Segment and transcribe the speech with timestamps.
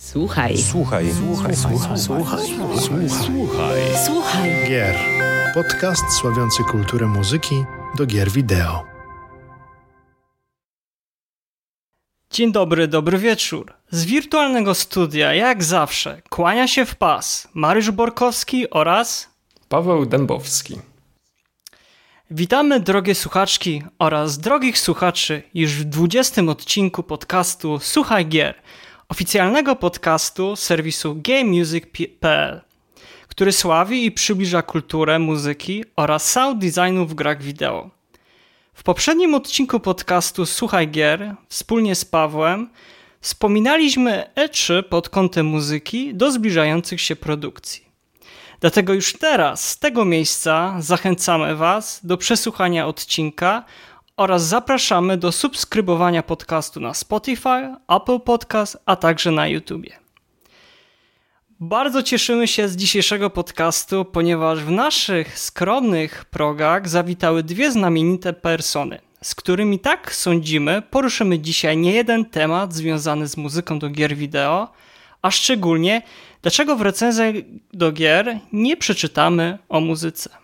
[0.00, 0.58] Słuchaj.
[0.58, 1.12] Słuchaj.
[1.12, 1.56] Słuchaj.
[1.56, 1.98] Słuchaj.
[1.98, 2.46] Słuchaj.
[3.08, 3.80] Słuchaj.
[4.06, 4.50] Słuchaj.
[4.68, 4.96] Gier.
[5.54, 7.64] Podcast sławiący kulturę muzyki
[7.96, 8.84] do gier wideo.
[12.30, 13.72] Dzień dobry, dobry wieczór.
[13.90, 19.28] Z wirtualnego studia, jak zawsze, kłania się w pas Mariusz Borkowski oraz
[19.68, 20.78] Paweł Dębowski.
[22.30, 28.54] Witamy drogie słuchaczki oraz drogich słuchaczy już w 20 odcinku podcastu Słuchaj Gier,
[29.10, 32.60] oficjalnego podcastu serwisu GameMusic.pl,
[33.28, 37.90] który sławi i przybliża kulturę muzyki oraz sound designu w grach wideo.
[38.74, 42.70] W poprzednim odcinku podcastu Słuchaj Gier wspólnie z Pawłem
[43.20, 47.84] wspominaliśmy E3 pod kątem muzyki do zbliżających się produkcji.
[48.60, 53.64] Dlatego już teraz z tego miejsca zachęcamy Was do przesłuchania odcinka
[54.20, 59.86] oraz zapraszamy do subskrybowania podcastu na Spotify, Apple Podcast, a także na YouTube.
[61.60, 68.98] Bardzo cieszymy się z dzisiejszego podcastu, ponieważ w naszych skromnych progach zawitały dwie znamienite persony,
[69.22, 74.72] z którymi tak sądzimy, poruszymy dzisiaj nie jeden temat związany z muzyką do gier wideo,
[75.22, 76.02] a szczególnie
[76.42, 77.34] dlaczego w recenzjach
[77.72, 80.39] do gier nie przeczytamy o muzyce.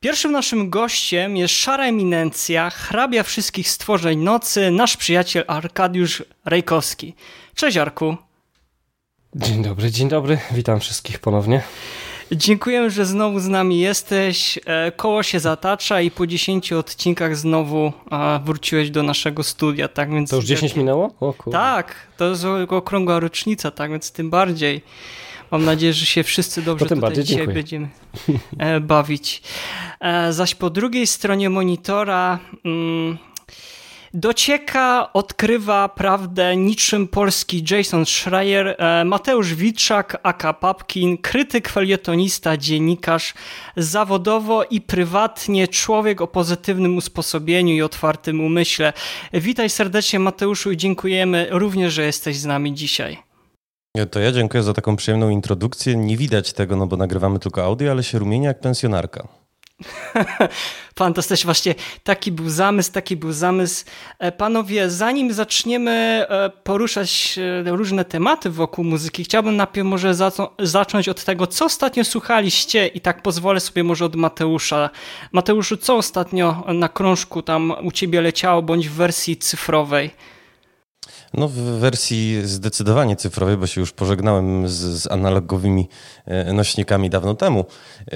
[0.00, 7.14] Pierwszym naszym gościem jest szara eminencja, hrabia wszystkich stworzeń nocy, nasz przyjaciel Arkadiusz Rejkowski.
[7.54, 8.16] Cześć Arku.
[9.34, 10.38] Dzień dobry, dzień dobry.
[10.50, 11.62] Witam wszystkich ponownie.
[12.32, 14.58] Dziękujemy, że znowu z nami jesteś.
[14.66, 17.92] E, koło się zatacza i po 10 odcinkach znowu
[18.44, 19.88] wróciłeś do naszego studia.
[19.88, 21.14] Tak więc to już 10 minęło?
[21.20, 21.58] O kurde.
[21.58, 24.82] Tak, to jest okrągła rocznica, tak więc tym bardziej.
[25.50, 27.54] Mam nadzieję, że się wszyscy dobrze tutaj bardziej, dzisiaj dziękuję.
[27.54, 27.88] będziemy
[28.58, 29.42] e, bawić.
[30.00, 33.18] E, zaś po drugiej stronie monitora mm,
[34.14, 43.34] docieka, odkrywa prawdę niczym polski Jason Schreier, e, Mateusz Witczak, aka Papkin, krytyk, felietonista, dziennikarz,
[43.76, 48.92] zawodowo i prywatnie człowiek o pozytywnym usposobieniu i otwartym umyśle.
[49.32, 53.27] Witaj serdecznie Mateuszu i dziękujemy również, że jesteś z nami dzisiaj.
[54.06, 55.96] To ja dziękuję za taką przyjemną introdukcję.
[55.96, 59.28] Nie widać tego, no bo nagrywamy tylko audio, ale się rumienia jak pensjonarka.
[60.98, 63.84] Fantastycznie, właśnie taki był zamysł, taki był zamysł.
[64.18, 65.90] E, panowie, zanim zaczniemy
[66.28, 70.14] e, poruszać e, różne tematy wokół muzyki, chciałbym najpierw może
[70.58, 74.90] zacząć od tego, co ostatnio słuchaliście i tak pozwolę sobie może od Mateusza.
[75.32, 80.10] Mateuszu, co ostatnio na krążku tam u ciebie leciało, bądź w wersji cyfrowej?
[81.34, 85.88] No w wersji zdecydowanie cyfrowej, bo się już pożegnałem z, z, analogowymi
[86.26, 87.60] e, nośnikami dawno temu.
[87.60, 88.14] E,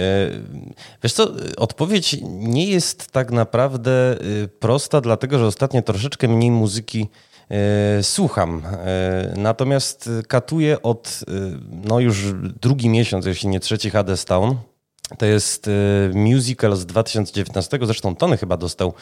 [1.02, 4.16] wiesz co, odpowiedź nie jest tak naprawdę e,
[4.48, 7.08] prosta, dlatego że ostatnio troszeczkę mniej muzyki
[8.02, 8.62] słucham.
[9.36, 11.20] Natomiast katuję od
[11.70, 14.56] no już drugi miesiąc, jeśli nie trzeci Hades Town.
[15.18, 15.70] To jest
[16.14, 18.94] musical z 2019, zresztą Tony chyba dostał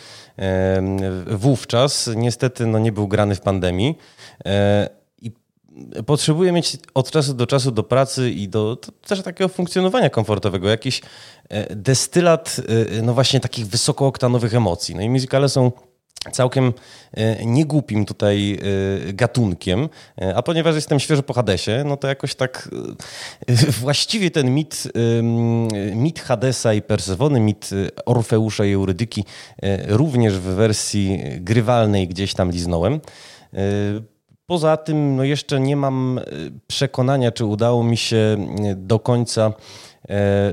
[1.27, 2.11] wówczas.
[2.17, 3.99] Niestety no, nie był grany w pandemii.
[4.45, 4.89] E,
[5.23, 5.33] I
[6.07, 11.01] potrzebuję mieć od czasu do czasu do pracy i do też takiego funkcjonowania komfortowego jakiś
[11.49, 12.57] e, destylat
[12.99, 14.95] e, no właśnie takich wysokooktanowych emocji.
[14.95, 15.73] No i muzykale są
[16.33, 16.73] całkiem
[17.45, 18.59] niegłupim tutaj
[19.13, 19.89] gatunkiem,
[20.35, 22.69] a ponieważ jestem świeżo po Hadesie, no to jakoś tak
[23.83, 24.93] właściwie ten mit,
[25.95, 27.71] mit Hadesa i Persefony, mit
[28.07, 29.25] Orfeusza i Eurydyki
[29.89, 33.01] również w wersji grywalnej gdzieś tam liznąłem.
[34.47, 36.21] Poza tym no jeszcze nie mam
[36.67, 38.37] przekonania, czy udało mi się
[38.77, 39.90] do końca E,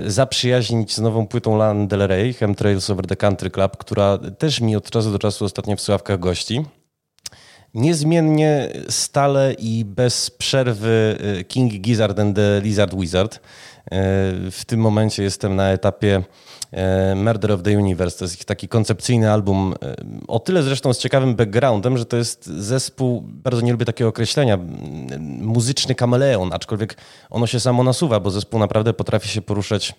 [0.06, 4.76] zaprzyjaźnić z nową płytą Lan Del Rey, Chemtrails Over the Country Club, która też mi
[4.76, 6.66] od czasu do czasu ostatnio w sławkach gości.
[7.74, 13.36] Niezmiennie, stale i bez przerwy e, King Gizzard and the Lizard Wizard.
[13.36, 13.40] E,
[14.52, 16.24] w tym momencie jestem na etapie E,
[17.16, 18.20] Murder of the Universe.
[18.20, 19.96] To jest ich taki koncepcyjny album, e,
[20.28, 24.58] o tyle zresztą z ciekawym backgroundem, że to jest zespół, bardzo nie lubię takiego określenia,
[25.40, 26.98] muzyczny kameleon, aczkolwiek
[27.30, 29.96] ono się samo nasuwa, bo zespół naprawdę potrafi się poruszać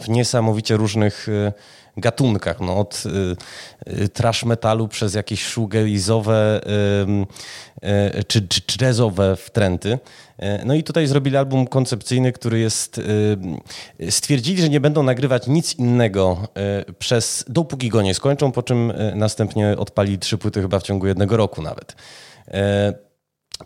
[0.00, 1.52] w niesamowicie różnych e,
[2.00, 3.02] gatunkach, no od
[4.12, 6.60] trash metalu przez jakieś shoegaze'owe
[8.26, 9.98] czy, czy jazzowe wtręty.
[10.38, 13.00] E, no i tutaj zrobili album koncepcyjny, który jest.
[14.00, 18.62] E, stwierdzili, że nie będą nagrywać nic innego e, przez dopóki go nie skończą, po
[18.62, 21.96] czym następnie odpali trzy płyty chyba w ciągu jednego roku nawet.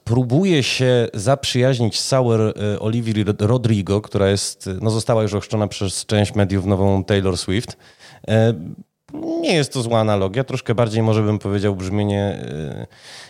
[0.04, 6.34] Próbuje się zaprzyjaźnić z Sour Olivia Rodrigo, która jest, no została już ochrzczona przez część
[6.34, 7.76] mediów nową Taylor Swift
[9.14, 12.46] nie jest to zła analogia, troszkę bardziej może bym powiedział brzmienie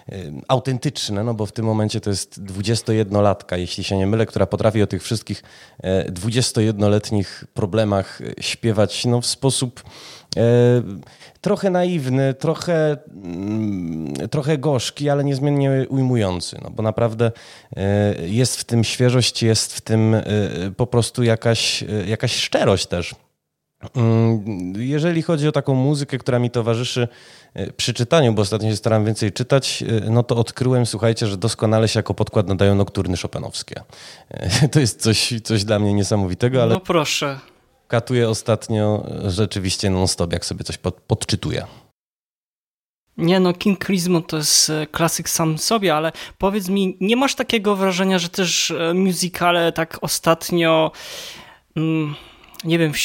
[0.08, 4.26] y, y, autentyczne, no bo w tym momencie to jest 21-latka, jeśli się nie mylę,
[4.26, 5.42] która potrafi o tych wszystkich
[6.08, 9.82] 21-letnich problemach śpiewać no, w sposób
[11.40, 17.32] trochę naiwny, trochę, mm, trochę gorzki, ale niezmiennie ujmujący, no bo naprawdę
[18.26, 20.16] jest w tym świeżość, jest w tym
[20.76, 23.14] po prostu jakaś, jakaś szczerość też.
[23.96, 27.08] Mm, jeżeli chodzi o taką muzykę, która mi towarzyszy
[27.54, 31.36] e, przy czytaniu, bo ostatnio się staram więcej czytać, e, no to odkryłem, słuchajcie, że
[31.36, 33.82] doskonale się jako podkład nadają nokturny szopenowskie.
[34.30, 36.74] E, to jest coś, coś dla mnie niesamowitego, ale...
[36.74, 37.38] No proszę.
[37.88, 41.66] Katuję ostatnio rzeczywiście non-stop, jak sobie coś pod, podczytuję.
[43.16, 47.76] Nie no, King Crimson to jest klasyk sam sobie, ale powiedz mi, nie masz takiego
[47.76, 50.92] wrażenia, że też muzykale tak ostatnio...
[51.76, 52.14] Mm,
[52.64, 52.98] nie wiem, w,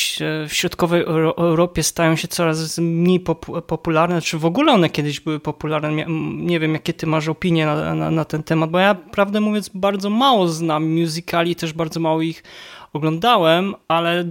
[0.49, 1.03] w środkowej
[1.37, 6.05] Europie stają się coraz mniej pop popularne, czy w ogóle one kiedyś były popularne.
[6.37, 9.69] Nie wiem, jakie ty masz opinie na, na, na ten temat, bo ja prawdę mówiąc
[9.69, 12.43] bardzo mało znam musicali, też bardzo mało ich
[12.93, 14.23] oglądałem, ale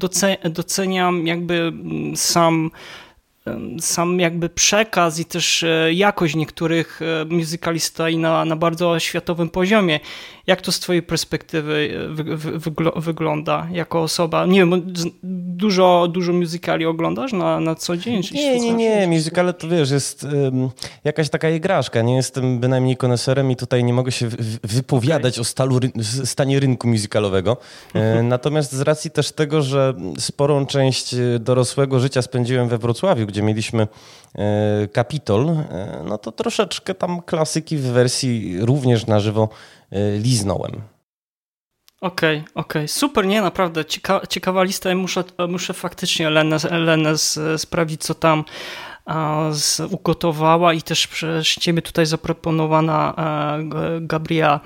[0.50, 1.72] doceniam jakby
[2.14, 2.70] sam
[3.80, 9.48] sam jakby przekaz i też e, jakość niektórych e, musicali stoi na, na bardzo światowym
[9.48, 10.00] poziomie.
[10.46, 14.46] Jak to z twojej perspektywy e, wy, wy, wygląda jako osoba?
[14.46, 14.92] Nie wiem,
[15.56, 18.22] dużo, dużo musicali oglądasz na, na co dzień?
[18.32, 19.06] Nie, nie, nie.
[19.06, 20.70] Musicale to wiesz, jest um,
[21.04, 22.02] jakaś taka igraszka.
[22.02, 24.28] Nie jestem bynajmniej koneserem i tutaj nie mogę się
[24.64, 25.42] wypowiadać okay.
[25.42, 25.80] o stalu,
[26.24, 27.56] stanie rynku musicalowego.
[28.22, 33.88] Natomiast z racji też tego, że sporą część dorosłego życia spędziłem we Wrocławiu, gdzie mieliśmy
[34.34, 39.85] e, Kapitol, e, no to troszeczkę tam klasyki w wersji również na żywo e,
[40.18, 40.72] liznąłem.
[42.00, 42.88] Okej, okay, okej, okay.
[42.88, 44.94] super, nie, naprawdę cieka ciekawa lista.
[44.94, 47.18] Muszę, muszę faktycznie Lenę, Lenę
[47.56, 48.44] sprawdzić, co tam
[49.50, 53.14] z, ugotowała i też przez ciebie tutaj zaproponowana
[54.00, 54.60] Gabriela.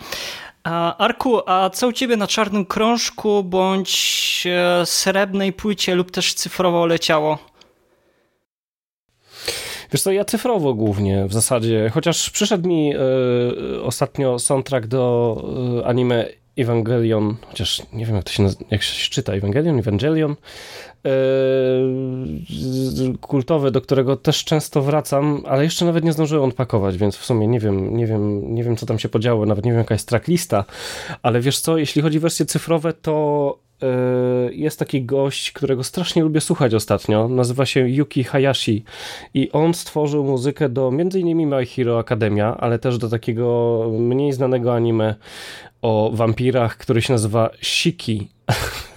[0.99, 4.46] Arku, a co u ciebie na czarnym krążku bądź
[4.84, 7.38] srebrnej płycie lub też cyfrowo leciało?
[9.92, 15.37] Wiesz co, ja cyfrowo głównie w zasadzie, chociaż przyszedł mi y, ostatnio soundtrack do
[15.81, 16.26] y, anime
[16.58, 20.37] Evangelion, chociaż nie wiem jak to się, jak się czyta, Evangelion, Evangelion,
[21.04, 21.10] yy,
[23.20, 27.46] kultowy, do którego też często wracam, ale jeszcze nawet nie zdążyłem odpakować, więc w sumie
[27.46, 30.08] nie wiem, nie wiem, nie wiem co tam się podziało, nawet nie wiem jaka jest
[30.08, 30.64] tracklista,
[31.22, 33.69] ale wiesz co, jeśli chodzi o wersje cyfrowe, to E,
[34.53, 37.29] jest taki gość, którego strasznie lubię słuchać ostatnio.
[37.29, 38.85] Nazywa się Yuki Hayashi
[39.35, 41.49] i on stworzył muzykę do m.in.
[41.49, 45.15] My Hero Academia, ale też do takiego mniej znanego anime
[45.82, 48.29] o wampirach, który się nazywa Shiki.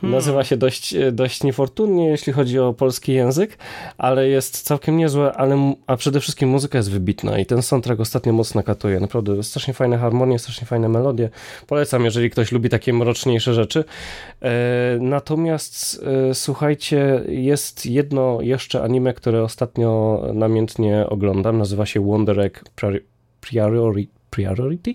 [0.00, 0.12] Hmm.
[0.12, 3.58] Nazywa się dość, dość niefortunnie, jeśli chodzi o polski język,
[3.98, 8.32] ale jest całkiem niezłe, ale, a przede wszystkim muzyka jest wybitna i ten soundtrack ostatnio
[8.32, 9.00] mocno katuje.
[9.00, 11.30] Naprawdę strasznie fajne harmonie, strasznie fajne melodie.
[11.66, 13.84] Polecam, jeżeli ktoś lubi takie mroczniejsze rzeczy.
[14.42, 14.52] E,
[15.00, 21.58] natomiast e, słuchajcie, jest jedno jeszcze anime, które ostatnio namiętnie oglądam.
[21.58, 22.64] Nazywa się Wonder Egg
[23.40, 24.94] Priority Priority.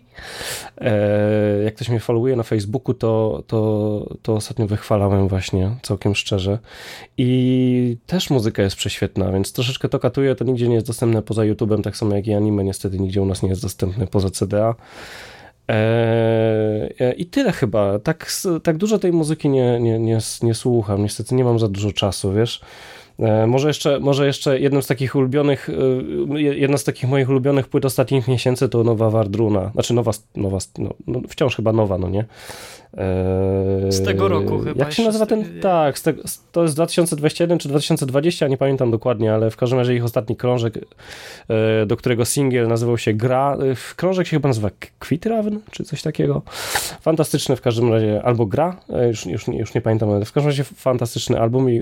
[0.78, 6.60] E, jak ktoś mnie followuje na Facebooku, to, to, to ostatnio wychwalałem właśnie, całkiem szczerze.
[7.18, 11.42] I też muzyka jest prześwietna, więc troszeczkę to katuje, to nigdzie nie jest dostępne poza
[11.42, 14.76] YouTube'em, tak samo jak i anime, niestety nigdzie u nas nie jest dostępne poza CDA.
[15.70, 18.00] E, I tyle chyba.
[18.00, 18.32] Tak,
[18.64, 21.04] tak dużo tej muzyki nie, nie, nie, nie słucham.
[21.04, 22.62] Niestety nie mam za dużo czasu, wiesz.
[23.20, 25.70] E, może jeszcze, może jeszcze jednym z takich ulubionych,
[26.34, 29.72] e, jedna z takich moich ulubionych płyt ostatnich miesięcy to nowa Wardruna.
[29.74, 32.26] Znaczy nowa, nowa no, no wciąż chyba nowa, no nie?
[33.90, 34.84] Z tego roku chyba.
[34.84, 35.60] Jak się nazywa ten?
[35.62, 36.00] Tak,
[36.52, 40.74] to jest 2021 czy 2020, nie pamiętam dokładnie, ale w każdym razie ich ostatni krążek,
[41.48, 43.58] e, do którego singiel nazywał się Gra.
[43.72, 44.70] E, krążek się chyba nazywa
[45.00, 46.42] Quitraven, czy coś takiego.
[47.02, 50.64] Fantastyczny w każdym razie, albo Gra, już, już, już nie pamiętam, ale w każdym razie
[50.64, 51.82] fantastyczny album i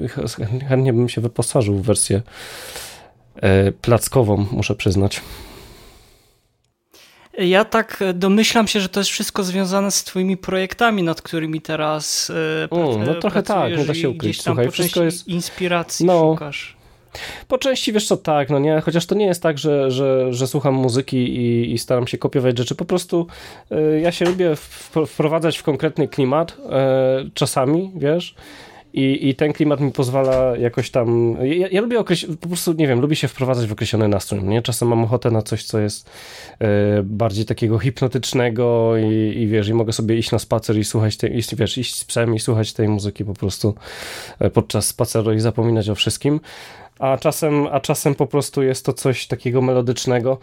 [0.68, 2.22] chętnie bym się wyposażył w wersję
[3.82, 5.22] plackową, muszę przyznać.
[7.39, 12.31] Ja tak domyślam się, że to jest wszystko związane z twoimi projektami, nad którymi teraz
[12.72, 14.41] mm, No trochę tak, nie da się ukryć.
[14.41, 15.27] Słuchaj, wszystko jest...
[15.27, 16.79] inspiracji no, szukasz.
[17.48, 20.48] Po części wiesz co, tak, no nie, chociaż to nie jest tak, że, że, że
[20.48, 23.27] słucham muzyki i, i staram się kopiować rzeczy, po prostu
[23.72, 24.55] y, ja się lubię
[25.08, 28.36] wprowadzać w konkretny klimat y, czasami, wiesz,
[28.93, 31.38] i, I ten klimat mi pozwala jakoś tam.
[31.41, 34.43] Ja, ja lubię określić, po prostu nie wiem, lubię się wprowadzać w określony nastrój.
[34.43, 34.62] Nie?
[34.62, 36.10] Czasem mam ochotę na coś, co jest
[36.60, 36.67] e,
[37.03, 41.38] bardziej takiego hipnotycznego i, i wiesz, i mogę sobie iść na spacer i słuchać tej,
[41.38, 43.75] i, wiesz, iść z psem i słuchać tej muzyki po prostu
[44.39, 46.39] e, podczas spaceru i zapominać o wszystkim.
[47.00, 50.38] A czasem, a czasem po prostu jest to coś takiego melodycznego,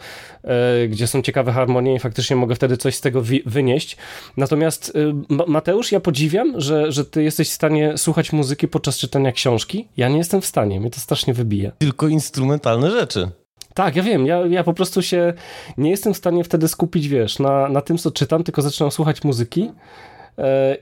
[0.44, 3.96] e, gdzie są ciekawe harmonie i faktycznie mogę wtedy coś z tego wi- wynieść.
[4.36, 4.92] Natomiast
[5.30, 9.88] e, Mateusz, ja podziwiam, że, że ty jesteś w stanie słuchać muzyki podczas czytania książki.
[9.96, 11.70] Ja nie jestem w stanie, mnie to strasznie wybija.
[11.78, 13.28] Tylko instrumentalne rzeczy.
[13.74, 15.32] Tak, ja wiem, ja, ja po prostu się
[15.78, 19.24] nie jestem w stanie wtedy skupić, wiesz, na, na tym, co czytam, tylko zaczynam słuchać
[19.24, 19.70] muzyki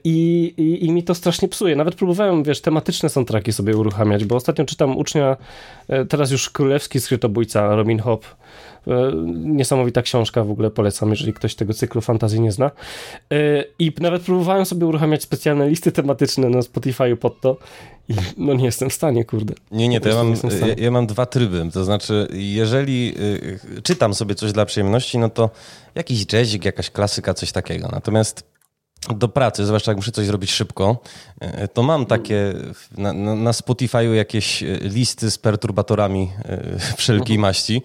[0.05, 1.77] i, i, i, mi to strasznie psuje.
[1.77, 5.37] Nawet próbowałem, wiesz, tematyczne soundtracki sobie uruchamiać, bo ostatnio czytam ucznia,
[5.89, 8.27] e, teraz już królewski skrytobójca, Robin Hobb,
[8.89, 12.71] E, niesamowita książka, w ogóle polecam, jeżeli ktoś tego cyklu fantazji nie zna.
[13.33, 17.57] E, I nawet próbowałem sobie uruchamiać specjalne listy tematyczne na Spotify pod to
[18.09, 19.55] i no nie jestem w stanie, kurde.
[19.71, 21.69] Nie, nie, to ja mam, ja, ja mam dwa tryby.
[21.73, 23.15] To znaczy, jeżeli
[23.83, 25.51] czytam sobie coś dla przyjemności, no to
[25.95, 27.89] jakiś jazzik, jakaś klasyka, coś takiego.
[27.93, 28.54] Natomiast
[29.13, 30.97] do pracy, zwłaszcza jak muszę coś zrobić szybko,
[31.41, 32.55] e, to mam takie
[32.97, 37.83] na, na Spotify'u jakieś e, listy z perturbatorami e, wszelkiej maści,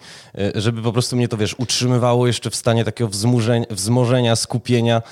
[0.54, 3.10] żeby po prostu mnie to, wiesz, utrzymywało jeszcze w stanie takiego
[3.70, 5.02] wzmożenia, skupienia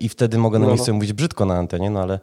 [0.00, 0.94] i wtedy mogę na no, miejsce no.
[0.94, 2.18] mówić brzydko na antenie, no ale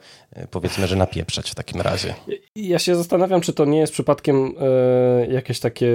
[0.52, 2.14] powiedzmy, że napieprzać w takim razie.
[2.56, 4.54] Ja się zastanawiam, czy to nie jest przypadkiem
[5.30, 5.88] jakieś takie,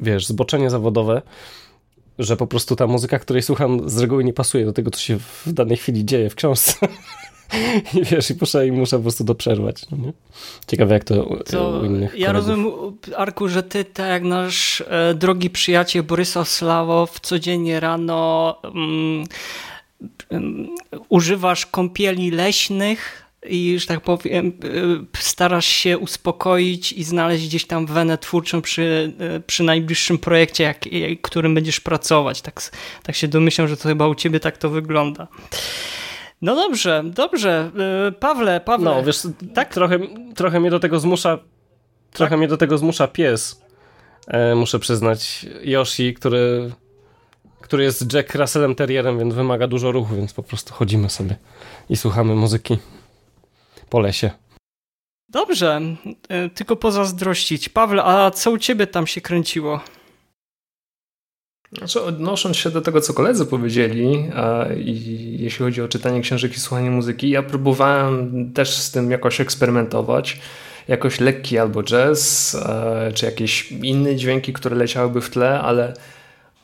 [0.00, 1.22] wiesz, zboczenie zawodowe,
[2.18, 5.18] że po prostu ta muzyka, której słucham, z reguły nie pasuje do tego, co się
[5.18, 6.74] w danej chwili dzieje w książce.
[7.94, 9.90] I wiesz, i muszę, i muszę po prostu to przerwać.
[9.90, 10.12] No?
[10.66, 12.48] Ciekawe, jak to, to u innych Ja kolegów.
[12.48, 12.72] rozumiem,
[13.16, 19.24] Arku, że ty, tak jak nasz e, drogi przyjaciel Borysław Slawow, codziennie rano mm,
[20.30, 20.68] mm,
[21.08, 24.52] używasz kąpieli leśnych, i, że tak powiem,
[25.16, 30.64] y, starasz się uspokoić i znaleźć gdzieś tam wenę twórczą przy, y, przy najbliższym projekcie,
[30.64, 30.78] jak,
[31.22, 32.42] którym będziesz pracować.
[32.42, 32.70] Tak,
[33.02, 35.28] tak się domyślam, że to chyba u ciebie tak to wygląda.
[36.42, 37.70] No dobrze, dobrze.
[38.08, 38.84] Y, Pawle, Pawle.
[38.84, 39.22] No, wiesz,
[39.54, 39.74] tak?
[39.74, 39.98] trochę,
[40.34, 41.38] trochę mnie do tego zmusza
[42.12, 42.38] trochę tak?
[42.38, 43.62] mnie do tego zmusza pies.
[44.26, 45.46] E, muszę przyznać.
[45.64, 46.70] Yoshi, który
[47.60, 51.36] który jest Jack Russellem Terrierem, więc wymaga dużo ruchu, więc po prostu chodzimy sobie
[51.90, 52.78] i słuchamy muzyki
[53.94, 54.30] po lesie.
[55.28, 55.80] Dobrze,
[56.28, 57.68] e, tylko pozazdrościć.
[57.68, 59.80] Paweł, a co u ciebie tam się kręciło?
[61.72, 66.56] Znaczy, odnosząc się do tego, co koledzy powiedzieli, a, i jeśli chodzi o czytanie książek
[66.56, 70.40] i słuchanie muzyki, ja próbowałem też z tym jakoś eksperymentować.
[70.88, 75.94] Jakoś lekki albo jazz, a, czy jakieś inne dźwięki, które leciałyby w tle, ale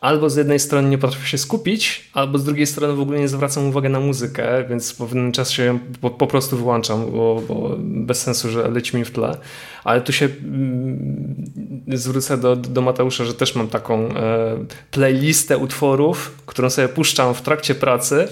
[0.00, 3.28] albo z jednej strony nie potrafię się skupić, albo z drugiej strony w ogóle nie
[3.28, 7.76] zwracam uwagi na muzykę, więc po pewnym czasie ją po, po prostu wyłączam, bo, bo,
[7.78, 9.36] bez sensu, że leci mi w tle.
[9.84, 11.44] Ale tu się mm,
[11.88, 17.42] zwrócę do, do Mateusza, że też mam taką e, playlistę utworów, którą sobie puszczam w
[17.42, 18.28] trakcie pracy,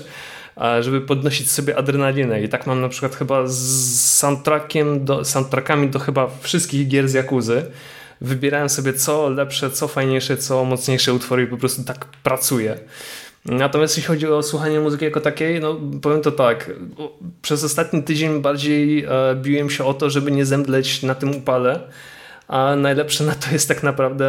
[0.81, 2.43] żeby podnosić sobie adrenalinę.
[2.43, 7.13] I tak mam na przykład chyba z soundtrackiem do, soundtrackami do chyba wszystkich gier z
[7.13, 7.63] Jakuzy
[8.21, 12.79] wybierałem sobie co lepsze, co fajniejsze, co mocniejsze utwory i po prostu tak pracuję.
[13.45, 16.71] Natomiast jeśli chodzi o słuchanie muzyki jako takiej, no powiem to tak,
[17.43, 21.81] przez ostatni tydzień bardziej e, biłem się o to, żeby nie zemdleć na tym upale,
[22.49, 24.27] a najlepsze na to jest tak naprawdę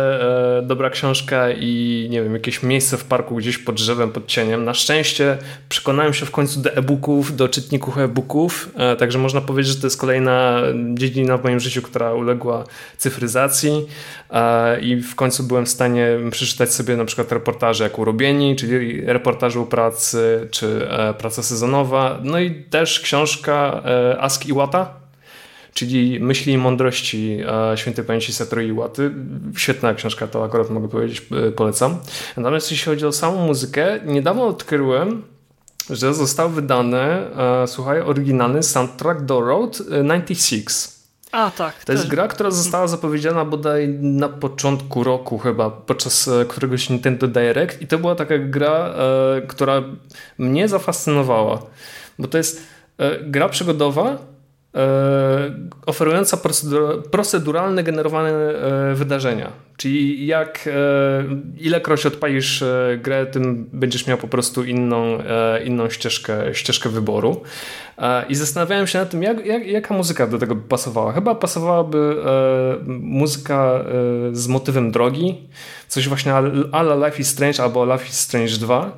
[0.57, 4.65] e, dobra książka i nie wiem, jakieś miejsce w parku gdzieś pod drzewem, pod cieniem.
[4.65, 5.37] Na szczęście
[5.69, 9.87] przekonałem się w końcu do e-booków, do czytników e-booków, e, także można powiedzieć, że to
[9.87, 10.61] jest kolejna
[10.93, 12.63] dziedzina w moim życiu, która uległa
[12.97, 13.85] cyfryzacji
[14.29, 19.01] e, i w końcu byłem w stanie przeczytać sobie na przykład reportaże jak urobieni, czyli
[19.01, 24.99] reportaże u pracy, czy e, praca sezonowa, no i też książka e, Ask Iwata,
[25.79, 27.39] czyli Myśli i Mądrości
[27.75, 29.11] Świętej Pamięci Satoru Iwaty.
[29.57, 31.97] Świetna książka, to akurat mogę powiedzieć, e, polecam.
[32.37, 35.23] Natomiast jeśli chodzi o samą muzykę, niedawno odkryłem,
[35.89, 40.99] że został wydany, e, słuchaj, oryginalny soundtrack do Road 96.
[41.31, 41.83] A, tak.
[41.85, 47.27] To jest gra, która została zapowiedziana bodaj na początku roku chyba, podczas e, któregoś Nintendo
[47.27, 48.93] Direct i to była taka gra,
[49.47, 49.83] która
[50.37, 51.61] mnie zafascynowała,
[52.19, 52.61] bo to jest
[53.21, 54.17] gra przygodowa, E,
[55.85, 56.37] oferująca
[57.11, 59.51] proceduralne generowane e, wydarzenia.
[59.77, 60.71] Czyli jak e,
[61.57, 62.63] ilekroć odpalisz
[62.97, 65.17] grę, tym będziesz miał po prostu inną,
[65.65, 67.41] inną ścieżkę, ścieżkę wyboru.
[68.29, 71.13] I zastanawiałem się nad tym, jak, jak, jaka muzyka do tego by pasowała.
[71.13, 72.15] Chyba pasowałaby
[72.87, 73.83] muzyka
[74.31, 75.49] z motywem drogi,
[75.87, 76.33] coś właśnie
[76.71, 78.97] ala Life is Strange albo Life is Strange 2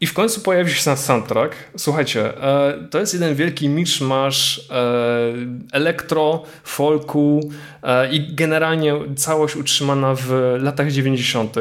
[0.00, 1.54] i w końcu pojawił się soundtrack.
[1.76, 5.32] Słuchajcie, e, to jest jeden wielki miszmasz e,
[5.72, 7.50] elektro, folku
[7.82, 11.56] e, i generalnie całość utrzymana w latach 90.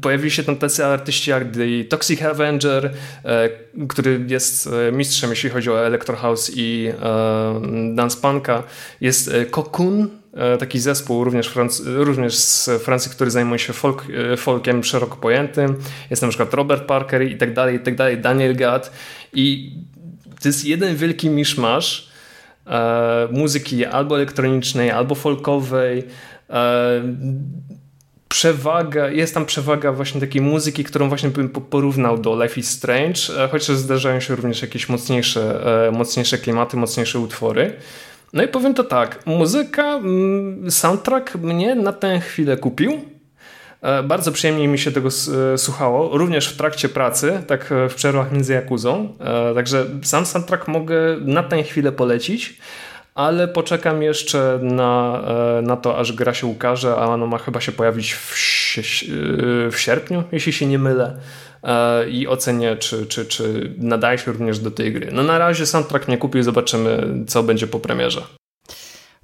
[0.00, 2.94] Pojawili się tam tacy artyści jak The Toxic Avenger,
[3.88, 6.92] który jest mistrzem, jeśli chodzi o Electro House i
[7.94, 8.62] Dance Punka.
[9.00, 10.08] Jest Cocoon,
[10.58, 11.52] taki zespół również,
[11.84, 14.04] również z Francji, który zajmuje się folk,
[14.36, 15.76] folkiem szeroko pojętym.
[16.10, 18.92] Jest na przykład Robert Parker i tak dalej, i tak dalej, Daniel Gadd
[19.32, 19.72] i
[20.42, 22.08] to jest jeden wielki miszmasz
[22.66, 26.04] e, muzyki albo elektronicznej, albo folkowej.
[28.28, 33.44] Przewaga, jest tam przewaga właśnie takiej muzyki, którą właśnie bym porównał do Life is Strange,
[33.44, 37.72] e, chociaż zdarzają się również jakieś mocniejsze, e, mocniejsze klimaty, mocniejsze utwory.
[38.32, 43.00] No i powiem to tak, muzyka, mm, soundtrack mnie na tę chwilę kupił.
[43.82, 45.08] E, bardzo przyjemnie mi się tego
[45.56, 49.14] słuchało, również w trakcie pracy, tak w przerwach między Jakuzą.
[49.54, 52.58] Także sam soundtrack mogę na tę chwilę polecić,
[53.18, 55.22] ale poczekam jeszcze na,
[55.62, 58.34] na to, aż gra się ukaże, a ono ma chyba się pojawić w,
[59.72, 61.18] w sierpniu, jeśli się nie mylę.
[62.10, 65.08] I ocenię, czy, czy, czy nadaje się również do tej gry.
[65.12, 68.37] No na razie soundtrack nie kupił, zobaczymy, co będzie po premierze.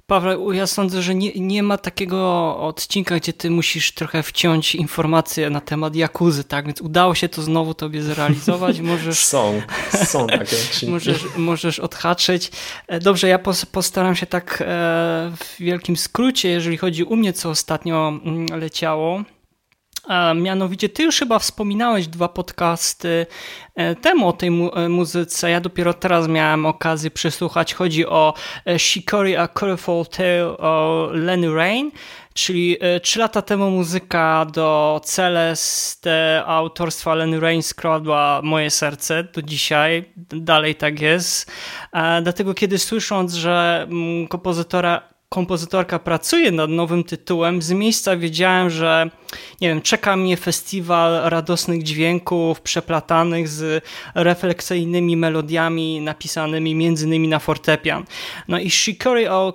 [0.07, 5.49] Paweł, ja sądzę, że nie, nie ma takiego odcinka, gdzie ty musisz trochę wciąć informacje
[5.49, 6.65] na temat Jakuzy, tak?
[6.65, 8.81] Więc udało się to znowu tobie zrealizować.
[8.91, 9.61] Możesz, są,
[10.05, 10.93] są takie odcinki.
[10.93, 12.51] Możesz, możesz odhaczyć.
[12.87, 13.39] E, dobrze, ja
[13.71, 14.65] postaram się tak e,
[15.37, 18.45] w wielkim skrócie, jeżeli chodzi u mnie, co ostatnio mm,
[20.07, 20.33] leciało.
[20.35, 23.25] Mianowicie, ty już chyba wspominałeś dwa podcasty
[23.75, 25.49] e, temu o tej mu e, muzyce.
[25.49, 27.73] Ja dopiero teraz miałem okazję przesłuchać.
[27.73, 28.33] Chodzi o
[28.65, 31.91] e, Shikori A Colorful Tale o Lenny Rain,
[32.33, 40.05] czyli trzy lata temu muzyka do Celeste autorstwa Lenny Rain skradła moje serce do dzisiaj.
[40.31, 41.51] Dalej tak jest.
[42.21, 49.09] Dlatego kiedy słysząc, że mm, kompozytora kompozytorka pracuje nad nowym tytułem, z miejsca wiedziałem, że
[49.61, 53.83] nie wiem, czeka mnie festiwal radosnych dźwięków przeplatanych z
[54.15, 58.05] refleksyjnymi melodiami napisanymi między na fortepian.
[58.47, 59.53] No i Shikori o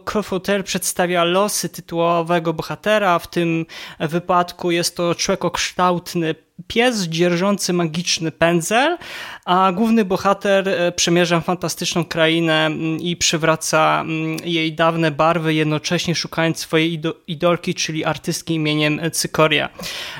[0.64, 3.66] przedstawia losy tytułowego bohatera, w tym
[4.00, 6.34] wypadku jest to człowiekokształtny
[6.66, 8.98] pies dzierżący magiczny pędzel,
[9.44, 16.14] a główny bohater e, przemierza fantastyczną krainę mm, i przywraca mm, jej dawne barwy, jednocześnie
[16.14, 19.68] szukając swojej idolki, czyli artystki imieniem Cykoria.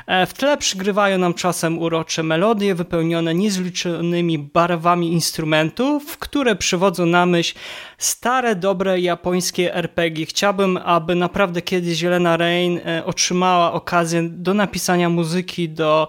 [0.07, 7.27] E, w tle przygrywają nam czasem urocze melodie wypełnione niezliczonymi barwami instrumentów, które przywodzą na
[7.27, 7.55] myśl
[8.01, 10.27] stare, dobre japońskie RPG.
[10.27, 16.09] Chciałbym, aby naprawdę kiedyś Jelena Rain e, otrzymała okazję do napisania muzyki do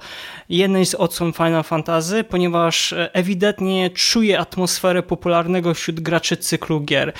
[0.49, 7.13] jednej z odsłon Final Fantasy, ponieważ e, ewidentnie czuje atmosferę popularnego wśród graczy cyklu gier.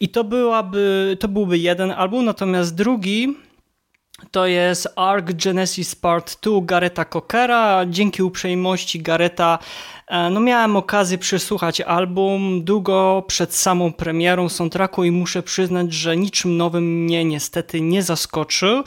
[0.00, 3.36] I to, byłaby, to byłby jeden album, natomiast drugi
[4.30, 7.86] to jest Ark Genesis Part 2 Gareta Cockera.
[7.86, 9.58] Dzięki uprzejmości Gareta
[10.10, 16.56] no miałem okazję przesłuchać album długo przed samą premierą soundtracku i muszę przyznać, że niczym
[16.56, 18.84] nowym mnie niestety nie zaskoczył,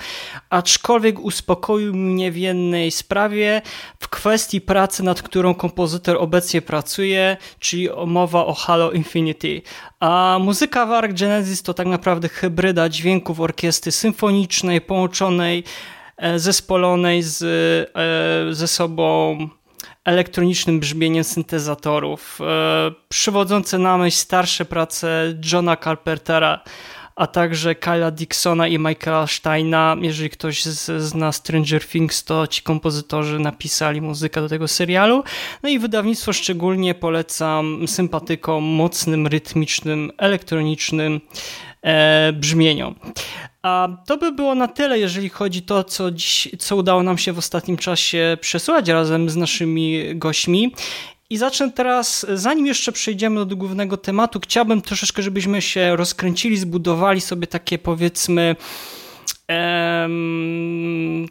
[0.50, 3.62] aczkolwiek uspokoił mnie w jednej sprawie
[4.00, 9.62] w kwestii pracy, nad którą kompozytor obecnie pracuje, czyli mowa o Halo Infinity.
[10.00, 15.64] A muzyka w Ark Genesis to tak naprawdę hybryda dźwięków orkiestry symfonicznej połączonej
[16.18, 19.38] e, zespolonej z, e, ze sobą
[20.10, 26.64] elektronicznym brzmieniem syntezatorów, e, przywodzące na myśl starsze prace Johna Carpentera,
[27.16, 29.96] a także Kyla Dixona i Michaela Steina.
[30.02, 30.64] Jeżeli ktoś
[30.98, 35.24] zna Stranger Things, to ci kompozytorzy napisali muzykę do tego serialu.
[35.64, 41.22] No i wydawnictwo szczególnie polecam sympatykom mocnym, rytmicznym, elektronicznym
[41.82, 42.96] e, brzmieniom.
[43.62, 47.34] A to by było na tyle, jeżeli chodzi to, co, dziś, co udało nam się
[47.34, 50.74] w ostatnim czasie przesłać razem z naszymi gośćmi.
[51.30, 57.22] I zacznę teraz, zanim jeszcze przejdziemy do głównego tematu, chciałbym troszeczkę, żebyśmy się rozkręcili, zbudowali
[57.22, 58.56] sobie takie powiedzmy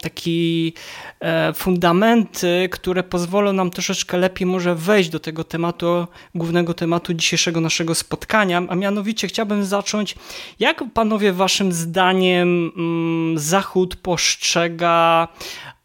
[0.01, 0.73] taki
[1.21, 7.61] e, fundamenty, które pozwolą nam troszeczkę lepiej może wejść do tego tematu, głównego tematu dzisiejszego
[7.61, 10.15] naszego spotkania, a mianowicie chciałbym zacząć,
[10.59, 15.29] jak panowie waszym zdaniem mm, Zachód postrzega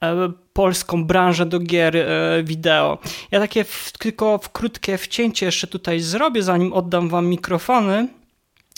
[0.03, 2.97] e, polską branżę do gier e, wideo.
[3.31, 8.07] Ja takie w, tylko w krótkie wcięcie jeszcze tutaj zrobię, zanim oddam wam mikrofony.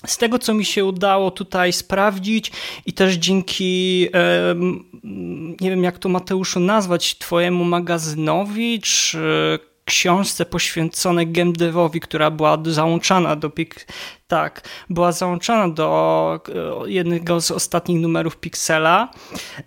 [0.07, 2.51] Z tego, co mi się udało tutaj sprawdzić
[2.85, 4.09] i też dzięki,
[5.61, 12.57] nie wiem jak to Mateuszu nazwać, twojemu magazynowi, czy książce poświęconej game devowi, która była
[12.65, 13.87] załączana do Pik
[14.27, 16.39] tak, była załączona do
[16.85, 19.11] e, jednego z ostatnich numerów Pixela.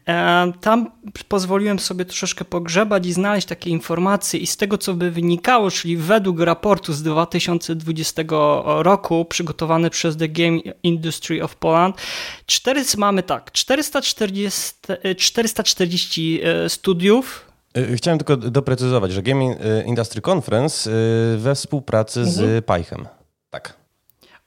[0.08, 0.90] E, tam
[1.28, 5.96] pozwoliłem sobie troszeczkę pogrzebać i znaleźć takie informacje i z tego co by wynikało, czyli
[5.96, 8.22] według raportu z 2020
[8.64, 11.96] roku przygotowany przez The Game Industry of Poland,
[12.46, 14.72] 4, mamy tak, 440,
[15.16, 17.47] 440 e, studiów
[17.96, 19.44] Chciałem tylko doprecyzować, że Game
[19.86, 20.90] Industry Conference
[21.36, 22.36] we współpracy mhm.
[22.36, 23.06] z Pajchem.
[23.50, 23.77] Tak.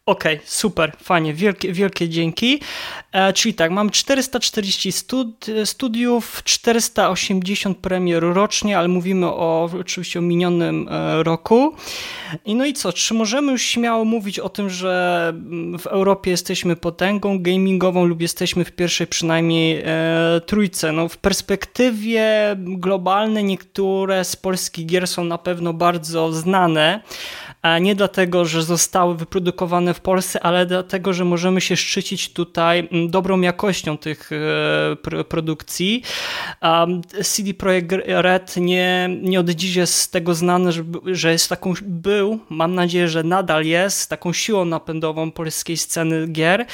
[0.06, 2.62] Okej, okay, super, fajnie, wielkie, wielkie dzięki.
[3.12, 10.22] E, czyli tak, mam 440 stud studiów, 480 premier rocznie, ale mówimy o, oczywiście o
[10.22, 11.76] minionym e, roku.
[12.46, 16.32] I no i co, czy możemy już śmiało mówić o tym, że mm, w Europie
[16.32, 20.92] jesteśmy potęgą gamingową lub jesteśmy w pierwszej przynajmniej e, trójce?
[20.92, 27.02] No w perspektywie globalnej niektóre z polskich gier są na pewno bardzo znane,
[27.82, 33.10] nie dlatego, że zostały wyprodukowane w Polsce, ale dlatego, że możemy się szczycić tutaj mm,
[33.10, 36.04] dobrą jakością tych e, produkcji.
[37.24, 40.72] CD Projekt Red nie, nie od dziś jest z tego znany,
[41.06, 46.66] że jest taką, był, mam nadzieję, że nadal jest, taką siłą napędową polskiej sceny gier.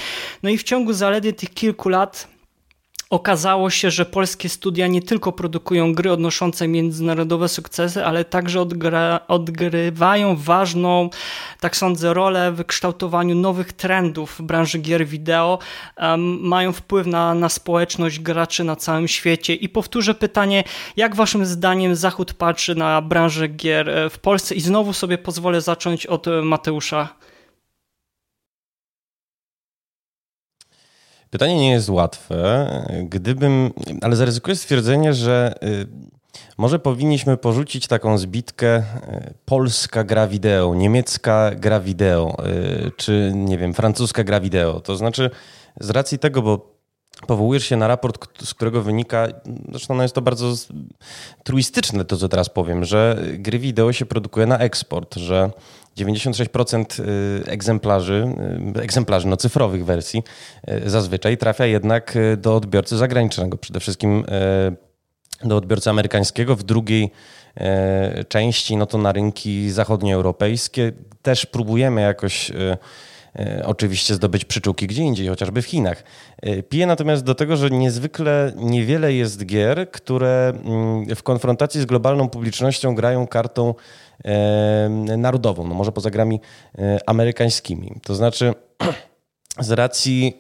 [0.44, 2.37] No i w ciągu zaledwie tych kilku lat
[3.10, 9.20] Okazało się, że polskie studia nie tylko produkują gry odnoszące międzynarodowe sukcesy, ale także odgra,
[9.28, 11.10] odgrywają ważną,
[11.60, 15.60] tak sądzę, rolę w kształtowaniu nowych trendów w branży gier wideo,
[15.98, 19.56] um, mają wpływ na, na społeczność graczy na całym świecie.
[19.56, 20.64] I powtórzę pytanie,
[20.98, 24.56] jak waszym zdaniem Zachód patrzy na branżę gier e, w Polsce?
[24.56, 27.10] I znowu sobie pozwolę zacząć od Mateusza.
[31.30, 32.68] Pytanie nie jest łatwe.
[33.04, 35.88] Gdybym, ale zaryzykuję stwierdzenie, że y,
[36.58, 38.84] może powinniśmy porzucić taką zbitkę y,
[39.46, 42.38] polska gra wideo, niemiecka gra wideo,
[42.88, 44.80] y, czy nie wiem, francuska gra wideo.
[44.80, 45.30] To znaczy
[45.80, 46.77] z racji tego, bo
[47.28, 49.28] powołujesz się na raport, z którego wynika,
[49.70, 50.54] zresztą jest to bardzo
[51.44, 55.52] truistyczne to, co teraz powiem, że gry wideo się produkuje na eksport, że
[55.98, 58.28] 96% y, egzemplarzy,
[58.78, 60.24] y, egzemplarzy no, cyfrowych wersji
[60.70, 64.24] y, zazwyczaj trafia jednak do odbiorcy zagranicznego, przede wszystkim
[65.44, 67.12] do odbiorcy amerykańskiego, w drugiej
[68.28, 70.92] części no to na rynki zachodnioeuropejskie.
[71.22, 72.52] Też próbujemy jakoś
[73.64, 76.04] oczywiście zdobyć przyczółki gdzie indziej, chociażby w Chinach.
[76.70, 82.30] Piję natomiast do tego, że niezwykle niewiele jest gier, które mm, w konfrontacji z globalną
[82.30, 83.74] publicznością grają kartą
[85.18, 86.40] narodową, no może poza grami
[86.78, 87.92] e, amerykańskimi.
[88.04, 88.54] To znaczy
[89.60, 90.38] z racji,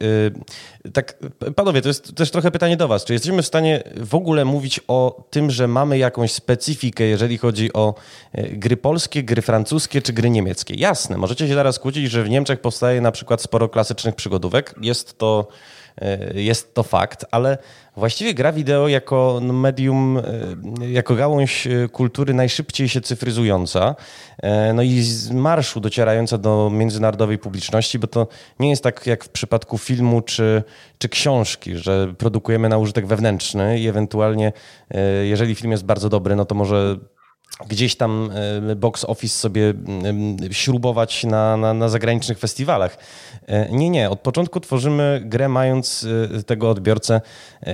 [0.86, 1.18] e, tak,
[1.56, 3.06] panowie, to jest też trochę pytanie do Was.
[3.06, 7.74] Czy jesteśmy w stanie w ogóle mówić o tym, że mamy jakąś specyfikę, jeżeli chodzi
[7.74, 7.96] o
[8.34, 10.74] e, gry polskie, gry francuskie czy gry niemieckie?
[10.74, 14.76] Jasne, możecie się zaraz kłócić, że w Niemczech powstaje na przykład sporo klasycznych przygodówek.
[14.82, 15.48] Jest to
[16.34, 17.58] jest to fakt, ale
[17.98, 20.22] właściwie gra wideo jako medium,
[20.82, 23.96] e, jako gałąź e, kultury najszybciej się cyfryzująca,
[24.74, 28.28] no i z marszu docierająca do międzynarodowej publiczności, bo to
[28.60, 30.64] nie jest tak jak w przypadku filmu czy,
[30.98, 34.54] czy książki, że produkujemy na użytek wewnętrzny i ewentualnie,
[35.24, 36.98] jeżeli film jest bardzo dobry, no to może
[37.68, 38.32] gdzieś tam
[38.70, 39.74] e, box office sobie
[40.52, 42.98] śrubować na, na, na, zagranicznych festiwalach.
[43.48, 44.10] E, nie, nie.
[44.10, 46.06] Od początku tworzymy grę mając
[46.38, 47.22] e, tego odbiorcę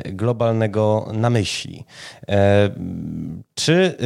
[0.06, 1.84] globalnego na myśli.
[3.56, 3.98] Czy,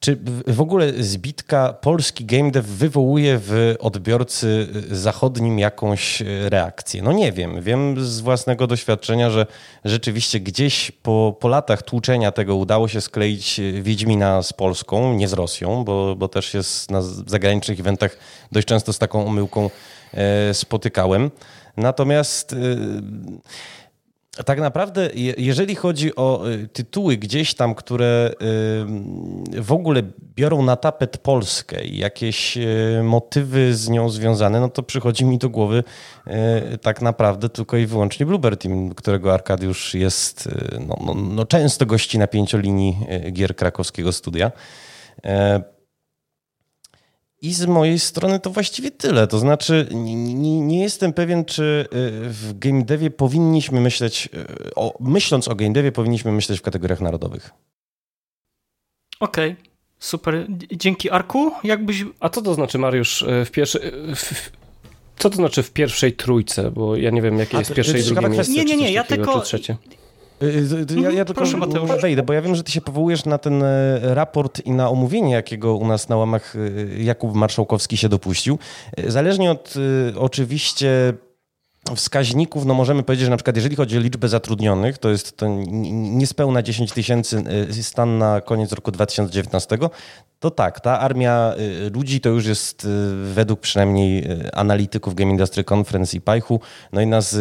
[0.00, 7.02] czy w ogóle zbitka polski game dev wywołuje w odbiorcy zachodnim jakąś reakcję?
[7.02, 7.62] No nie wiem.
[7.62, 9.46] Wiem z własnego doświadczenia, że
[9.84, 15.32] rzeczywiście gdzieś po, po latach tłuczenia tego udało się skleić Wiedźmina z Polską, nie z
[15.32, 18.16] Rosją, bo, bo też jest na zagranicznych eventach
[18.52, 19.70] dość często z taką omyłką
[20.14, 21.30] e, spotykałem.
[21.76, 22.56] Natomiast e,
[24.44, 30.02] tak naprawdę, jeżeli chodzi o y, tytuły gdzieś tam, które y, w ogóle
[30.34, 35.38] biorą na tapet Polskę i jakieś y, motywy z nią związane, no to przychodzi mi
[35.38, 35.84] do głowy
[36.82, 40.48] tak naprawdę tylko i wyłącznie Bluebird Team, którego Arkadiusz jest,
[40.88, 42.98] no, no, no często gości na pięciolinii
[43.32, 44.52] gier krakowskiego studia.
[47.42, 49.26] I z mojej strony to właściwie tyle.
[49.26, 51.86] To znaczy, nie, nie, jestem pewien, czy y,
[52.30, 54.28] w game devie powinniśmy myśleć,
[54.68, 57.50] y, o, myśląc o game devie, powinniśmy myśleć w kategoriach narodowych.
[59.20, 59.52] Okej.
[59.52, 59.64] Okay.
[59.98, 60.46] Super.
[60.72, 61.52] Dzięki Arku.
[61.64, 62.04] Jakbyś...
[62.20, 63.80] A co to znaczy, Mariusz, y, w pierwszej...
[65.18, 66.70] Co to znaczy w pierwszej trójce?
[66.70, 68.52] Bo ja nie wiem, jakie jest pierwsze i drugie miejsce.
[68.52, 68.92] Nie, nie, nie.
[68.92, 69.42] Ja tylko...
[71.02, 73.64] Ja, ja tylko Proszę, wejdę, bo ja wiem, że ty się powołujesz na ten
[74.02, 76.54] raport i na omówienie, jakiego u nas na łamach
[76.98, 78.58] Jakub Marszałkowski się dopuścił.
[79.06, 79.74] Zależnie od
[80.16, 81.12] oczywiście
[81.94, 85.46] wskaźników, no możemy powiedzieć, że na przykład jeżeli chodzi o liczbę zatrudnionych, to jest to
[85.92, 87.44] niespełna 10 tysięcy
[87.82, 89.78] stan na koniec roku 2019,
[90.40, 91.54] to tak, ta armia
[91.86, 92.88] y, ludzi to już jest y,
[93.34, 96.60] według przynajmniej y, analityków Game Industry Conference i Pajchu,
[96.92, 97.36] no i nas,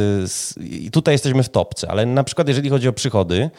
[0.60, 3.50] i tutaj jesteśmy w topce, ale na przykład jeżeli chodzi o przychody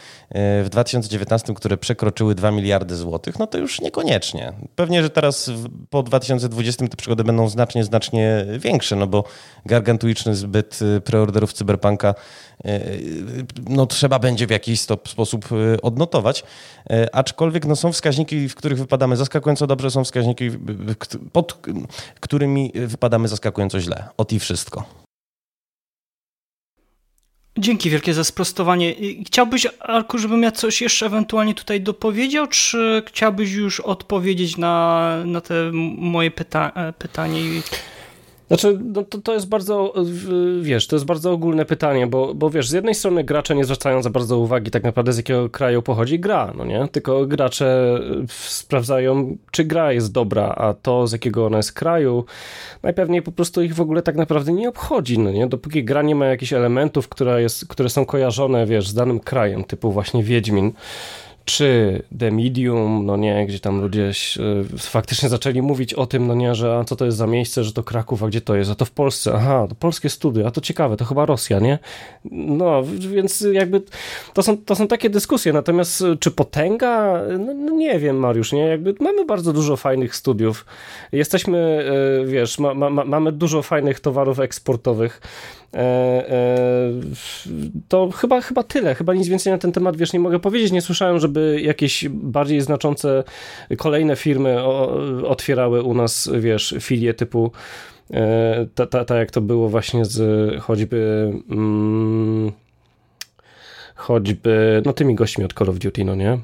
[0.64, 4.53] w 2019, które przekroczyły 2 miliardy złotych, no to już niekoniecznie.
[4.77, 5.51] Pewnie, że teraz
[5.90, 9.25] po 2020 te przychody będą znacznie, znacznie większe, no bo
[9.66, 12.15] gargantuiczny zbyt preorderów Cyberpunka
[13.69, 15.49] no trzeba będzie w jakiś sposób
[15.83, 16.45] odnotować,
[17.12, 20.51] aczkolwiek no są wskaźniki, w których wypadamy zaskakująco dobrze, są wskaźniki,
[21.33, 21.59] pod
[22.21, 24.09] którymi wypadamy zaskakująco źle.
[24.17, 24.85] Ot i wszystko.
[27.59, 28.95] Dzięki wielkie za sprostowanie.
[29.27, 35.41] Chciałbyś, Arku, żebym ja coś jeszcze ewentualnie tutaj dopowiedział, czy chciałbyś już odpowiedzieć na, na
[35.41, 35.55] te
[35.99, 37.41] moje pyta pytanie?
[38.48, 39.94] Znaczy, no to, to jest bardzo,
[40.61, 44.02] wiesz, to jest bardzo ogólne pytanie, bo, bo wiesz, z jednej strony gracze nie zwracają
[44.02, 46.88] za bardzo uwagi tak naprawdę z jakiego kraju pochodzi gra, no nie?
[46.92, 52.24] Tylko gracze sprawdzają, czy gra jest dobra, a to z jakiego ona jest kraju,
[52.82, 55.46] najpewniej po prostu ich w ogóle tak naprawdę nie obchodzi, no nie?
[55.46, 59.64] Dopóki gra nie ma jakichś elementów, które, jest, które są kojarzone, wiesz, z danym krajem,
[59.64, 60.72] typu właśnie Wiedźmin,
[61.46, 64.11] czy The Medium, no nie, gdzie tam ludzie
[64.78, 67.82] faktycznie zaczęli mówić o tym, no nie, że co to jest za miejsce, że to
[67.82, 70.61] Kraków, a gdzie to jest, a to w Polsce, aha, to polskie studio, a to
[70.61, 71.78] ciekawe, to chyba Rosja, nie?
[72.30, 73.82] No, więc jakby
[74.35, 77.22] to są, to są takie dyskusje, natomiast czy potęga?
[77.38, 78.66] No, no nie wiem, Mariusz, nie?
[78.66, 80.66] Jakby mamy bardzo dużo fajnych studiów,
[81.12, 81.59] jesteśmy,
[82.22, 85.20] e, wiesz, ma, ma, mamy dużo fajnych towarów eksportowych,
[85.76, 85.78] E,
[86.30, 86.92] e,
[87.88, 90.72] to chyba, chyba tyle, chyba nic więcej na ten temat, wiesz, nie mogę powiedzieć.
[90.72, 93.25] Nie słyszałem, żeby jakieś bardziej znaczące
[93.79, 94.64] kolejne firmy
[95.27, 97.53] otwierały u nas, wiesz, filie typu
[98.75, 100.20] tak ta, ta, jak to było właśnie z
[100.62, 102.53] choćby mm,
[103.94, 106.38] choćby, no tymi gośćmi od Call of Duty, no nie?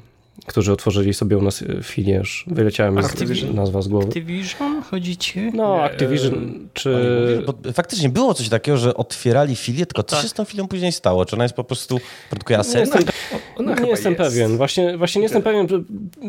[0.45, 4.07] Którzy otworzyli sobie u nas e, filię, już wyleciała mi z, nazwa z głowy.
[4.07, 5.51] Activision chodzicie?
[5.53, 7.43] No, Activision, e, czy...
[7.45, 10.23] Bo faktycznie było coś takiego, że otwierali filię, tylko co tak.
[10.23, 11.25] się z tą filią później stało?
[11.25, 12.77] Czy ona jest po prostu, produkuje asety?
[12.77, 13.03] Nie jestem,
[13.57, 14.23] ona nie jestem jest.
[14.23, 15.67] pewien, właśnie, właśnie nie jestem pewien,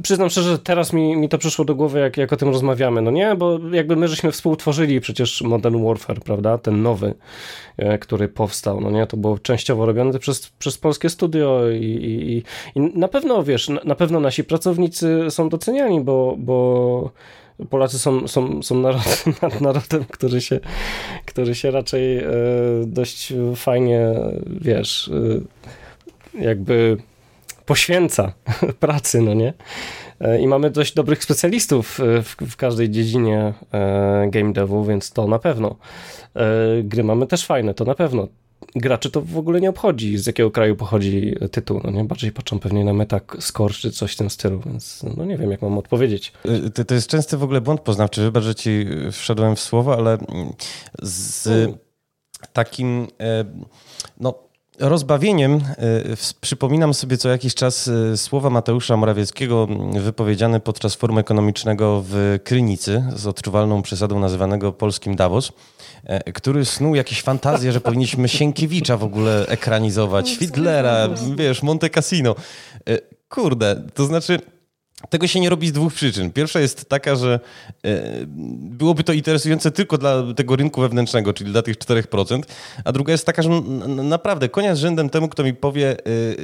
[0.03, 3.03] przyznam szczerze, że teraz mi, mi to przyszło do głowy, jak, jak o tym rozmawiamy,
[3.03, 3.35] no nie?
[3.35, 6.59] Bo jakby my żeśmy współtworzyli przecież Modern Warfare, prawda?
[6.59, 7.15] Ten nowy,
[8.01, 9.07] który powstał, no nie?
[9.07, 12.43] To było częściowo robione przez, przez polskie studio i, i,
[12.79, 17.11] i na pewno, wiesz, na, na pewno nasi pracownicy są doceniani, bo, bo
[17.71, 20.61] Polacy są, są, są narodem, narodem który, się,
[21.25, 22.25] który się raczej e,
[22.87, 24.15] dość fajnie,
[24.47, 25.11] wiesz,
[26.35, 26.97] e, jakby
[27.67, 28.33] poświęca
[28.81, 29.53] pracy, no nie?
[30.25, 33.55] E, I mamy dość dobrych specjalistów w, w każdej dziedzinie
[34.29, 35.77] game devu, więc to na pewno.
[36.85, 38.29] Gry mamy też fajne, to na pewno
[38.77, 42.05] graczy to w ogóle nie obchodzi, z jakiego kraju pochodzi tytuł, no nie?
[42.05, 45.63] Bardziej patrzą pewnie na Metascore czy coś w tym stylu, więc no nie wiem, jak
[45.63, 46.33] mam odpowiedzieć.
[46.75, 50.19] To, to jest częsty w ogóle błąd poznawczy, wybacz, że ci wszedłem w słowo, ale
[51.03, 51.49] z
[52.53, 53.45] takim, e,
[54.21, 54.44] no
[54.79, 55.81] rozbawieniem e,
[56.41, 59.69] przypominam sobie co jakiś czas e, słowa Mateusza Morawieckiego
[60.01, 65.53] wypowiedziane podczas forum ekonomicznego w Krynicy z odczuwalną przesadą nazywanego polskim Davos,
[66.05, 72.35] e, który snuł jakieś fantazje, że powinniśmy Sienkiewicza w ogóle ekranizować, Fiedlera, wiesz, Monte Cassino.
[73.29, 74.39] Kurde, to znaczy
[75.11, 76.31] tego się nie robi z dwóch przyczyn.
[76.31, 77.41] Pierwsza jest taka, że
[77.85, 78.01] e,
[78.57, 82.43] byłoby to interesujące tylko dla tego rynku wewnętrznego, czyli dla tych 4%,
[82.85, 83.51] a druga jest taka, że
[83.89, 85.97] naprawdę konia z rzędem temu, kto mi powie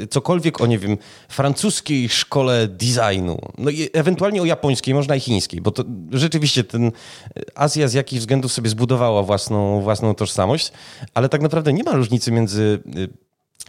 [0.03, 0.97] e, cokolwiek o, nie wiem,
[1.29, 6.87] francuskiej szkole designu, no i ewentualnie o japońskiej, można i chińskiej, bo to rzeczywiście ten
[6.87, 6.91] e,
[7.55, 10.73] Azja z jakichś względów sobie zbudowała własną, własną tożsamość,
[11.15, 12.83] ale tak naprawdę nie ma różnicy między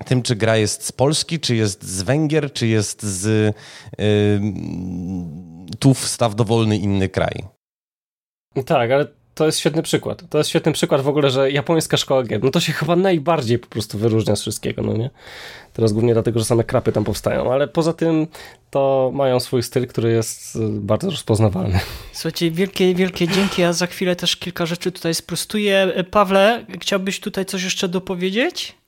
[0.05, 3.55] tym, czy gra jest z Polski, czy jest z Węgier, czy jest z
[3.97, 4.41] yy,
[5.79, 7.43] tu wstaw dowolny inny kraj.
[8.65, 10.23] Tak, ale to jest świetny przykład.
[10.29, 13.59] To jest świetny przykład w ogóle, że japońska szkoła gier, no to się chyba najbardziej
[13.59, 15.09] po prostu wyróżnia z wszystkiego, no nie?
[15.73, 18.27] Teraz głównie dlatego, że same krapy tam powstają, ale poza tym
[18.69, 21.79] to mają swój styl, który jest y, bardzo rozpoznawalny.
[22.13, 26.03] Słuchajcie, wielkie, wielkie dzięki, a za chwilę też kilka rzeczy tutaj sprostuję.
[26.11, 28.80] Pawle, chciałbyś tutaj coś jeszcze dopowiedzieć?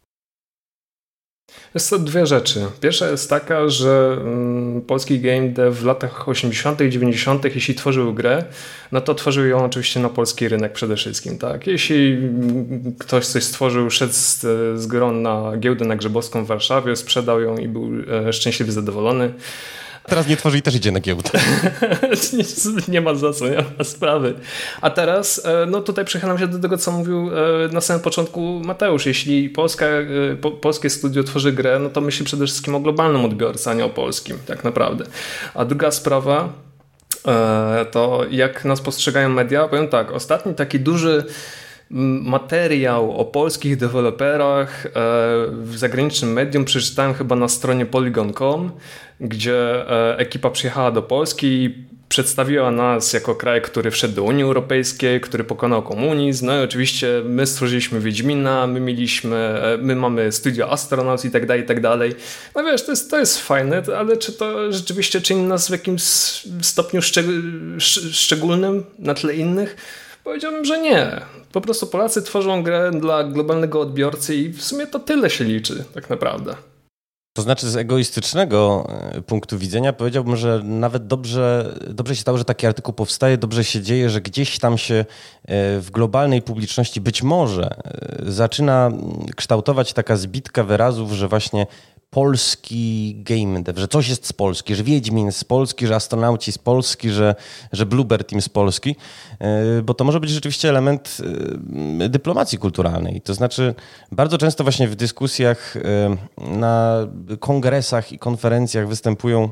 [1.73, 2.65] Jest to dwie rzeczy.
[2.82, 6.82] Pierwsza jest taka, że mm, polski game dev w latach 80.
[6.82, 8.45] i 90., jeśli tworzył grę,
[8.91, 11.38] no to tworzył ją oczywiście na polski rynek przede wszystkim.
[11.38, 11.67] Tak?
[11.67, 14.41] Jeśli mm, ktoś coś stworzył, szedł z,
[14.79, 17.89] z grą na giełdę na Grzebowską w Warszawie, sprzedał ją i był
[18.27, 19.34] e, szczęśliwie zadowolony,
[20.06, 21.30] Teraz nie tworzy i też idzie na giełdę.
[22.34, 22.44] nie,
[22.88, 24.34] nie, ma za co, nie ma sprawy.
[24.82, 28.62] A teraz, e, no tutaj przechylam się do tego, co mówił e, na samym początku
[28.66, 29.06] Mateusz.
[29.06, 33.26] Jeśli Polska, e, po, polskie studio tworzy grę, no to myśli przede wszystkim o globalnym
[33.26, 35.06] odbiorcy, a nie o polskim, tak naprawdę.
[35.54, 36.50] A druga sprawa,
[37.92, 41.26] to jak nas postrzegają media, powiem tak, ostatni taki duży
[42.21, 44.88] materiał o polskich deweloperach
[45.51, 48.71] w zagranicznym medium przeczytałem chyba na stronie polygon.com
[49.19, 54.43] gdzie e, ekipa przyjechała do Polski i przedstawiła nas jako kraj, który wszedł do Unii
[54.43, 56.45] Europejskiej, który pokonał komunizm.
[56.45, 61.45] No i oczywiście my stworzyliśmy Wiedźmina, my mieliśmy, e, my mamy studio Astronauts i tak
[61.45, 62.15] dalej, i tak dalej.
[62.56, 66.03] No wiesz, to jest, to jest fajne, ale czy to rzeczywiście czyni nas w jakimś
[66.62, 67.01] stopniu
[68.12, 69.75] szczególnym na tle innych?
[70.23, 71.21] Powiedziałbym, że nie.
[71.51, 75.83] Po prostu Polacy tworzą grę dla globalnego odbiorcy i w sumie to tyle się liczy
[75.93, 76.55] tak naprawdę.
[77.36, 82.45] To znaczy z egoistycznego e, punktu widzenia powiedziałbym, że nawet dobrze, dobrze się stało, że
[82.45, 85.05] taki artykuł powstaje, dobrze się dzieje, że gdzieś tam się e,
[85.79, 88.91] w globalnej publiczności być może e, zaczyna
[89.36, 91.67] kształtować taka zbitka wyrazów, że właśnie
[92.13, 96.58] polski game dev, że coś jest z Polski, że Wiedźmin z Polski, że astronauci z
[96.58, 97.36] Polski, że,
[97.71, 98.95] że Bluebird Team z Polski,
[99.39, 101.17] e, bo to może być rzeczywiście element
[101.99, 103.21] e, dyplomacji kulturalnej.
[103.21, 103.76] To znaczy
[104.12, 105.82] bardzo często właśnie w dyskusjach e,
[106.38, 107.08] na
[107.39, 109.49] kongresach i konferencjach występują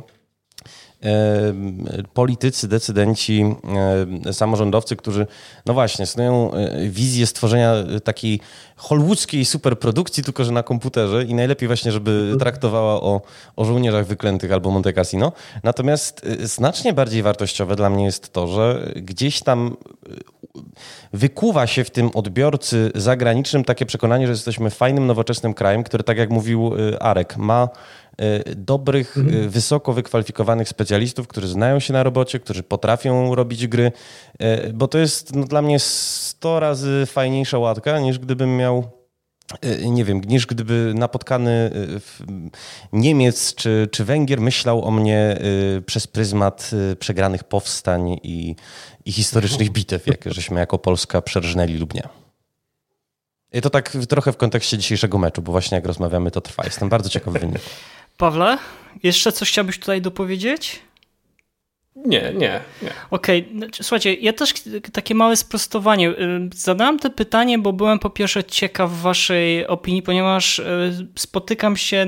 [2.14, 3.56] politycy, decydenci,
[4.32, 5.28] samorządowcy, którzy,
[5.66, 8.40] no właśnie, snują e, wizję stworzenia takiej
[8.76, 12.40] hollywoodzkiej superprodukcji, tylko że na komputerze i najlepiej właśnie, żeby mhm.
[12.40, 13.22] traktowała o,
[13.56, 15.32] o żołnierzach wyklętych albo Monte Cassino.
[15.64, 20.10] Natomiast e, znacznie bardziej wartościowe dla mnie jest to, że gdzieś tam e,
[21.14, 26.18] wykuwa się w tym odbiorcy zagranicznym takie przekonanie, że jesteśmy fajnym, nowoczesnym krajem, który, tak
[26.18, 28.01] jak mówił Arek, ma E,
[28.56, 29.50] dobrych, e, mhm.
[29.50, 33.92] wysoko wykwalifikowanych specjalistów, którzy znają się na robocie, którzy potrafią robić gry,
[34.40, 38.84] e, bo to jest no, dla mnie 100 razy fajniejsza łatka, niż gdybym miał
[39.84, 41.72] nie wiem, niż gdyby napotkany
[42.94, 45.38] Niemiec czy, czy Węgier myślał o mnie
[45.86, 48.56] przez pryzmat przegranych powstań i,
[49.06, 52.21] i historycznych bitew, jak żeśmy jako Polska przerżnęli lub nie.
[53.54, 56.64] I to tak trochę w kontekście dzisiejszego meczu, bo właśnie jak rozmawiamy, to trwa.
[56.64, 57.60] Jestem bardzo ciekawy wyniku.
[58.18, 58.58] Pawle,
[59.04, 60.80] jeszcze coś chciałbyś tutaj dopowiedzieć?
[61.96, 62.92] Nie, nie, nie.
[63.12, 63.58] Okej, okay.
[63.58, 64.54] Znaczy, słuchajcie, ja też
[64.94, 66.10] takie małe sprostowanie.
[66.10, 72.06] Y, zadałem to pytanie, bo byłem po pierwsze ciekaw waszej opinii, ponieważ y, spotykam się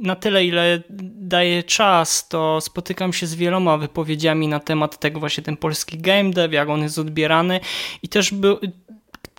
[0.00, 0.82] na tyle, ile
[1.20, 6.30] daje czas, to spotykam się z wieloma wypowiedziami na temat tego właśnie ten polski game
[6.30, 7.60] dev, jak on jest odbierany
[8.02, 8.58] i też był,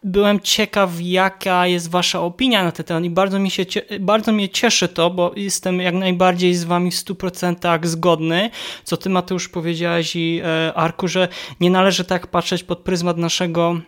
[0.07, 3.65] byłem ciekaw, jaka jest wasza opinia na ten temat i bardzo, mi się,
[3.99, 8.49] bardzo mnie cieszy to, bo jestem jak najbardziej z wami w 100% zgodny,
[8.83, 11.27] co ty Mateusz powiedziałeś i e, Arku, że
[11.59, 13.79] nie należy tak patrzeć pod pryzmat naszego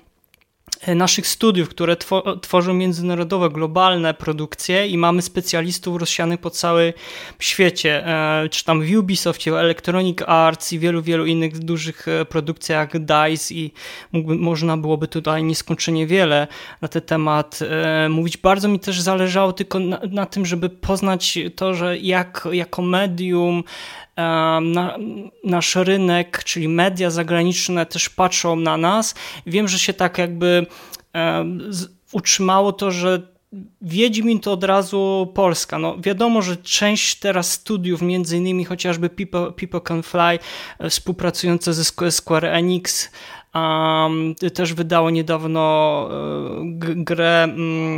[0.95, 1.95] naszych studiów, które
[2.41, 6.93] tworzą międzynarodowe, globalne produkcje i mamy specjalistów rozsianych po całym
[7.39, 12.89] świecie, e, czy tam w Ubisoftie, Electronic Arts i wielu, wielu innych dużych e, produkcjach
[12.99, 13.71] DICE i
[14.11, 16.47] mógłby, można byłoby tutaj nieskończenie wiele
[16.81, 17.59] na ten temat
[18.09, 18.37] mówić.
[18.37, 23.63] Bardzo mi też zależało tylko na, na tym, żeby poznać to, że jak jako medium
[24.61, 24.97] na,
[25.43, 29.15] nasz rynek, czyli media zagraniczne też patrzą na nas.
[29.45, 30.65] Wiem, że się tak jakby
[32.11, 33.38] utrzymało to, że
[33.81, 35.79] Wiedźmin to od razu Polska.
[35.79, 40.39] No, wiadomo, że część teraz studiów, między innymi chociażby People, People Can Fly,
[40.79, 43.11] e, współpracujące ze Square Enix,
[43.55, 46.09] Um, też wydało niedawno
[46.91, 47.47] y, grę,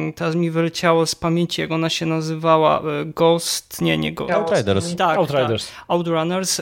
[0.09, 4.31] y, teraz mi wyleciało z pamięci, jak ona się nazywała, y, Ghost, nie, nie Ghost.
[4.31, 4.95] Outriders.
[4.95, 5.67] Tak, Outriders.
[5.67, 5.85] Tak.
[5.87, 6.61] Outrunners.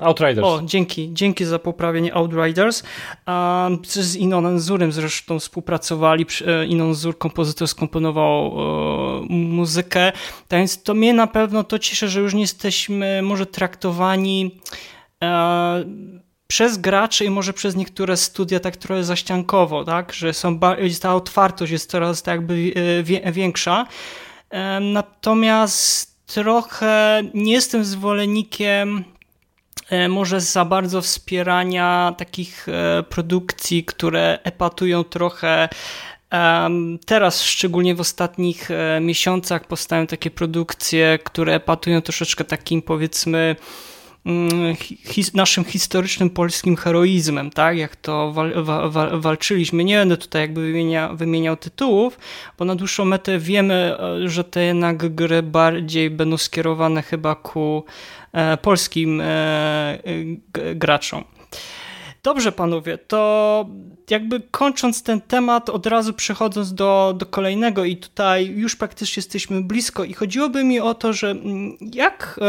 [0.00, 0.46] Outriders.
[0.46, 2.82] O, dzięki, dzięki za poprawienie Outriders.
[3.26, 6.26] Um, z Inonem Zurem zresztą współpracowali.
[6.46, 10.12] E, Inon Zur, kompozytor, skomponował e, muzykę.
[10.48, 14.60] Tak więc to mnie na pewno to cieszy, że już nie jesteśmy może traktowani
[15.22, 15.84] e,
[16.46, 20.12] przez graczy i może przez niektóre studia tak trochę zaściankowo, tak?
[20.12, 20.58] że są,
[21.00, 22.72] ta otwartość jest coraz tak jakby
[23.24, 23.86] e, większa.
[24.80, 29.19] Natomiast trochę nie jestem zwolennikiem e,
[30.08, 35.68] może za bardzo wspierania takich e, produkcji, które epatują trochę.
[37.06, 38.68] Teraz, szczególnie w ostatnich
[39.00, 43.56] miesiącach, powstają takie produkcje, które patują troszeczkę takim, powiedzmy,
[45.04, 47.78] his, naszym historycznym polskim heroizmem, tak?
[47.78, 49.84] Jak to wal, wal, walczyliśmy.
[49.84, 52.18] Nie będę tutaj jakby wymienia, wymieniał tytułów,
[52.58, 57.84] bo na dłuższą metę wiemy, e, że te jednak gry bardziej będą skierowane chyba ku
[58.32, 59.98] e, polskim e,
[60.74, 61.24] graczom.
[62.22, 63.66] Dobrze, panowie, to
[64.10, 69.62] jakby kończąc ten temat, od razu przechodząc do, do kolejnego, i tutaj już praktycznie jesteśmy
[69.62, 72.40] blisko, i chodziłoby mi o to, że mm, jak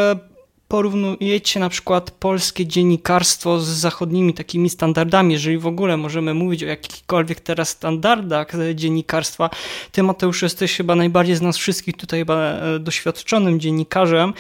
[0.72, 6.68] porównujecie na przykład polskie dziennikarstwo z zachodnimi takimi standardami, jeżeli w ogóle możemy mówić o
[6.68, 9.50] jakichkolwiek teraz standardach dziennikarstwa,
[9.92, 14.34] ty Mateusz jesteś chyba najbardziej z nas wszystkich tutaj e, doświadczonym dziennikarzem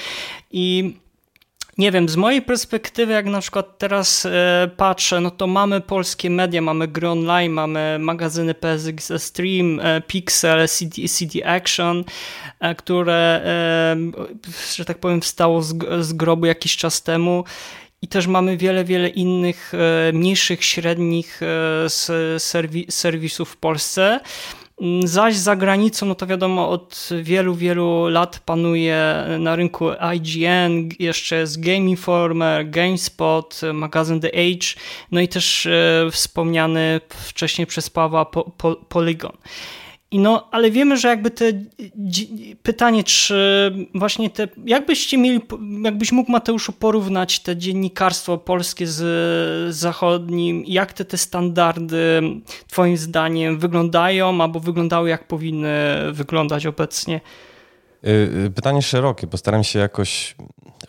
[0.52, 0.94] i
[1.82, 6.30] nie wiem, z mojej perspektywy, jak na przykład teraz e, patrzę, no to mamy polskie
[6.30, 12.04] media, mamy gry online, mamy magazyny PSX Stream, e, Pixel, CD, CD Action,
[12.60, 13.42] e, które,
[14.76, 17.44] że tak powiem, wstało z, z grobu jakiś czas temu.
[18.02, 19.72] I też mamy wiele, wiele innych
[20.14, 21.42] mniejszych, średnich
[22.38, 24.20] serwi serwisów w Polsce.
[24.82, 30.90] Mm, zaś za granicą, no to wiadomo, od wielu, wielu lat panuje na rynku IGN,
[31.00, 34.68] jeszcze jest Game Informer, GameSpot, magazyn The Age,
[35.12, 39.38] no i też e, wspomniany wcześniej przez Pawła po, po, Polygon.
[40.12, 41.46] I no, ale wiemy, że jakby te
[42.64, 45.42] pytanie, czy właśnie te, jakbyście mieli,
[45.84, 52.22] jakbyś mógł Mateuszu porównać te dziennikarstwo polskie z zachodnim, jak te, te standardy
[52.68, 55.70] twoim zdaniem wyglądają, albo wyglądały jak powinny
[56.12, 57.22] wyglądać obecnie?
[58.08, 58.10] Y,
[58.46, 60.36] y, pytanie szerokie, postaram się jakoś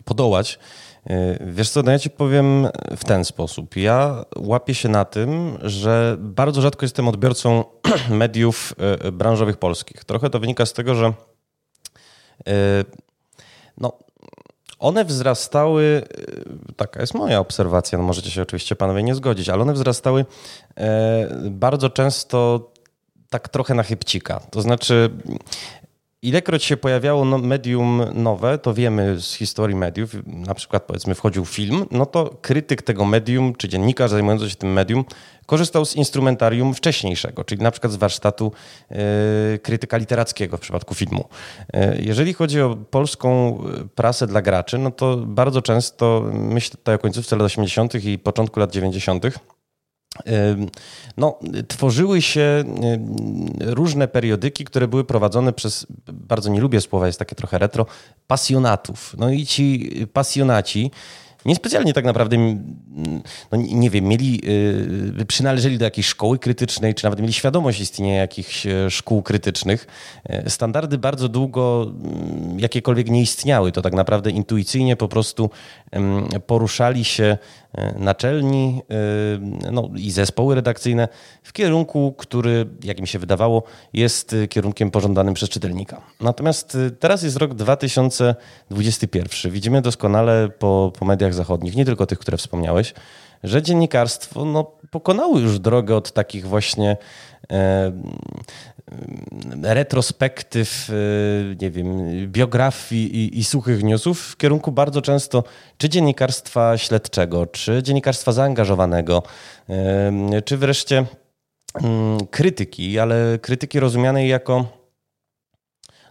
[0.05, 0.59] podołać.
[1.07, 3.77] E, wiesz co, no ja ci powiem w ten sposób.
[3.77, 7.65] Ja łapię się na tym, że bardzo rzadko jestem odbiorcą
[8.11, 10.05] mediów e, branżowych polskich.
[10.05, 11.13] Trochę to wynika z tego, że e,
[13.79, 13.93] no,
[14.79, 16.03] one wzrastały,
[16.77, 20.25] taka jest moja obserwacja, no możecie się oczywiście panowie nie zgodzić, ale one wzrastały
[21.51, 22.71] bardzo często
[23.31, 24.41] tak trochę na chybcika.
[24.51, 25.11] To znaczy,
[26.23, 31.45] Ilekroć się pojawiało no, medium nowe, to wiemy z historii mediów, na przykład powiedzmy wchodził
[31.45, 35.05] film, no to krytyk tego medium, czy dziennikarz zajmujący się tym medium,
[35.47, 38.53] korzystał z instrumentarium wcześniejszego, czyli na przykład z warsztatu
[39.55, 41.25] y, krytyka literackiego w przypadku filmu.
[41.75, 43.59] Y, jeżeli chodzi o polską
[43.95, 48.05] prasę dla graczy, no to bardzo często, myślę tutaj o końcówce lat 80.
[48.05, 49.25] i początku lat 90.,
[51.17, 51.39] no,
[51.69, 52.65] tworzyły się
[53.61, 57.87] różne periodyki, które były prowadzone przez, bardzo nie lubię słowa, jest takie trochę retro,
[58.27, 59.15] pasjonatów.
[59.19, 60.91] No i ci pasjonaci
[61.45, 62.37] niespecjalnie tak naprawdę,
[63.53, 64.41] no nie wiem, mieli,
[65.21, 69.87] y, przynależeli do jakiejś szkoły krytycznej, czy nawet mieli świadomość istnienia jakichś e, szkół krytycznych.
[70.25, 73.73] E, standardy bardzo długo mm, jakiekolwiek nie istniały.
[73.73, 75.51] To tak naprawdę intuicyjnie po prostu
[76.47, 77.39] poruszali się
[77.99, 78.83] naczelni
[79.73, 81.09] no, i zespoły redakcyjne
[81.43, 83.63] w kierunku, który, jak mi się wydawało,
[83.93, 86.01] jest kierunkiem pożądanym przez czytelnika.
[86.21, 89.53] Natomiast teraz jest rok 2021.
[89.53, 92.95] Widzimy doskonale po, po mediach zachodnich, nie tylko tych, które wspomniałeś,
[93.43, 96.97] że dziennikarstwo no, pokonało już drogę od takich właśnie
[97.53, 97.93] e,
[99.63, 100.95] retrospektyw, e,
[101.61, 101.87] nie wiem,
[102.27, 105.45] biografii i, i, suchych newsów w kierunku bardzo często
[105.79, 109.23] czy dziennikarstwa śledczego, czy dziennikarstwa zaangażowanego,
[109.69, 111.05] e, czy wreszcie
[111.75, 114.65] mm, krytyki, ale krytyki rozumianej jako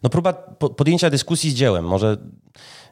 [0.03, 0.33] no próba
[0.77, 1.85] podjęcia dyskusji z dziełem.
[1.85, 2.17] Może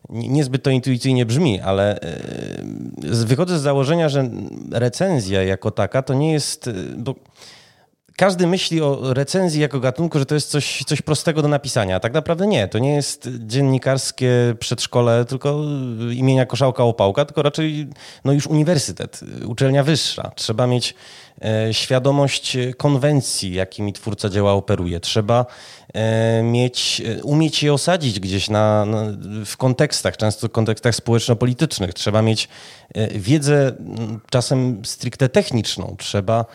[0.10, 4.30] niezbyt to intuicyjnie brzmi, ale e, wychodzę z założenia, że
[4.72, 6.70] recenzja jako taka to nie jest.
[6.98, 7.16] Bo
[8.20, 11.96] każdy myśli o recenzji jako gatunku, że to jest coś, coś prostego do napisania.
[11.96, 12.68] A tak naprawdę nie.
[12.68, 15.64] To nie jest dziennikarskie przedszkole, tylko
[16.12, 17.88] imienia Koszałka Opałka, tylko raczej
[18.26, 20.32] no już uniwersytet, uczelnia wyższa.
[20.36, 20.96] Trzeba mieć
[21.42, 25.00] e, świadomość konwencji, jakimi twórca dzieła operuje.
[25.00, 25.46] Trzeba
[25.94, 29.06] E, mieć, e, umieć je osadzić gdzieś na, na,
[29.46, 31.94] w kontekstach, często w kontekstach społeczno-politycznych.
[31.94, 32.48] Trzeba mieć
[32.94, 33.72] e, wiedzę
[34.30, 35.96] czasem stricte techniczną.
[36.00, 36.46] Trzeba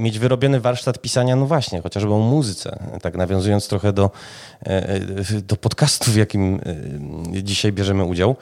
[0.00, 4.10] mieć wyrobiony warsztat pisania, no właśnie, chociażby o muzyce, tak nawiązując trochę do,
[5.48, 6.60] do podcastu, w jakim
[7.42, 8.36] dzisiaj bierzemy udział.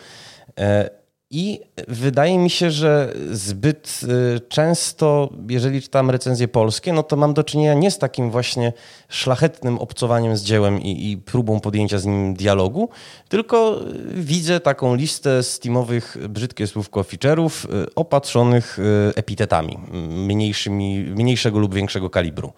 [1.33, 4.01] I wydaje mi się, że zbyt
[4.37, 8.73] y, często, jeżeli czytam recenzje polskie, no to mam do czynienia nie z takim właśnie
[9.09, 12.89] szlachetnym obcowaniem z dziełem i, i próbą podjęcia z nim dialogu,
[13.29, 13.81] tylko
[14.15, 18.83] widzę taką listę steamowych, brzydkie słówko, feature'ów opatrzonych y,
[19.17, 19.79] epitetami
[20.09, 22.53] mniejszymi, mniejszego lub większego kalibru.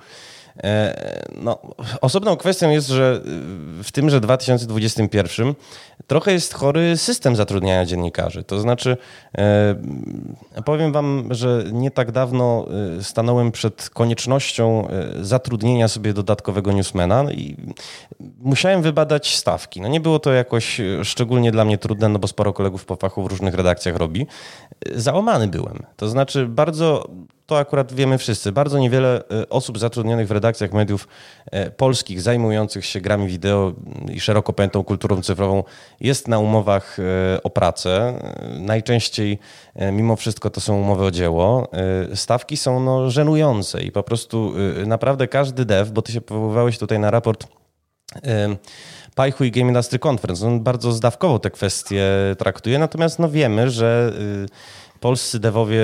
[0.57, 1.59] E, no,
[2.01, 3.21] osobną kwestią jest, że
[3.83, 5.55] w tymże 2021
[6.07, 8.45] trochę jest chory system zatrudniania dziennikarzy.
[8.45, 8.97] To znaczy,
[9.39, 9.75] e,
[10.65, 12.67] powiem wam, że nie tak dawno
[12.99, 14.89] e, stanąłem przed koniecznością
[15.21, 17.57] zatrudnienia sobie dodatkowego newsmana i
[18.39, 19.81] musiałem wybadać stawki.
[19.81, 23.23] No nie było to jakoś szczególnie dla mnie trudne, no bo sporo kolegów po fachu
[23.23, 24.27] w różnych redakcjach robi.
[24.95, 25.79] Załamany byłem.
[25.97, 27.09] To znaczy, bardzo
[27.47, 28.53] to akurat wiemy wszyscy.
[28.53, 31.09] Bardzo niewiele e, osób zatrudnionych w redakcjach mediów
[31.51, 33.73] e, polskich zajmujących się grami wideo
[34.13, 35.65] i szeroko pojętą kulturą cyfrową
[36.01, 38.19] jest na umowach e, o pracę.
[38.59, 39.39] Najczęściej
[39.93, 41.69] mimo wszystko to są umowy o dzieło.
[42.15, 44.53] Stawki są no, żenujące i po prostu
[44.87, 47.47] naprawdę każdy dev, bo ty się powoływałeś tutaj na raport
[49.15, 52.05] Pajchu i Game Industry Conference, on bardzo zdawkowo te kwestie
[52.39, 54.13] traktuje, natomiast no wiemy, że
[55.03, 55.81] polscy dewowie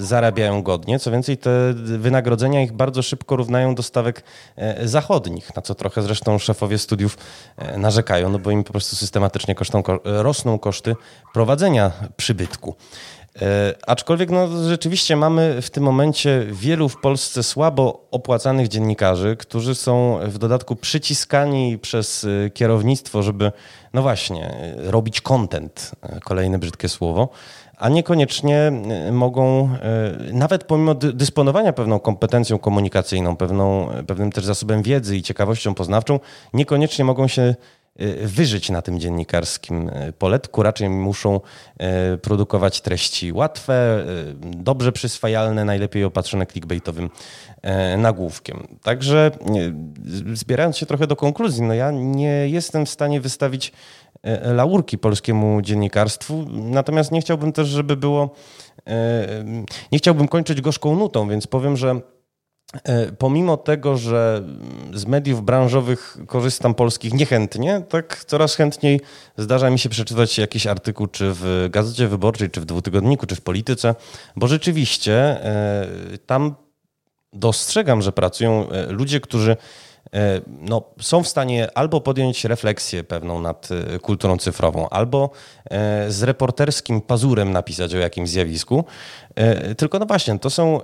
[0.00, 0.98] zarabiają godnie.
[0.98, 4.22] Co więcej, te wynagrodzenia ich bardzo szybko równają do stawek
[4.56, 7.18] e, zachodnich, na co trochę zresztą szefowie studiów
[7.56, 10.96] e, narzekają, no bo im po prostu systematycznie kosztą, rosną koszty
[11.32, 12.74] prowadzenia przybytku.
[13.42, 19.74] E, aczkolwiek no, rzeczywiście mamy w tym momencie wielu w Polsce słabo opłacanych dziennikarzy, którzy
[19.74, 23.52] są w dodatku przyciskani przez kierownictwo, żeby,
[23.92, 25.90] no właśnie, robić content,
[26.24, 27.28] kolejne brzydkie słowo
[27.82, 34.82] a niekoniecznie e, mogą, e, nawet pomimo dysponowania pewną kompetencją komunikacyjną, pewną, pewnym też zasobem
[34.82, 36.20] wiedzy i ciekawością poznawczą,
[36.54, 37.54] niekoniecznie mogą się
[38.22, 40.62] wyżyć na tym dziennikarskim poletku.
[40.62, 41.40] Raczej muszą
[42.22, 44.04] produkować treści łatwe,
[44.40, 47.10] dobrze przyswajalne, najlepiej opatrzone clickbaitowym
[47.98, 48.66] nagłówkiem.
[48.82, 49.30] Także
[50.32, 53.72] zbierając się trochę do konkluzji, no ja nie jestem w stanie wystawić
[54.42, 56.46] laurki polskiemu dziennikarstwu.
[56.50, 58.34] Natomiast nie chciałbym też, żeby było.
[59.92, 62.00] Nie chciałbym kończyć gorzką nutą, więc powiem, że
[63.18, 64.42] pomimo tego, że
[64.94, 69.00] z mediów branżowych korzystam polskich niechętnie, tak coraz chętniej
[69.36, 73.40] zdarza mi się przeczytać jakiś artykuł, czy w Gazecie Wyborczej, czy w Dwutygodniku, czy w
[73.40, 73.94] Polityce,
[74.36, 75.40] bo rzeczywiście
[76.26, 76.54] tam
[77.32, 79.56] dostrzegam, że pracują ludzie, którzy
[80.14, 85.30] E, no, są w stanie albo podjąć refleksję pewną nad e, kulturą cyfrową, albo
[85.70, 88.84] e, z reporterskim pazurem napisać o jakimś zjawisku.
[89.76, 90.80] Tylko no właśnie, to są,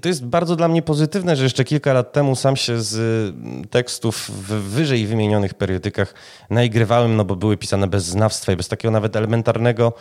[0.00, 3.34] to jest bardzo dla mnie pozytywne, że jeszcze kilka lat temu sam się z
[3.70, 6.14] tekstów w wyżej wymienionych periodykach
[6.50, 9.92] naigrywałem, no bo były pisane bez znawstwa i bez takiego nawet elementarnego,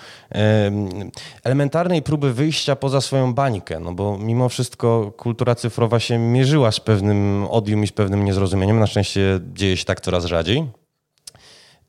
[1.44, 6.80] elementarnej próby wyjścia poza swoją bańkę, no bo mimo wszystko kultura cyfrowa się mierzyła z
[6.80, 8.80] pewnym odium i z pewnym niezrozumieniem zrozumieniem.
[8.80, 10.83] Na szczęście dzieje się tak coraz rzadziej.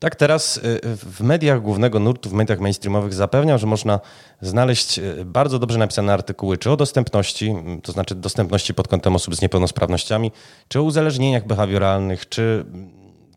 [0.05, 3.99] Tak teraz y, w mediach głównego nurtu, w mediach mainstreamowych zapewniam, że można
[4.41, 9.35] znaleźć y, bardzo dobrze napisane artykuły, czy o dostępności, to znaczy dostępności pod kątem osób
[9.35, 10.31] z niepełnosprawnościami,
[10.67, 12.65] czy o uzależnieniach behawioralnych, czy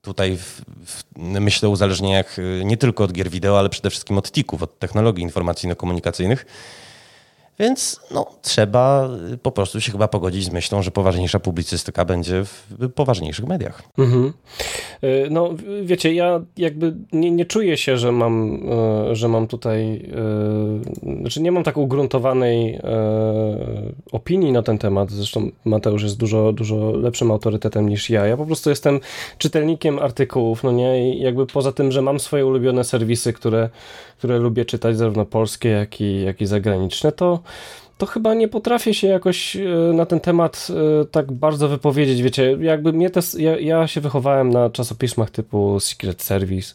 [0.03, 4.19] tutaj w, w, myślę o uzależnieniach y, nie tylko od gier wideo, ale przede wszystkim
[4.19, 6.47] od TIK-ów, od technologii informacyjno-komunikacyjnych.
[7.59, 9.09] Więc no, trzeba
[9.43, 13.83] po prostu się chyba pogodzić z myślą, że poważniejsza publicystyka będzie w poważniejszych mediach.
[13.99, 14.33] Mhm.
[15.05, 15.51] Y, no,
[15.83, 18.63] wiecie, ja jakby nie, nie czuję się, że mam,
[19.11, 19.97] y, że mam tutaj,
[21.07, 22.81] y, znaczy nie mam tak ugruntowanej
[24.13, 25.11] opinii na ten temat.
[25.11, 28.27] Zresztą Mateusz jest dużo, dużo lepszym autorytetem niż ja.
[28.27, 29.01] Ja po prostu jestem
[29.39, 33.71] czytelnikiem artykułów, no nie, i jakby poza tym, że mam swoje ulubione serwisy, które,
[34.19, 37.41] które lubię czytać, zarówno polskie, jak i, jak i zagraniczne, to
[37.99, 39.61] to chyba nie potrafię się jakoś e,
[39.95, 42.23] na ten temat e, tak bardzo wypowiedzieć.
[42.23, 46.75] Wiecie, jakby mnie te, ja, ja się wychowałem na czasopismach typu Secret Service,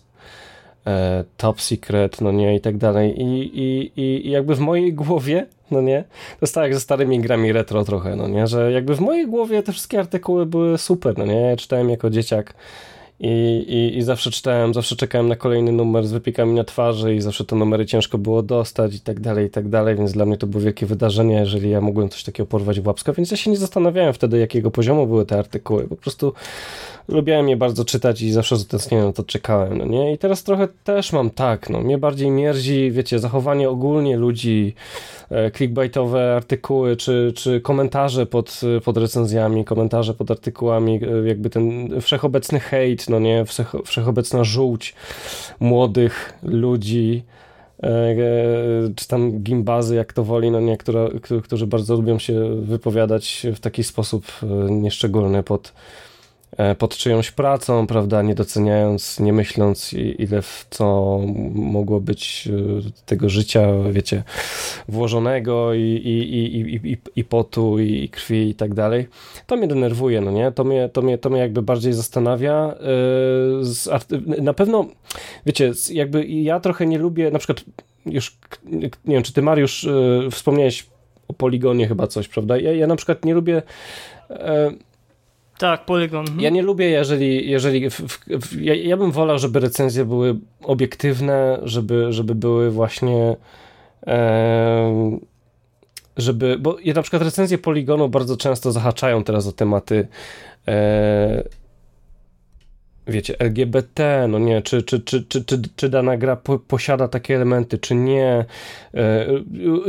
[0.87, 3.21] e, Top Secret, no nie, i tak dalej.
[3.21, 7.19] I, i, I jakby w mojej głowie, no nie, to jest tak jak ze starymi
[7.19, 11.17] grami retro trochę, no nie, że jakby w mojej głowie te wszystkie artykuły były super,
[11.17, 12.53] no nie, ja czytałem jako dzieciak
[13.19, 17.21] i, i, I zawsze czytałem, zawsze czekałem na kolejny numer z wypiekami na twarzy i
[17.21, 20.37] zawsze te numery ciężko było dostać i tak dalej, i tak dalej, więc dla mnie
[20.37, 23.51] to było wielkie wydarzenie, jeżeli ja mogłem coś takiego porwać w łapska, więc ja się
[23.51, 26.33] nie zastanawiałem wtedy, jakiego poziomu były te artykuły, po prostu
[27.07, 30.13] lubiałem je bardzo czytać i zawsze z utęsknieniem to czekałem, no nie?
[30.13, 34.75] I teraz trochę też mam tak, no, mnie bardziej mierzi, wiecie, zachowanie ogólnie ludzi,
[35.29, 41.89] e, clickbaitowe artykuły, czy, czy komentarze pod, pod recenzjami, komentarze pod artykułami, e, jakby ten
[42.01, 44.95] wszechobecny hejt, no nie, Wszech, wszechobecna żółć
[45.59, 47.23] młodych ludzi,
[47.83, 48.15] e, e,
[48.95, 51.09] czy tam gimbazy, jak to woli, no nie, które,
[51.43, 55.73] którzy bardzo lubią się wypowiadać w taki sposób e, nieszczególny pod
[56.77, 61.19] pod czyjąś pracą, prawda, nie doceniając, nie myśląc ile w co
[61.53, 64.23] mogło być e, tego życia, wiecie,
[64.87, 69.07] włożonego i, i, i, i, i potu, i krwi i tak dalej.
[69.47, 70.51] To mnie denerwuje, no nie?
[70.51, 72.75] To mnie, to mnie, to mnie jakby bardziej zastanawia.
[74.41, 74.85] Na pewno,
[75.45, 77.63] wiecie, jakby ja trochę nie lubię, na przykład
[78.05, 78.37] już,
[79.05, 79.87] nie wiem, czy ty Mariusz
[80.31, 80.85] wspomniałeś
[81.27, 82.57] o poligonie chyba coś, prawda?
[82.57, 83.61] Ja, ja na przykład nie lubię.
[85.63, 86.25] Tak, poligon.
[86.39, 87.49] Ja nie lubię, jeżeli.
[87.49, 92.71] jeżeli w, w, w, ja, ja, bym wolał, żeby recenzje były obiektywne, żeby, żeby były
[92.71, 93.35] właśnie.
[94.07, 95.17] E,
[96.17, 96.57] żeby.
[96.59, 100.07] Bo ja na przykład recenzje poligonu bardzo często zahaczają teraz o tematy.
[100.67, 101.43] E,
[103.07, 107.35] wiecie, LGBT, no nie, czy, czy, czy, czy, czy, czy dana gra po, posiada takie
[107.35, 108.45] elementy, czy nie,
[108.93, 109.27] e,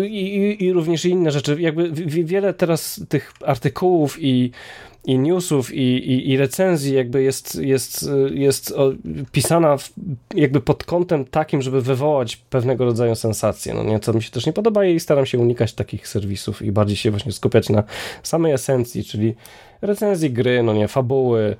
[0.06, 1.56] I, i, i również inne rzeczy.
[1.60, 1.90] Jakby
[2.24, 4.50] wiele teraz tych artykułów i
[5.04, 8.74] i newsów i, i, i, recenzji jakby jest, jest, jest
[9.32, 9.92] pisana w,
[10.34, 14.46] jakby pod kątem takim, żeby wywołać pewnego rodzaju sensację, no nie, co mi się też
[14.46, 17.82] nie podoba i staram się unikać takich serwisów i bardziej się właśnie skupiać na
[18.22, 19.34] samej esencji, czyli
[19.82, 21.56] recenzji gry, no nie, fabuły,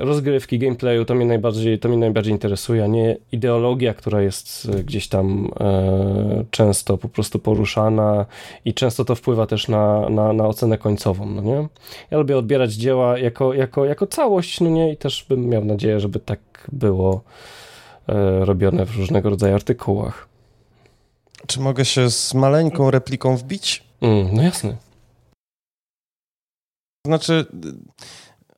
[0.00, 4.84] rozgrywki, gameplayu, to mnie najbardziej, to mnie najbardziej interesuje, a nie ideologia, która jest e,
[4.84, 8.26] gdzieś tam e, często po prostu poruszana
[8.64, 11.68] i często to wpływa też na, na, na ocenę końcową, no nie?
[12.10, 14.92] Ja lubię odbierać dzieła jako, jako, jako całość, no nie?
[14.92, 16.40] I też bym miał nadzieję, żeby tak
[16.72, 17.22] było
[18.40, 20.28] robione w różnego rodzaju artykułach.
[21.46, 23.84] Czy mogę się z maleńką repliką wbić?
[24.00, 24.76] Mm, no jasne.
[27.06, 27.46] Znaczy,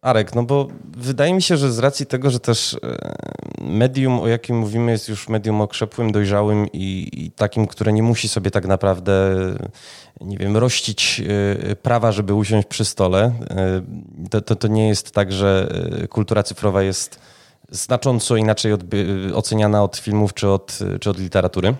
[0.02, 3.14] Arek, no bo wydaje mi się, że z racji tego, że też e,
[3.60, 8.28] medium, o jakim mówimy, jest już medium okrzepłym, dojrzałym i, i, takim, które nie musi
[8.28, 9.36] sobie tak naprawdę,
[10.20, 11.22] nie wiem, rościć
[11.70, 13.32] e, prawa, żeby usiąść przy stole.
[13.50, 13.82] E,
[14.30, 15.68] to, to, to nie jest tak, że
[16.08, 17.20] kultura cyfrowa jest
[17.70, 18.72] znacząco inaczej
[19.34, 21.74] oceniana od filmów czy od, czy od literatury.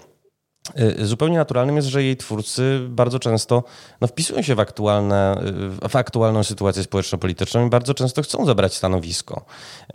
[1.01, 3.65] Y, zupełnie naturalnym jest, że jej twórcy bardzo często
[4.01, 5.43] no, wpisują się w, aktualne,
[5.85, 9.45] y, w aktualną sytuację społeczno-polityczną i bardzo często chcą zabrać stanowisko.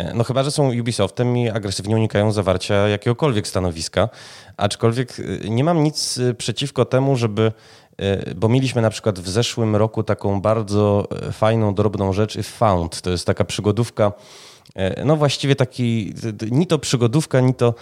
[0.01, 4.09] Y, no chyba, że są Ubisoftem i agresywnie unikają zawarcia jakiegokolwiek stanowiska,
[4.57, 5.17] aczkolwiek
[5.49, 7.51] nie mam nic przeciwko temu, żeby
[8.35, 13.01] bo mieliśmy na przykład w zeszłym roku taką bardzo fajną, drobną rzecz If Found.
[13.01, 14.11] To jest taka przygodówka
[15.05, 16.13] no właściwie taki,
[16.51, 17.73] ni to przygodówka, ni to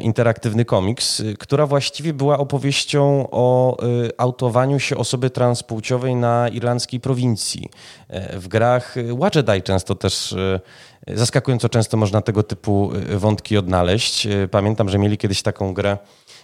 [0.00, 3.84] interaktywny komiks, która właściwie była opowieścią o e,
[4.18, 7.68] autowaniu się osoby transpłciowej na irlandzkiej prowincji.
[8.32, 10.34] W grach Watch często też
[11.08, 14.28] zaskakująco często można tego typu wątki odnaleźć.
[14.50, 15.98] Pamiętam, że mieli kiedyś taką grę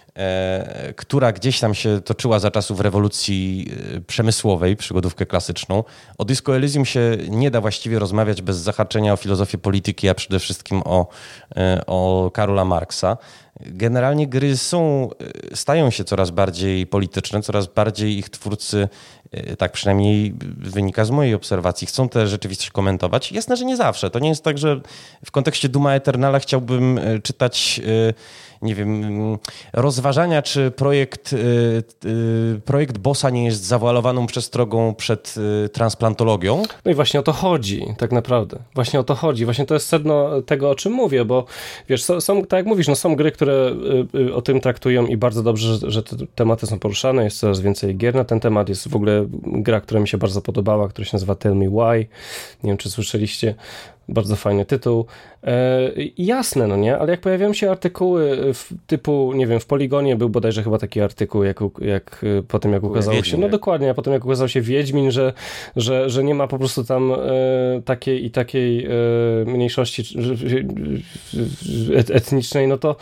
[0.95, 5.83] która gdzieś tam się toczyła za czasów rewolucji e, przemysłowej, przygodówkę klasyczną.
[6.17, 10.39] O Disco Elysium się nie da właściwie rozmawiać bez zahaczenia o filozofię polityki, a przede
[10.39, 11.07] wszystkim o,
[11.55, 13.17] e, o Karola Marksa.
[13.59, 15.09] Generalnie gry są,
[15.53, 18.89] stają się coraz bardziej polityczne, coraz bardziej ich twórcy,
[19.57, 23.31] tak przynajmniej wynika z mojej obserwacji, chcą tę rzeczywistość komentować.
[23.31, 24.09] Jasne, że nie zawsze.
[24.09, 24.81] To nie jest tak, że
[25.25, 27.81] w kontekście Duma Eternala chciałbym czytać
[28.61, 29.37] nie wiem,
[29.73, 31.37] rozważania, czy projekt, y,
[32.05, 35.35] y, projekt BOSa nie jest zawalowaną przestrogą przed
[35.65, 36.63] y, transplantologią.
[36.85, 38.59] No i właśnie o to chodzi, tak naprawdę.
[38.75, 39.45] Właśnie o to chodzi.
[39.45, 41.45] Właśnie to jest sedno tego, o czym mówię, bo
[41.89, 43.75] wiesz, są, tak jak mówisz, no są gry, które
[44.33, 47.97] o tym traktują i bardzo dobrze, że, że te tematy są poruszane, jest coraz więcej
[47.97, 48.69] gier na ten temat.
[48.69, 52.07] Jest w ogóle gra, która mi się bardzo podobała, która się nazywa Tell Me Why.
[52.63, 53.55] Nie wiem, czy słyszeliście.
[54.11, 55.05] Bardzo fajny tytuł.
[55.43, 60.15] E, jasne, no nie, ale jak pojawiają się artykuły w, typu, nie wiem, w Poligonie
[60.15, 63.49] był bodajże chyba taki artykuł, jak, jak e, po tym jak ukazało Wiedźmin, się, no
[63.49, 65.33] dokładnie, a potem jak ukazał się Wiedźmin, że,
[65.75, 67.17] że, że nie ma po prostu tam e,
[67.85, 68.89] takiej i takiej e,
[69.45, 70.03] mniejszości
[72.13, 72.95] etnicznej, no to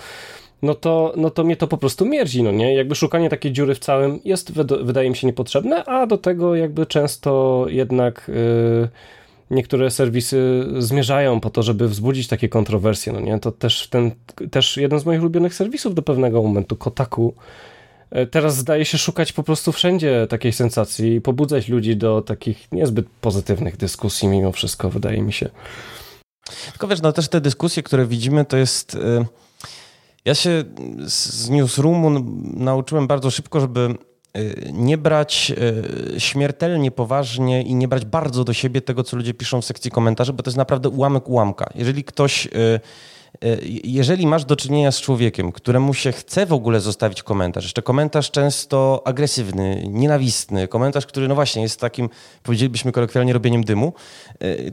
[0.62, 2.76] no to, no to mnie to po prostu mierzi, no nie?
[2.76, 4.52] Jakby szukanie takiej dziury w całym jest,
[4.82, 8.32] wydaje mi się, niepotrzebne, a do tego jakby często jednak...
[8.82, 8.90] Yy,
[9.52, 13.40] niektóre serwisy zmierzają po to, żeby wzbudzić takie kontrowersje, no nie?
[13.40, 14.12] To też ten,
[14.52, 17.34] też jeden z moich ulubionych serwisów do pewnego momentu, Kotaku,
[18.12, 22.72] e, teraz zdaje się szukać po prostu wszędzie takiej sensacji i pobudzać ludzi do takich
[22.72, 25.50] niezbyt pozytywnych dyskusji mimo wszystko, wydaje mi się.
[26.72, 28.96] Tylko wiesz, no też te dyskusje, które widzimy, to jest...
[28.96, 29.26] E,
[30.26, 30.64] ja się
[31.06, 32.10] z newsroomu
[32.44, 33.96] nauczyłem bardzo szybko, żeby
[34.74, 35.54] nie brać
[36.16, 39.92] y, śmiertelnie poważnie i nie brać bardzo do siebie tego, co ludzie piszą w sekcji
[39.92, 41.70] komentarzy, bo to jest naprawdę ułamek ułamka.
[41.76, 42.80] Jeżeli ktoś y,
[43.84, 48.32] jeżeli masz do czynienia z człowiekiem, któremu się chce w ogóle zostawić komentarz, jeszcze komentarz
[48.32, 52.10] często agresywny, nienawistny, komentarz, który no właśnie jest takim,
[52.44, 53.94] powiedzielibyśmy kolokwialnie, robieniem dymu,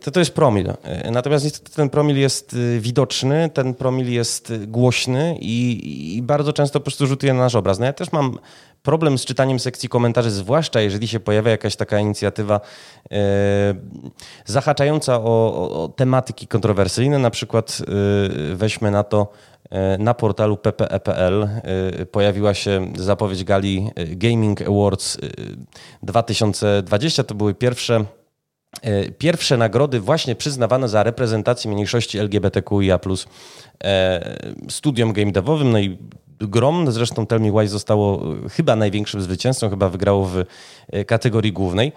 [0.02, 0.72] to to jest promil.
[1.10, 6.84] Natomiast niestety ten promil jest widoczny, ten promil jest głośny i, i bardzo często po
[6.84, 7.78] prostu rzutuje na nasz obraz.
[7.78, 8.38] No ja też mam
[8.86, 12.60] problem z czytaniem sekcji komentarzy, zwłaszcza jeżeli się pojawia jakaś taka inicjatywa
[13.10, 13.18] e,
[14.44, 19.32] zahaczająca o, o, o, tematyki kontrowersyjne, na przykład e, weźmy na to
[19.70, 21.48] e, na portalu ppe.pl
[22.12, 25.18] pojawiła się zapowiedź gali Gaming Awards
[26.02, 27.24] 2020.
[27.24, 28.04] To były pierwsze
[29.18, 32.98] pierwsze nagrody właśnie przyznawane za reprezentację mniejszości LGBTQIA+,
[34.68, 35.98] studiom game devowym, no i
[36.40, 40.44] Grom, zresztą Tell Me Why zostało chyba największym zwycięzcą, chyba wygrało w
[40.88, 41.92] e, kategorii głównej.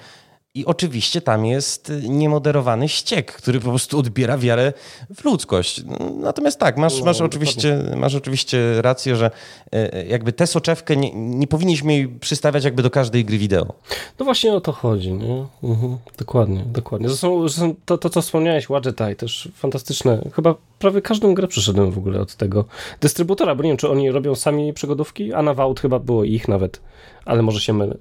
[0.54, 4.74] I oczywiście tam jest niemoderowany ściek, który po prostu odbiera wiarę
[5.16, 5.84] w ludzkość.
[6.16, 9.32] Natomiast tak, masz, masz, oczywiście, masz oczywiście rację, że
[9.72, 13.74] e, jakby tę soczewkę nie, nie powinniśmy jej przystawiać jakby do każdej gry wideo.
[14.20, 15.46] No właśnie o to chodzi, nie?
[15.64, 15.98] Mhm.
[16.18, 17.10] Dokładnie, dokładnie.
[17.10, 20.30] Zresztą, to, to, co wspomniałeś, Wadgetai, też fantastyczne.
[20.34, 22.66] Chyba prawie każdą grę przeszedłem w ogóle od tego
[23.02, 26.48] dystrybutora, bo nie wiem, czy oni robią sami przygodówki, a na Vault chyba było ich
[26.48, 26.82] nawet,
[27.26, 27.96] ale może się mylę.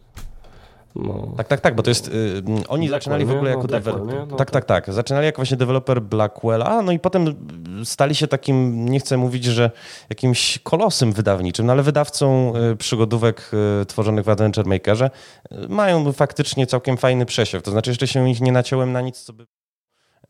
[0.99, 1.32] No.
[1.36, 2.09] Tak, tak, tak, bo to jest.
[2.09, 4.26] Y, oni zaczynali w ogóle jako no, deweloper.
[4.28, 4.92] No, tak, tak, tak.
[4.92, 7.34] Zaczynali jako właśnie deweloper Blackwella, no i potem
[7.84, 9.70] stali się takim, nie chcę mówić, że
[10.11, 13.51] jakimś kolosem wydawniczym, no ale wydawcą y, przygodówek
[13.82, 15.11] y, tworzonych w Adventure Makerze.
[15.53, 17.62] Y, mają faktycznie całkiem fajny przesiew.
[17.62, 19.46] To znaczy, jeszcze się ich nie naciąłem na nic, co by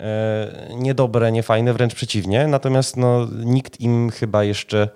[0.00, 2.46] e, niedobre, niefajne, wręcz przeciwnie.
[2.46, 4.88] Natomiast no, nikt im chyba jeszcze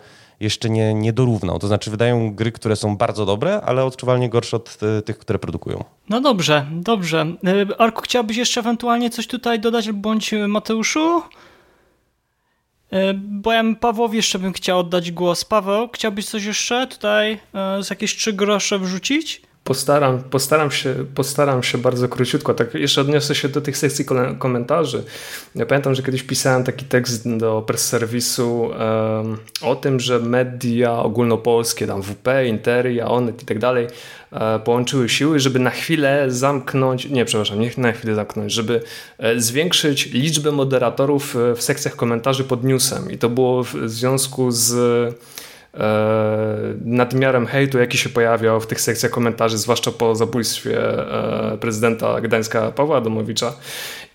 [0.43, 1.59] jeszcze nie, nie dorównał.
[1.59, 5.39] To znaczy wydają gry, które są bardzo dobre, ale odczuwalnie gorsze od e, tych, które
[5.39, 5.85] produkują.
[6.09, 7.27] No dobrze, dobrze.
[7.47, 11.23] E, Arku, chciałbyś jeszcze ewentualnie coś tutaj dodać, bądź Mateuszu?
[12.91, 15.45] E, bo ja Pawłowi jeszcze bym chciał oddać głos.
[15.45, 17.41] Paweł, chciałbyś coś jeszcze tutaj
[17.81, 19.43] z jakieś trzy grosze wrzucić?
[19.65, 22.55] Postaram, postaram, się, postaram się bardzo króciutko.
[22.55, 24.05] Tak jeszcze odniosę się do tych sekcji
[24.39, 25.05] komentarzy.
[25.55, 30.93] Ja pamiętam, że kiedyś pisałem taki tekst do press serwisu um, o tym, że media
[30.93, 33.87] ogólnopolskie, tam WP, Interia, Onet i tak dalej,
[34.33, 38.81] e, połączyły siły, żeby na chwilę zamknąć, nie, przepraszam, nie na chwilę zamknąć, żeby
[39.19, 43.11] e, zwiększyć liczbę moderatorów e, w sekcjach komentarzy pod newsem.
[43.11, 44.75] I to było w związku z
[46.85, 50.99] nadmiarem hejtu, jaki się pojawiał w tych sekcjach komentarzy, zwłaszcza po zabójstwie
[51.53, 53.53] e, prezydenta Gdańska Pawła Adamowicza.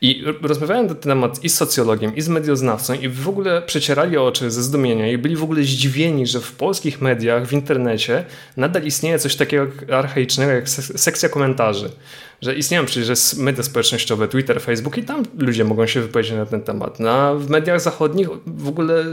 [0.01, 4.17] I rozmawiałem na ten temat i z socjologiem, i z medioznawcą, i w ogóle przecierali
[4.17, 8.25] oczy ze zdumienia i byli w ogóle zdziwieni, że w polskich mediach, w internecie
[8.57, 11.89] nadal istnieje coś takiego archaicznego jak sekcja komentarzy
[12.41, 16.61] że istnieją przecież media społecznościowe, Twitter, Facebook i tam ludzie mogą się wypowiedzieć na ten
[16.61, 16.99] temat.
[16.99, 19.05] No, a w mediach zachodnich w ogóle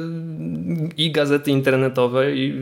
[0.96, 2.52] i gazety internetowe i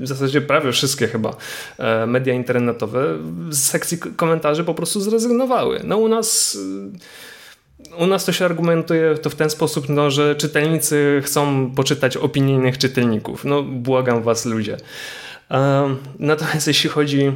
[0.00, 1.36] w zasadzie prawie wszystkie chyba
[1.78, 3.18] e, media internetowe
[3.50, 5.80] z sekcji komentarzy po prostu zrezygnowały.
[5.84, 6.58] No u nas
[7.98, 12.54] u nas to się argumentuje to w ten sposób, no, że czytelnicy chcą poczytać opinii
[12.54, 13.44] innych czytelników.
[13.44, 14.76] No błagam was ludzie.
[15.50, 17.32] E, natomiast jeśli chodzi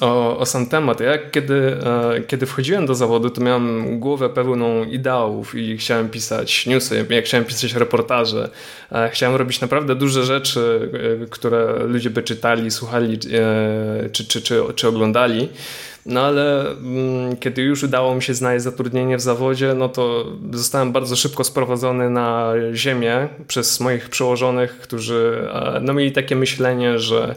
[0.00, 1.00] o, o sam temat.
[1.00, 1.76] Ja kiedy,
[2.14, 7.24] e, kiedy wchodziłem do zawodu, to miałem głowę pełną ideałów i chciałem pisać newsy, jak
[7.24, 8.50] chciałem pisać reportaże.
[8.92, 10.90] E, chciałem robić naprawdę duże rzeczy,
[11.22, 13.18] e, które ludzie by czytali, słuchali
[14.12, 15.48] czy, czy, czy, czy oglądali.
[16.06, 20.92] No ale mm, kiedy już udało mi się znaleźć zatrudnienie w zawodzie, no to zostałem
[20.92, 25.48] bardzo szybko sprowadzony na ziemię przez moich przełożonych, którzy
[25.80, 27.34] no, mieli takie myślenie, że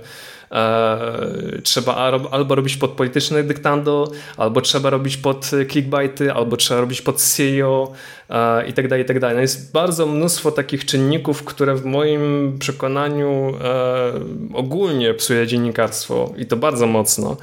[0.52, 1.96] E, trzeba
[2.32, 7.92] albo robić pod polityczne dyktando, albo trzeba robić pod clickbaity, albo trzeba robić pod SEO
[8.30, 9.36] e, i tak dalej, i tak dalej.
[9.36, 14.14] No jest bardzo mnóstwo takich czynników, które w moim przekonaniu e,
[14.54, 17.38] ogólnie psuje dziennikarstwo i to bardzo mocno.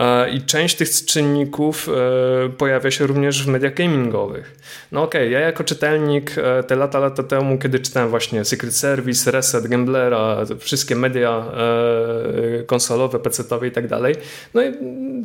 [0.00, 4.56] E, I część tych czynników e, pojawia się również w mediach gamingowych.
[4.92, 8.76] No okej, okay, ja jako czytelnik e, te lata, lata temu, kiedy czytałem właśnie Secret
[8.76, 11.44] Service, Reset, Gamblera, wszystkie media
[12.66, 14.14] konsolowe, pecetowe i tak dalej,
[14.54, 14.72] no i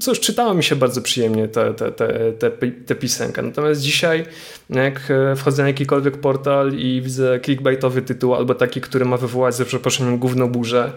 [0.02, 2.52] cóż, czytało mi się bardzo przyjemnie te, te, te, te,
[2.96, 3.42] te.
[3.42, 4.26] Natomiast dzisiaj,
[4.70, 9.66] jak wchodzę na jakikolwiek portal i widzę clickbaitowy tytuł albo taki, który ma wywołać ze
[9.66, 10.92] przeproszeniem gówno burzę,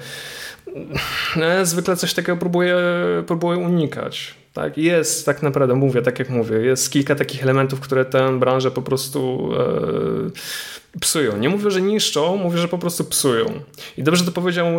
[1.37, 2.77] no, ja zwykle coś takiego próbuję,
[3.27, 4.35] próbuję unikać.
[4.53, 4.79] Tak?
[4.79, 8.83] Jest tak naprawdę, mówię, tak jak mówię, jest kilka takich elementów, które tę branżę po
[8.83, 9.51] prostu
[10.95, 11.37] e, psują.
[11.37, 13.47] Nie mówię, że niszczą, mówię, że po prostu psują.
[13.97, 14.79] I dobrze to powiedział e,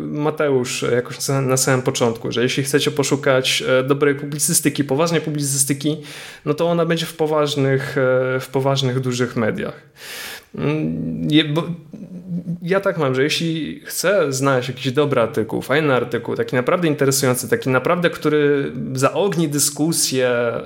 [0.00, 5.96] Mateusz jakoś na, samym początku, że jeśli chcecie poszukać e, dobrej publicystyki, poważnej publicystyki,
[6.44, 9.82] no to ona będzie w poważnych, e, w poważnych dużych mediach.
[10.54, 11.62] Mm, je, bo
[12.62, 17.48] ja tak mam, że jeśli chcę znaleźć jakiś dobry artykuł, fajny artykuł, taki naprawdę interesujący,
[17.48, 20.62] taki naprawdę, który zaogni dyskusję, e,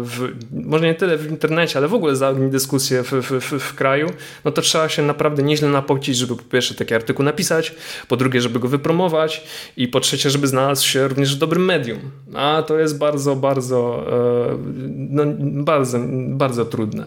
[0.00, 4.10] w, może nie tyle w internecie, ale w ogóle zaogni dyskusję w, w, w, kraju,
[4.44, 7.74] no to trzeba się naprawdę nieźle napocić, żeby po pierwsze taki artykuł napisać,
[8.08, 9.44] po drugie, żeby go wypromować
[9.76, 11.98] i po trzecie, żeby znalazł się również w dobrym medium.
[12.34, 14.06] A to jest bardzo, bardzo,
[14.52, 15.22] e, no,
[15.64, 15.98] bardzo,
[16.28, 17.06] bardzo trudne.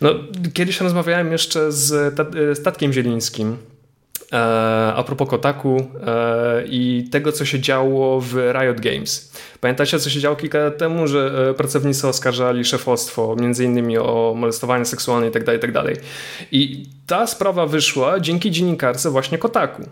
[0.00, 0.10] No,
[0.52, 2.18] kiedyś rozmawiałem jeszcze z
[2.58, 3.27] Statkiem Zielińskim,
[4.32, 4.36] e,
[4.96, 5.76] a propos Kotaku
[6.06, 9.32] e, i tego, co się działo w Riot Games.
[9.60, 14.84] Pamiętacie, co się działo kilka lat temu, że pracownicy oskarżali szefostwo, między innymi o molestowanie
[14.84, 15.94] seksualne itd., tak itd.
[15.94, 16.04] Tak
[16.52, 19.82] I ta sprawa wyszła dzięki dziennikarce właśnie Kotaku.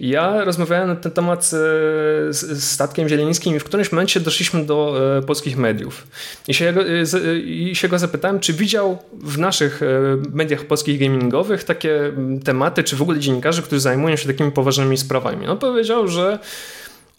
[0.00, 5.22] Ja rozmawiałem na ten temat z, Statkiem Zielińskim i w którymś momencie doszliśmy do e,
[5.22, 6.06] polskich mediów.
[6.48, 9.86] I się, go, e, I się go zapytałem, czy widział w naszych e,
[10.32, 12.12] mediach polskich gamingowych takie
[12.44, 15.46] tematy, czy w ogóle dziennikarzy, którzy zajmują się takimi poważnymi sprawami.
[15.46, 16.38] On powiedział, że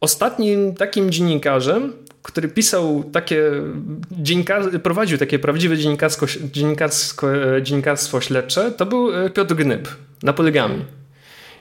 [0.02, 3.52] ostatnim takim dziennikarzem, który pisał takie,
[4.84, 7.28] prowadził takie prawdziwe dziennikarsko, dziennikarsko,
[7.62, 9.88] dziennikarstwo śledcze, to był Piotr Gnyb
[10.24, 10.86] na poligami.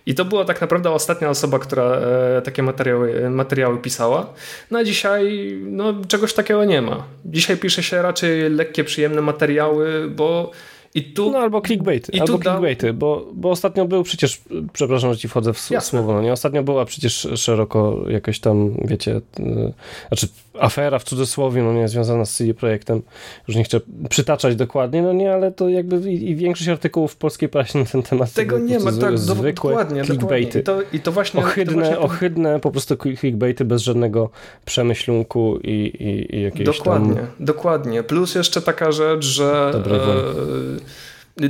[0.06, 4.32] I to była tak naprawdę ostatnia osoba, która e, takie materiały, materiały pisała.
[4.70, 7.04] No a dzisiaj no, czegoś takiego nie ma.
[7.24, 10.50] Dzisiaj pisze się raczej lekkie, przyjemne materiały, bo
[10.94, 15.18] i tu, no albo clickbaity, i albo clickbaity, bo, bo ostatnio był przecież, przepraszam, że
[15.18, 19.72] ci wchodzę w słowo, no nie, ostatnio była przecież szeroko jakaś tam, wiecie, yy,
[20.08, 20.28] znaczy
[20.58, 23.02] afera w cudzysłowie, no nie, związana z CD Projektem,
[23.48, 27.16] już nie chcę przytaczać dokładnie, no nie, ale to jakby i, i większość artykułów w
[27.16, 30.62] polskiej prasie na ten temat tego nie ma, tak, zwykłe dokładnie, clickbaity.
[30.62, 30.88] Dokładnie.
[30.88, 31.40] I, to, I to właśnie...
[31.40, 34.30] Ohydne, to właśnie ohydne po prostu clickbaity bez żadnego
[34.64, 37.26] przemyślunku i, i, i jakiejś Dokładnie, tam...
[37.40, 38.02] dokładnie.
[38.02, 39.72] Plus jeszcze taka rzecz, że...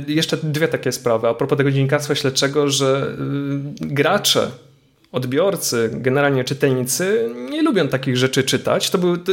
[0.07, 3.17] Jeszcze dwie takie sprawy a propos tego dziennikarstwa śledczego, że
[3.81, 4.51] gracze
[5.11, 8.89] odbiorcy, generalnie czytelnicy nie lubią takich rzeczy czytać.
[8.89, 9.31] To był, to,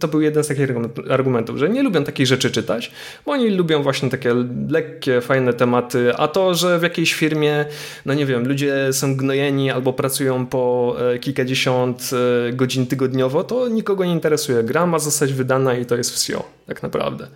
[0.00, 0.68] to, był jeden z takich
[1.10, 2.92] argumentów, że nie lubią takich rzeczy czytać,
[3.26, 4.34] bo oni lubią właśnie takie
[4.68, 7.64] lekkie, fajne tematy, a to, że w jakiejś firmie,
[8.06, 12.10] no nie wiem, ludzie są gnojeni albo pracują po e, kilkadziesiąt
[12.48, 14.62] e, godzin tygodniowo, to nikogo nie interesuje.
[14.62, 17.26] Gra ma zostać wydana i to jest wsio, tak naprawdę.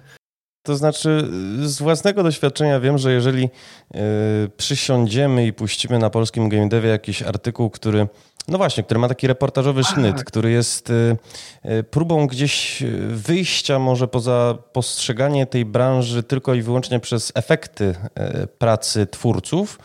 [0.69, 1.29] To znaczy,
[1.62, 3.99] z własnego doświadczenia wiem, że jeżeli y,
[4.57, 8.07] przysiądziemy i puścimy na polskim game devie jakiś artykuł, który
[8.49, 10.27] no właśnie, który ma taki reportażowy sznyt, tak.
[10.27, 11.16] który jest y,
[11.71, 17.95] y, próbą gdzieś wyjścia może poza postrzeganie tej branży tylko i wyłącznie przez efekty
[18.59, 19.79] pracy twórców,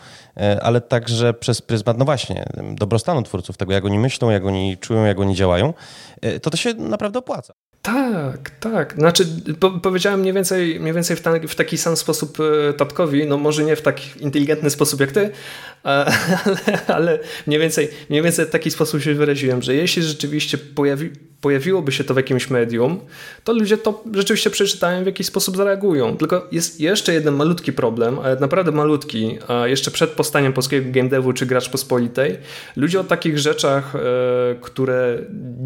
[0.62, 5.04] ale także przez pryzmat, no właśnie, dobrostanu twórców, tego jak oni myślą, jak oni czują,
[5.04, 5.74] jak oni działają,
[6.42, 7.54] to to się naprawdę opłaca.
[7.84, 8.94] Tak, tak.
[8.98, 9.26] Znaczy,
[9.60, 13.38] po, powiedziałem mniej więcej, mniej więcej w, ta, w, taki sam sposób e, tatkowi, no
[13.38, 15.30] może nie w tak inteligentny sposób jak ty,
[15.84, 16.06] ale,
[16.86, 21.10] ale mniej, więcej, mniej więcej w taki sposób się wyraziłem, że jeśli rzeczywiście pojawi,
[21.40, 23.00] pojawiłoby się to w jakimś medium,
[23.44, 26.16] to ludzie to rzeczywiście przeczytają, w jakiś sposób zareagują.
[26.16, 31.08] Tylko jest jeszcze jeden malutki problem, ale naprawdę malutki, a jeszcze przed powstaniem polskiego game
[31.08, 32.38] devu czy gracz pospolitej,
[32.76, 33.98] ludzie o takich rzeczach, e,
[34.60, 35.18] które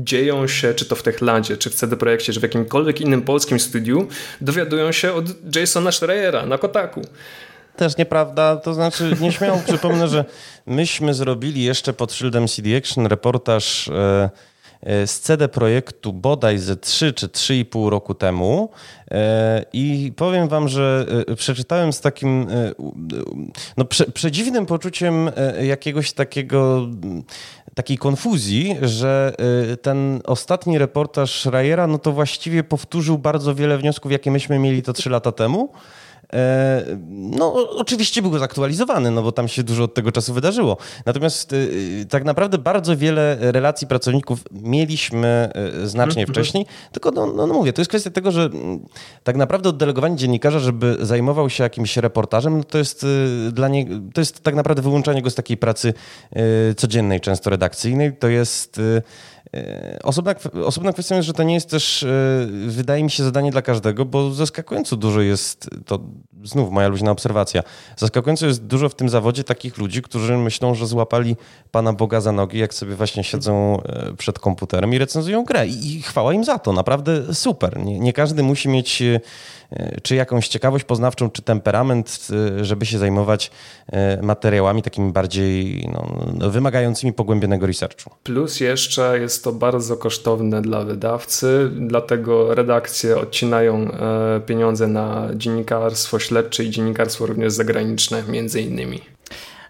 [0.05, 3.61] dzieją się, czy to w Techlandzie, czy w CD Projekcie, czy w jakimkolwiek innym polskim
[3.61, 4.09] studiu,
[4.41, 7.03] dowiadują się od Jasona Schreiera na Kotaku
[7.77, 8.57] też nieprawda.
[8.57, 10.25] To znaczy, nieśmiało przypomnę, że
[10.67, 14.31] myśmy zrobili jeszcze pod szyldem CD Action reportaż e,
[14.83, 18.68] z CD Projektu bodaj ze 3 czy 3,5 roku temu
[19.11, 22.47] e, i powiem wam, że e, przeczytałem z takim
[23.76, 25.31] no, prze, przedziwnym poczuciem
[25.62, 26.89] jakiegoś takiego
[27.74, 29.35] takiej konfuzji, że
[29.83, 34.93] ten ostatni reportaż Schreiera no to właściwie powtórzył bardzo wiele wniosków, jakie myśmy mieli to
[34.93, 35.72] 3 lata temu.
[36.33, 40.76] E, no, oczywiście był zaktualizowany, no bo tam się dużo od tego czasu wydarzyło.
[41.07, 41.57] Natomiast e,
[42.05, 45.51] tak naprawdę bardzo wiele relacji pracowników mieliśmy
[45.83, 46.35] e, znacznie mhm.
[46.35, 48.81] wcześniej, tylko no, no, no, mówię, to jest kwestia tego, że mm,
[49.24, 53.07] tak naprawdę oddelegowanie dziennikarza, żeby zajmował się jakimś reportażem, no to jest
[53.53, 55.95] dla niego, to jest tak naprawdę wyłączanie go z takiej pracy
[56.76, 58.16] codziennej, często redakcyjnej.
[58.16, 58.81] To jest
[60.03, 60.34] osobna,
[60.64, 62.07] osobna kwestia jest, że to nie jest też, e,
[62.66, 66.01] wydaje mi się, zadanie dla każdego, bo zaskakująco dużo jest, to
[66.44, 67.62] znów moja luźna obserwacja,
[67.96, 71.36] zaskakująco jest dużo w tym zawodzie takich ludzi, którzy myślą, że złapali
[71.70, 75.66] Pana Boga za nogi, jak sobie właśnie siedzą e, przed komputerem i recenzują grę.
[75.66, 77.84] I, chwała im za to, naprawdę super.
[77.84, 79.03] Nie, nie każdy musi mieć
[80.03, 82.28] czy jakąś ciekawość poznawczą, czy temperament,
[82.62, 83.51] żeby się zajmować
[84.22, 88.11] materiałami takimi bardziej no, wymagającymi pogłębionego researchu.
[88.22, 95.28] Plus jeszcze jest jest to bardzo kosztowne dla wydawcy, dlatego redakcje odcinają e, pieniądze na
[95.34, 99.01] dziennikarstwo śledcze i dziennikarstwo również zagraniczne, między innymi.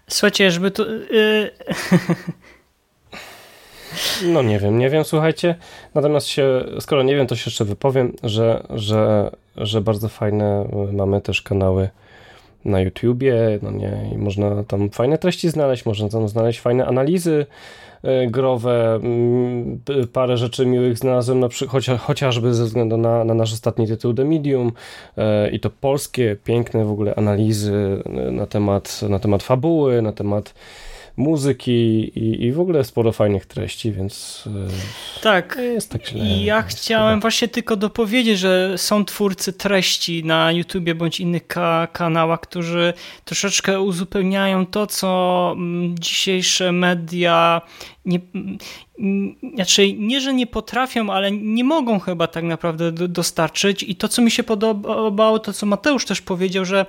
[0.07, 0.85] Słuchajcie, żeby tu.
[0.91, 1.51] Yy...
[4.25, 5.55] No nie wiem, nie wiem, słuchajcie.
[5.95, 11.21] Natomiast się, skoro nie wiem, to się jeszcze wypowiem, że, że, że bardzo fajne mamy
[11.21, 11.89] też kanały
[12.65, 17.45] na YouTubie, no nie, i można tam fajne treści znaleźć, można tam znaleźć fajne analizy
[18.27, 19.79] growe, mm,
[20.13, 24.13] parę rzeczy miłych znalazłem, na przykład, chociaż, chociażby ze względu na, na nasz ostatni tytuł
[24.13, 24.71] The Medium
[25.17, 30.53] e, i to polskie, piękne w ogóle analizy na temat, na temat fabuły, na temat
[31.19, 31.71] muzyki
[32.19, 34.43] i, i w ogóle sporo fajnych treści, więc
[35.17, 36.25] e, tak, jest tak źle.
[36.25, 37.21] Ja chciałem chyba.
[37.21, 42.93] właśnie tylko dopowiedzieć, że są twórcy treści na YouTubie bądź innych ka kanałach, którzy
[43.25, 47.61] troszeczkę uzupełniają to, co mm, dzisiejsze media
[48.05, 53.95] nie, mm, znaczy nie, że nie potrafią, ale nie mogą chyba tak naprawdę dostarczyć i
[53.95, 56.85] to, co mi się podobało, to co Mateusz też powiedział, że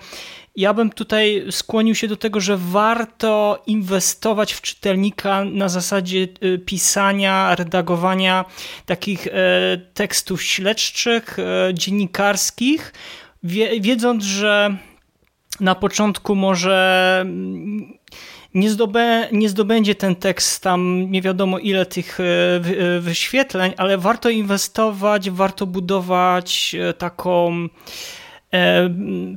[0.56, 6.58] ja bym tutaj skłonił się do tego, że warto inwestować w czytelnika na zasadzie y,
[6.58, 8.44] pisania, redagowania
[8.86, 9.30] takich e,
[9.94, 12.92] tekstów śledczych, e, dziennikarskich,
[13.80, 14.76] wiedząc, że
[15.60, 17.98] na początku może mm,
[18.54, 24.30] nie, zdobę, nie zdobędzie ten tekst tam nie wiadomo ile tych e, wyświetleń, ale warto
[24.30, 27.68] inwestować, warto budować taką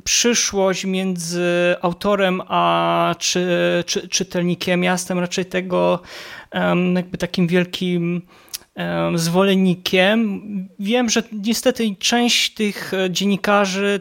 [0.04, 3.46] przyszłość między autorem a czy,
[3.86, 4.84] czy, czytelnikiem.
[4.84, 6.02] Ja jestem raczej tego
[6.94, 8.22] jakby takim wielkim
[9.14, 10.40] zwolennikiem.
[10.78, 14.00] Wiem, że niestety część tych dziennikarzy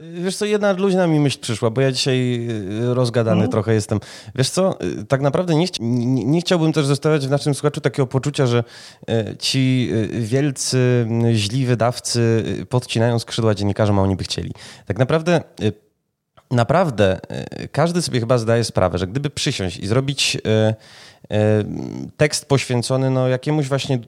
[0.00, 2.48] Wiesz co, jedna luźna mi myśl przyszła, bo ja dzisiaj
[2.90, 3.50] y, rozgadany mm.
[3.50, 4.00] trochę jestem.
[4.34, 8.06] Wiesz co, y, tak naprawdę nie, nie, nie, chciałbym też zostawiać w naszym słuchaczu takiego
[8.06, 8.64] poczucia, że
[9.10, 14.52] y, ci wielcy, źli wydawcy podcinają skrzydła dziennikarzom, a oni by chcieli.
[14.86, 15.40] Tak naprawdę
[16.50, 17.20] naprawdę
[17.72, 20.38] każdy sobie chyba zdaje sprawę, że gdyby przysiąść i zrobić
[22.16, 23.98] tekst poświęcony no, jakiemuś właśnie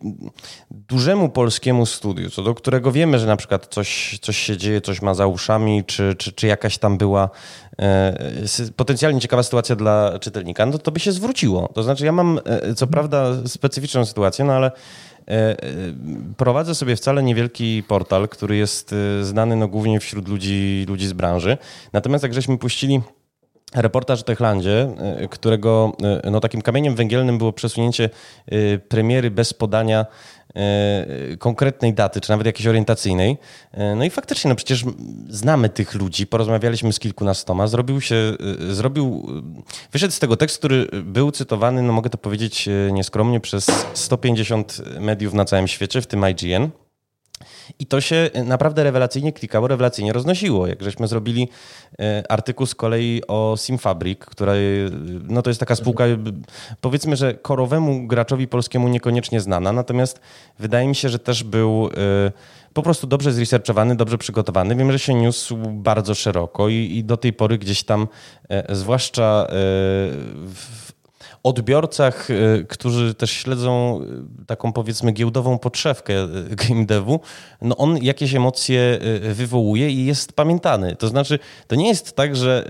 [0.71, 5.03] dużemu polskiemu studiu, co do którego wiemy, że na przykład coś, coś się dzieje, coś
[5.03, 7.31] ma za uszami, czy, czy, czy jakaś tam była
[7.79, 8.17] e,
[8.77, 11.69] potencjalnie ciekawa sytuacja dla czytelnika, no to by się zwróciło.
[11.75, 14.71] To znaczy ja mam e, co prawda specyficzną sytuację, no ale
[16.37, 21.59] prowadzę sobie wcale niewielki portal, który jest znany no, głównie wśród ludzi, ludzi z branży.
[21.93, 23.01] Natomiast jak żeśmy puścili
[23.75, 25.93] reportaż o Techlandzie, e, którego
[26.25, 28.11] e, no, takim kamieniem węgielnym było przesunięcie
[28.47, 30.07] e, premiery bez podania
[31.39, 33.37] konkretnej daty, czy nawet jakiejś orientacyjnej.
[33.97, 34.85] No i faktycznie, no przecież
[35.29, 38.17] znamy tych ludzi, porozmawialiśmy z kilkunastoma, zrobił się,
[38.71, 39.27] zrobił,
[39.93, 45.35] wyszedł z tego tekst, który był cytowany, no mogę to powiedzieć nieskromnie, przez 150 mediów
[45.35, 46.71] na całym świecie, w tym IGN.
[47.79, 50.67] I to się naprawdę rewelacyjnie klikało, rewelacyjnie roznosiło.
[50.67, 51.49] Jak żeśmy zrobili
[51.99, 54.57] e, artykuł z kolei o Simfabrik, która e,
[55.29, 56.05] no to jest taka spółka,
[56.81, 60.21] powiedzmy, że korowemu graczowi polskiemu niekoniecznie znana, natomiast
[60.59, 62.33] wydaje mi się, że też był e,
[62.75, 64.77] po prostu dobrze zresearchowany, dobrze przygotowany.
[64.77, 68.09] Wiem, że się niósł bardzo szeroko i, i do tej pory gdzieś tam,
[68.69, 69.47] zwłaszcza
[70.55, 70.86] w
[71.47, 74.01] odbiorcach, y, którzy też śledzą
[74.43, 77.21] y, taką powiedzmy giełdową podszewkę y, game devu,
[77.63, 78.99] no on jakieś emocje
[79.35, 80.97] wywołuje i jest pamiętany.
[80.97, 82.69] To znaczy, to nie jest tak, że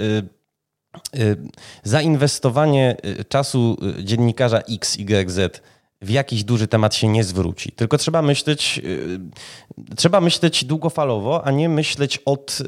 [1.83, 2.97] zainwestowanie
[3.29, 5.62] czasu dziennikarza X, Y, Z
[6.03, 7.72] w jakiś duży temat się nie zwróci.
[7.72, 9.20] Tylko trzeba myśleć, yy,
[9.97, 12.59] trzeba myśleć długofalowo, a nie myśleć od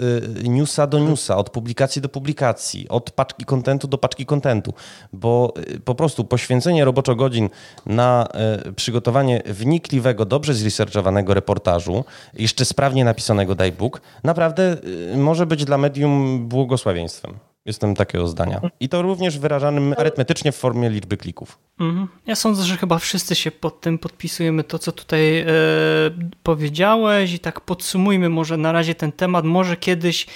[0.43, 4.75] yy, newsa do newsa, od publikacji do publikacji, od paczki kontentu do paczki kontentu,
[5.13, 7.51] bo yy, po prostu poświęcenie roboczo godzin
[7.87, 8.29] na
[8.77, 12.05] przygotowanie wnikliwego, dobrze zresearchowanego reportażu,
[12.35, 14.77] jeszcze sprawnie napisanego daj Bóg, naprawdę
[15.17, 17.48] może być dla medium błogosławieństwem.
[17.67, 18.61] Jestem takiego zdania.
[18.81, 21.59] I to również wyrażanym arytmetycznie w formie liczby klików.
[21.81, 22.09] Mhm.
[22.27, 25.47] Ja sądzę, że chyba wszyscy się pod tym podpisujemy to, co tutaj e,
[26.43, 29.45] powiedziałeś i tak podsumujmy może na razie ten temat.
[29.45, 30.27] Może kiedyś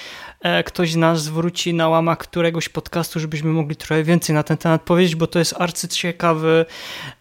[0.41, 4.57] e, ktoś z nas zwróci na łamach któregoś podcastu, żebyśmy mogli trochę więcej na ten
[4.57, 6.67] temat powiedzieć, bo to jest arcyciekawy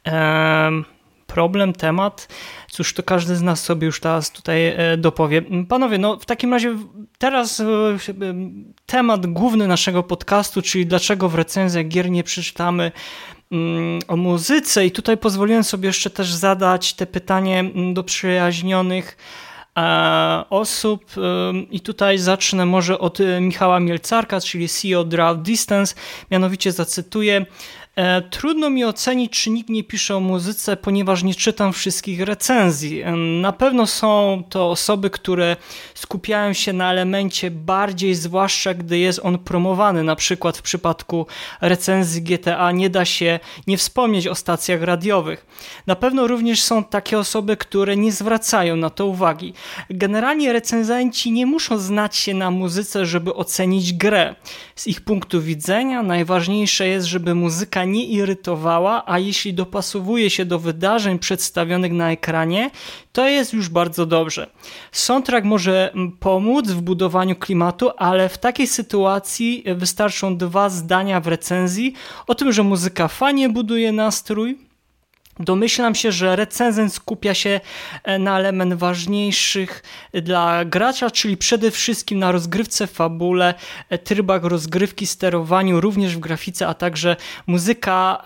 [0.08, 0.72] e,
[1.34, 2.28] problem, temat.
[2.72, 5.42] Cóż, to każdy z nas sobie już teraz tutaj e, dopowie.
[5.70, 6.78] Panowie, no w takim razie
[7.18, 7.66] teraz e,
[8.86, 12.92] temat główny naszego podcastu, czyli dlaczego w recenzjach gier nie przeczytamy
[13.52, 19.18] mm, o muzyce i tutaj pozwoliłem sobie jeszcze też zadać te pytanie mm, do przyjaźnionych
[19.78, 21.06] e, osób
[21.72, 25.96] i tutaj zacznę może od Michała Mielcarka, czyli CEO Draft Distance,
[26.32, 27.46] mianowicie zacytuję E,
[28.30, 33.02] trudno mi ocenić, czy nikt nie pisze o muzyce, ponieważ nie czytam wszystkich recenzji.
[33.02, 35.56] E, na pewno są to osoby, które
[35.94, 40.04] skupiają się na elemencie bardziej, zwłaszcza gdy jest on promowany.
[40.04, 41.28] Na przykład w przypadku
[41.62, 45.46] recenzji GTA nie da się nie wspomnieć o stacjach radiowych.
[45.88, 49.54] Na pewno również są takie osoby, które nie zwracają na to uwagi.
[49.90, 54.36] Generalnie recenzenci nie muszą znać się na muzyce, żeby ocenić grę.
[54.82, 60.60] Z ich punktu widzenia najważniejsze jest, żeby muzyka nie irytowała, a jeśli dopasowuje się do
[60.60, 62.72] wydarzeń przedstawionych na ekranie,
[63.12, 64.50] to jest już bardzo dobrze.
[64.92, 71.28] Soundtrack może mm, pomóc w budowaniu klimatu, ale w takiej sytuacji wystarczą dwa zdania w
[71.28, 71.94] recenzji
[72.28, 74.58] o tym, że muzyka fajnie buduje nastrój,
[75.40, 77.60] Domyślam się, że recenzent skupia się
[78.04, 83.54] e, na element ważniejszych dla gracza, czyli przede wszystkim na rozgrywce, fabule,
[83.90, 87.16] e, trybach rozgrywki, sterowaniu, również w grafice, a także
[87.48, 88.22] muzyka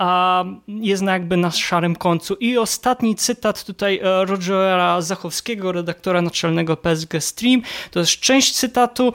[0.68, 2.36] jest jakby na szarym końcu.
[2.36, 9.14] I ostatni cytat tutaj e, Rogera Zachowskiego, redaktora naczelnego PSG Stream, to jest część cytatu.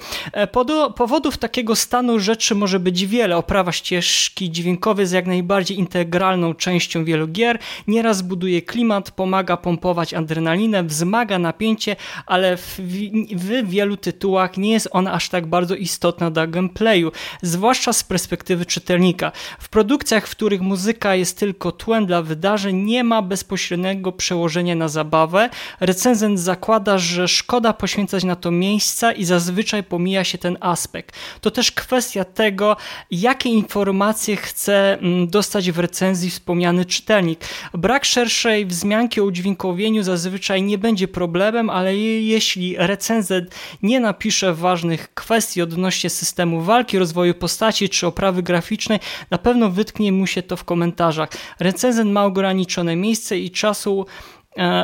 [0.96, 3.36] Powodów takiego stanu rzeczy może być wiele.
[3.36, 10.14] Oprawa ścieżki dźwiękowej jest jak najbardziej integralną częścią wielu gier nieraz buduje klimat, pomaga pompować
[10.14, 12.80] adrenalinę, wzmaga napięcie, ale w,
[13.32, 17.12] w wielu tytułach nie jest ona aż tak bardzo istotna dla gameplayu,
[17.42, 19.32] zwłaszcza z perspektywy czytelnika.
[19.58, 24.88] W produkcjach, w których muzyka jest tylko tłem dla wydarzeń, nie ma bezpośredniego przełożenia na
[24.88, 25.50] zabawę.
[25.80, 31.16] Recenzent zakłada, że szkoda poświęcać na to miejsca i zazwyczaj pomija się ten aspekt.
[31.40, 32.76] To też kwestia tego,
[33.10, 37.40] jakie informacje chce mm, dostać w recenzji wspomniany czytelnik.
[37.74, 45.14] Brak szerszej wzmianki o udźwiękowieniu zazwyczaj nie będzie problemem, ale jeśli recenzent nie napisze ważnych
[45.14, 48.98] kwestii odnośnie systemu walki, rozwoju postaci czy oprawy graficznej,
[49.30, 51.28] na pewno wytknie mu się to w komentarzach.
[51.58, 54.06] Recenzent ma ograniczone miejsce i czasu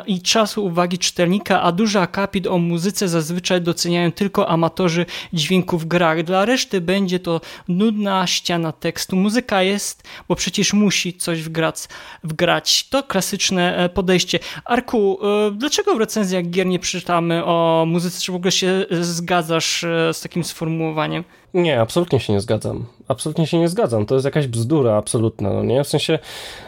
[0.07, 5.87] i czasu uwagi czytelnika, a duży akapit o muzyce zazwyczaj doceniają tylko amatorzy dźwięków w
[5.87, 6.23] grach.
[6.23, 9.17] Dla reszty będzie to nudna ściana tekstu.
[9.17, 11.77] Muzyka jest, bo przecież musi coś wgrać.
[12.25, 12.89] wgrać.
[12.89, 14.39] To klasyczne e, podejście.
[14.65, 18.21] Arku, e, dlaczego w recenzjach gier nie przeczytamy o muzyce?
[18.23, 21.25] Czy w ogóle się zgadzasz z takim sformułowaniem?
[21.55, 22.85] Nie, absolutnie się nie zgadzam.
[23.09, 24.07] Absolutnie się nie zgadzam.
[24.07, 25.85] To jest jakaś bzdura absolutna, no nie?
[25.85, 26.19] W sensie,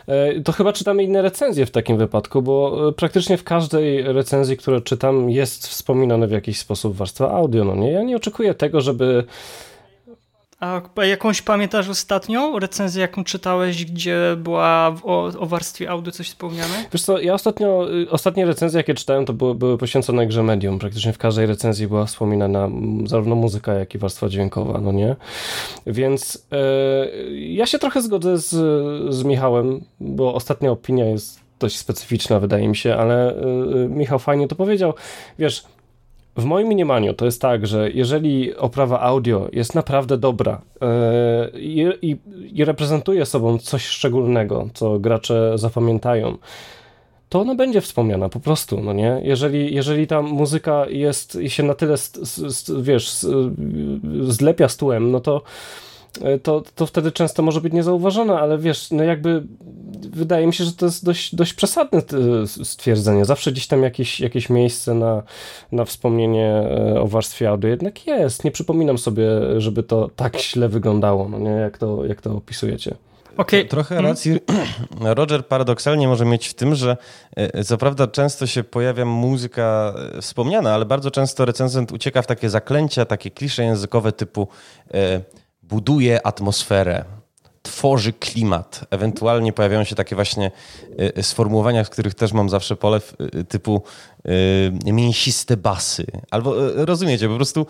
[0.07, 4.57] e, to chyba czytamy inne recenzje w takim wypadku, bo e, praktycznie w każdej recenzji,
[4.57, 7.93] którą czytam, jest wspominane w jakiś sposób warstwa audio, no nie?
[7.93, 9.25] Ja nie oczekuję tego, żeby
[10.61, 16.85] a jakąś pamiętasz ostatnią recenzję, jaką czytałeś, gdzie była o, o warstwie audio coś wspomniane?
[16.93, 20.79] Wiesz co, ja ostatnio, y, ostatnie recenzje, jakie czytałem, to były, były poświęcone grze Medium.
[20.79, 22.69] Praktycznie w każdej recenzji była wspominana
[23.07, 25.17] zarówno muzyka, jak i warstwa dźwiękowa, no nie?
[25.87, 28.51] Więc e, ja się trochę zgodzę z,
[29.15, 33.45] z Michałem, bo ostatnia opinia jest dość specyficzna, wydaje mi się, ale e,
[33.89, 34.95] Michał fajnie to powiedział.
[35.39, 35.65] Wiesz,
[36.39, 40.61] w moim mniemaniu to jest tak, że jeżeli oprawa audio jest naprawdę dobra
[41.53, 41.99] yy,
[42.53, 46.39] i, reprezentuje sobą coś szczególnego, co gracze zapamiętają,
[47.29, 49.21] to ona będzie wspomniana po prostu, no nie?
[49.25, 51.95] Jeżeli, jeżeli ta muzyka jest i się na tyle,
[52.81, 53.27] wiesz,
[54.23, 55.43] zlepia z tłem, no to
[56.43, 59.43] to, to wtedy często może być niezauważone, ale wiesz, no jakby
[60.11, 62.03] wydaje mi się, że to jest dość, dość przesadne
[62.47, 63.25] stwierdzenie.
[63.25, 65.23] Zawsze gdzieś tam jakieś, jakieś miejsce na,
[65.73, 68.45] na wspomnienie e, o warstwie audio jednak jest.
[68.45, 69.25] Nie przypominam sobie,
[69.59, 71.51] żeby to tak źle wyglądało, no nie?
[71.51, 72.95] Jak, to, jak to opisujecie.
[73.37, 73.65] Okay.
[73.65, 74.13] Trochę mhm.
[74.13, 74.39] racji
[75.01, 76.97] Roger paradoksalnie może mieć w tym, że
[77.37, 82.51] e, co prawda często się pojawia muzyka wspomniana, ale bardzo często recenzent ucieka w takie
[82.51, 84.49] zaklęcia, takie klisze językowe typu
[85.69, 87.05] buduje atmosferę,
[87.63, 88.81] tworzy klimat.
[88.91, 90.51] Ewentualnie pojawiają się takie właśnie
[91.19, 93.01] y, sformułowania, w których też mam zawsze pole
[93.35, 93.83] y, typu
[94.87, 96.07] y, mięsiste basy.
[96.31, 97.67] Albo rozumiecie, po prostu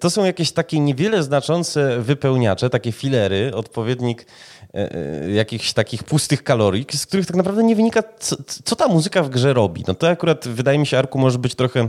[0.00, 4.26] to są jakieś takie niewiele znaczące wypełniacze, takie filery, odpowiednik
[5.34, 9.30] jakichś takich pustych kalorii, z których tak naprawdę nie wynika, co, co ta muzyka w
[9.30, 9.84] grze robi.
[9.88, 11.88] No to akurat wydaje mi się, Arku, może być trochę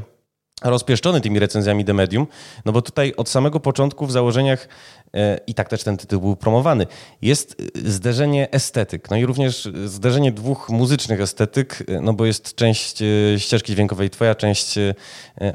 [0.62, 2.28] rozpieszczony tymi recenzjami The Medium,
[2.66, 4.68] no bo tutaj od samego początku w założeniach
[5.14, 6.88] e, i tak też ten tytuł był promowany,
[7.22, 12.56] jest e, zderzenie estetyk, no i również zderzenie dwóch muzycznych estetyk, e, no bo jest
[12.56, 13.04] część
[13.38, 14.76] ścieżki dźwiękowej twoja, część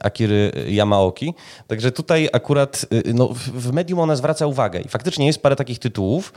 [0.03, 1.34] Akiry Yamaoki,
[1.66, 6.32] także tutaj akurat no, w medium ona zwraca uwagę i faktycznie jest parę takich tytułów,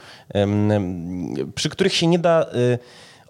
[1.55, 2.45] przy których się nie da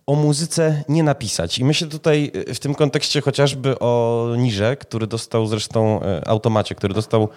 [0.05, 1.59] o muzyce nie napisać.
[1.59, 6.93] I myślę tutaj w tym kontekście chociażby o Nirze, który dostał zresztą e, automacie, który
[6.93, 7.29] dostał.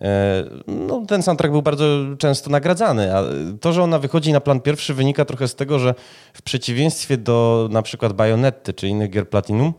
[0.00, 1.84] E, no, ten soundtrack był bardzo
[2.18, 3.22] często nagradzany, a
[3.60, 5.94] to, że ona wychodzi na plan pierwszy, wynika trochę z tego, że
[6.34, 9.74] w przeciwieństwie do na przykład Bajonetty czy innych gier Platinum,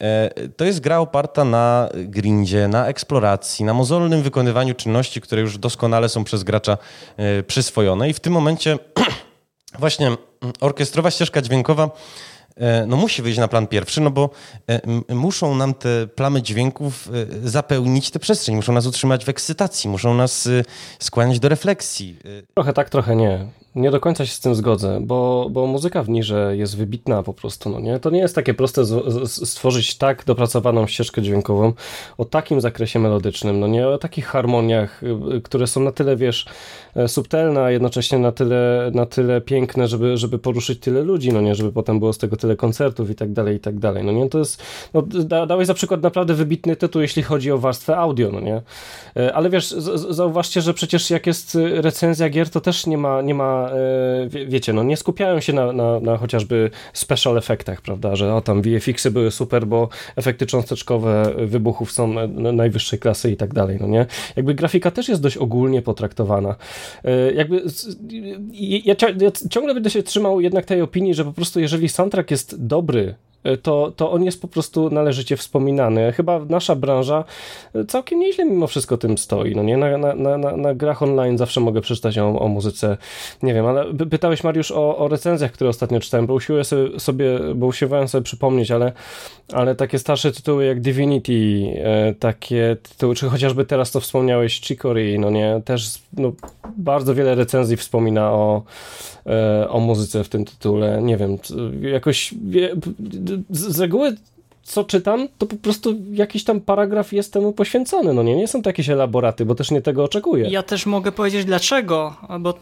[0.00, 5.58] e, to jest gra oparta na grindzie, na eksploracji, na mozolnym wykonywaniu czynności, które już
[5.58, 6.78] doskonale są przez gracza
[7.46, 8.08] przyswojone.
[8.08, 8.78] I w tym momencie
[9.78, 10.16] właśnie
[10.60, 11.90] orkiestrowa ścieżka dźwiękowa
[12.56, 14.30] e, no musi wyjść na plan pierwszy, no bo
[14.66, 17.08] e, muszą nam te plamy dźwięków
[17.44, 20.48] e, zapełnić tę przestrzeń, muszą nas utrzymać w ekscytacji, muszą nas
[20.98, 22.18] skłaniać do refleksji.
[22.54, 23.61] Trochę tak, trochę nie.
[23.76, 27.32] Nie do końca się z tym zgodzę, bo, bo muzyka w Nirze jest wybitna po
[27.32, 27.98] prostu, no nie?
[27.98, 28.82] To nie jest takie proste
[29.26, 31.72] stworzyć tak dopracowaną ścieżkę dźwiękową
[32.18, 33.88] o takim zakresie melodycznym, no nie?
[33.88, 36.46] O takich harmoniach, y, które są na tyle, wiesz,
[36.96, 41.40] e, subtelne, a jednocześnie na tyle, na tyle piękne, żeby, żeby poruszyć tyle ludzi, no
[41.40, 41.54] nie?
[41.54, 44.28] Żeby potem było z tego tyle koncertów i tak dalej, i tak dalej, no nie?
[44.28, 44.62] To jest,
[44.94, 48.62] no, da, dałeś za przykład naprawdę wybitny tytuł, jeśli chodzi o warstwę audio, no nie?
[49.16, 53.22] E, ale wiesz, z, zauważcie, że przecież jak jest recenzja gier, to też nie ma,
[53.22, 57.80] nie ma E, wie, wiecie, no nie skupiają się na, na, na, chociażby special efektach,
[57.80, 63.36] prawda, że o tam VFX-y były super, bo efekty cząsteczkowe wybuchów są najwyższej klasy i
[63.36, 64.06] tak dalej, no nie?
[64.36, 66.54] Jakby grafika też jest dość ogólnie potraktowana.
[67.04, 67.62] E, jakby
[68.52, 72.66] ja, ja ciągle będę się trzymał jednak tej opinii, że po prostu jeżeli soundtrack jest
[72.66, 73.14] dobry,
[73.62, 76.12] to, to on jest po prostu należycie wspominany.
[76.12, 77.24] Chyba nasza branża
[77.74, 79.56] e, całkiem nieźle mimo wszystko tym stoi.
[79.56, 79.76] No nie?
[79.76, 82.96] Na, na, na, na grach online zawsze mogę przeczytać o, o muzyce.
[83.42, 87.38] Nie wiem, ale pytałeś Mariusz o, o recenzjach, które ostatnio czytałem, bo usiłuję sobie, sobie,
[87.54, 88.92] bo usiłowałem sobie przypomnieć, ale,
[89.52, 91.32] ale takie starsze tytuły jak Divinity,
[91.84, 95.60] e, takie tytuły, czy chociażby teraz to wspomniałeś Chicory, no nie?
[95.64, 96.32] Też no,
[96.76, 98.62] bardzo wiele recenzji wspomina o,
[99.26, 101.02] e, o muzyce w tym tytule.
[101.02, 101.38] Nie wiem,
[101.82, 102.34] jakoś
[103.50, 104.16] z reguły
[104.62, 108.14] co czytam, to po prostu jakiś tam paragraf jest temu poświęcony.
[108.14, 110.48] No nie, nie są to jakieś elaboraty, bo też nie tego oczekuję.
[110.50, 112.54] Ja też mogę powiedzieć dlaczego, bo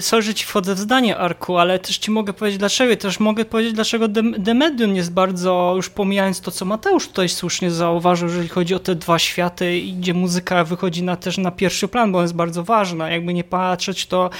[0.00, 2.92] sorry, że ci wchodzę w zdanie, Arku, ale też ci mogę powiedzieć dlaczego.
[2.92, 4.06] I też mogę powiedzieć, dlaczego
[4.44, 8.78] The, Medium jest bardzo, już pomijając to, co Mateusz tutaj słusznie zauważył, jeżeli chodzi o
[8.78, 13.10] te dwa światy, gdzie muzyka wychodzi na, też na pierwszy plan, bo jest bardzo ważna.
[13.10, 14.30] Jakby nie patrzeć, to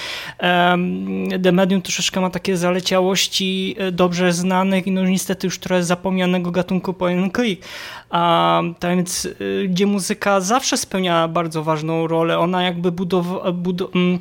[0.43, 5.85] um, The Medium troszeczkę ma takie zaleciałości e, dobrze znanych i no niestety już trochę
[5.85, 7.65] zapomnianego gatunku point click.
[8.11, 13.91] A, tak więc, y, gdzie muzyka zawsze spełniała bardzo ważną rolę, ona jakby budowała, budow
[13.95, 14.19] mm,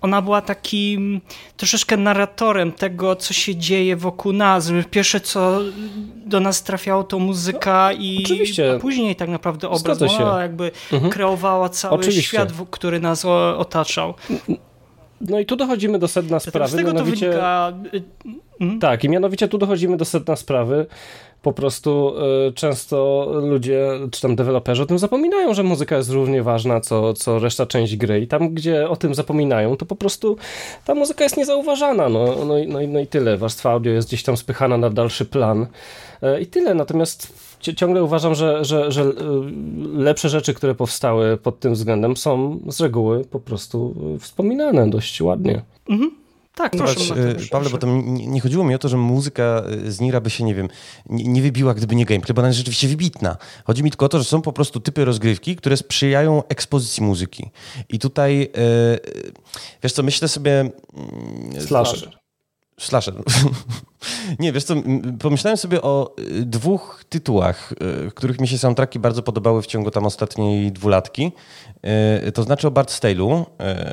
[0.00, 1.20] ona była takim
[1.56, 4.72] troszeczkę narratorem tego, co się dzieje wokół nas.
[4.90, 5.60] Pierwsze, co
[6.26, 8.78] do nas trafiało, to muzyka no, i oczywiście.
[8.80, 10.02] później tak naprawdę obraz.
[10.02, 11.12] Ona jakby mhm.
[11.12, 12.22] kreowała cały oczywiście.
[12.22, 13.24] świat, który nas
[13.56, 14.14] otaczał.
[15.20, 16.72] No i tu dochodzimy do sedna sprawy.
[16.72, 17.32] Z tego mianowicie...
[17.32, 18.10] to wynika...
[18.58, 18.80] Hmm?
[18.80, 20.86] Tak, i mianowicie tu dochodzimy do sedna sprawy,
[21.42, 22.14] po prostu
[22.48, 27.14] y, często ludzie, czy tam deweloperzy o tym zapominają, że muzyka jest równie ważna, co,
[27.14, 30.36] co reszta część gry i tam, gdzie o tym zapominają, to po prostu
[30.84, 33.36] ta muzyka jest niezauważana, no, no, no, no i tyle.
[33.36, 35.66] Warstwa audio jest gdzieś tam spychana na dalszy plan
[36.22, 39.12] y, i tyle, natomiast ciągle uważam, że, że, że y,
[39.94, 45.62] lepsze rzeczy, które powstały pod tym względem są z reguły po prostu wspominane dość ładnie.
[45.88, 46.19] Mhm.
[46.60, 47.14] Tak, proszę.
[47.14, 50.30] Mateusz, Pawle, bo to nie, nie, chodziło mi o to, że muzyka z Nira by
[50.30, 50.68] się, nie wiem,
[51.06, 53.36] nie, nie wybiła, gdyby nie gameplay, bo ona jest rzeczywiście wybitna.
[53.64, 57.50] Chodzi mi tylko o to, że są po prostu typy rozgrywki, które sprzyjają ekspozycji muzyki.
[57.88, 58.98] I tutaj, e,
[59.82, 60.60] wiesz co, myślę sobie...
[60.60, 60.72] Mm,
[61.66, 62.18] Slasher.
[62.78, 63.14] Slasher.
[64.38, 64.74] Nie, wiesz co,
[65.18, 67.72] pomyślałem sobie o y, dwóch tytułach,
[68.08, 71.32] y, których mi się soundtracki bardzo podobały w ciągu tam ostatniej dwulatki.
[72.26, 73.44] Y, to znaczy o Bart Stale'u,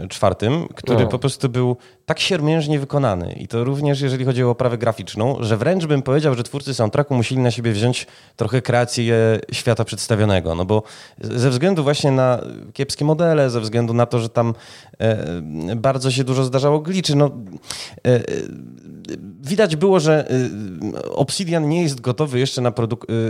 [0.10, 1.10] czwartym, który no.
[1.10, 5.58] po prostu był tak siermiężnie wykonany i to również jeżeli chodzi o oprawę graficzną, że
[5.58, 10.66] wręcz bym powiedział, że twórcy soundtracku musieli na siebie wziąć trochę kreację świata przedstawionego, no
[10.66, 10.84] bo
[11.22, 12.42] ze względu właśnie na
[12.74, 14.54] kiepskie modele, ze względu na to, że tam
[15.00, 17.32] e, bardzo się dużo zdarzało gliczy, no
[18.08, 18.20] e,
[19.42, 20.32] widać było, że
[20.96, 22.74] y, Obsidian nie jest gotowy jeszcze na y,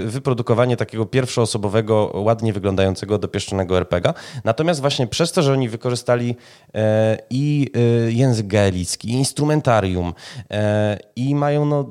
[0.05, 4.13] wyprodukowanie takiego pierwszoosobowego, ładnie wyglądającego, dopieszczonego RPGa.
[4.43, 6.35] Natomiast właśnie przez to, że oni wykorzystali
[6.73, 7.71] e, i
[8.07, 10.13] e, język gaelicki, i instrumentarium
[10.51, 11.89] e, i mają no...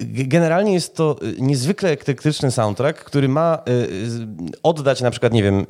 [0.00, 3.58] Generalnie jest to niezwykle eklektyczny soundtrack, który ma
[4.62, 5.66] oddać na przykład, nie wiem,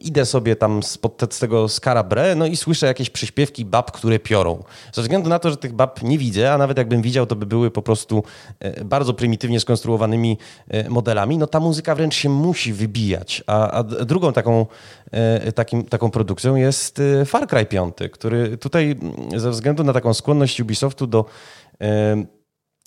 [0.00, 4.62] idę sobie tam spod tego Skarabre, no i słyszę jakieś przyśpiewki bab, które piorą.
[4.92, 7.46] Ze względu na to, że tych bab nie widzę, a nawet jakbym widział, to by
[7.46, 8.22] były po prostu
[8.60, 10.38] e, bardzo prymitywnie skonstruowanymi
[10.68, 13.44] e, modelami, no ta muzyka wręcz się musi wybijać.
[13.46, 14.66] A, a drugą taką,
[15.10, 18.96] e, takim, taką produkcją jest Far Cry 5, który tutaj
[19.36, 21.24] ze względu na taką skłonność Ubisoftu do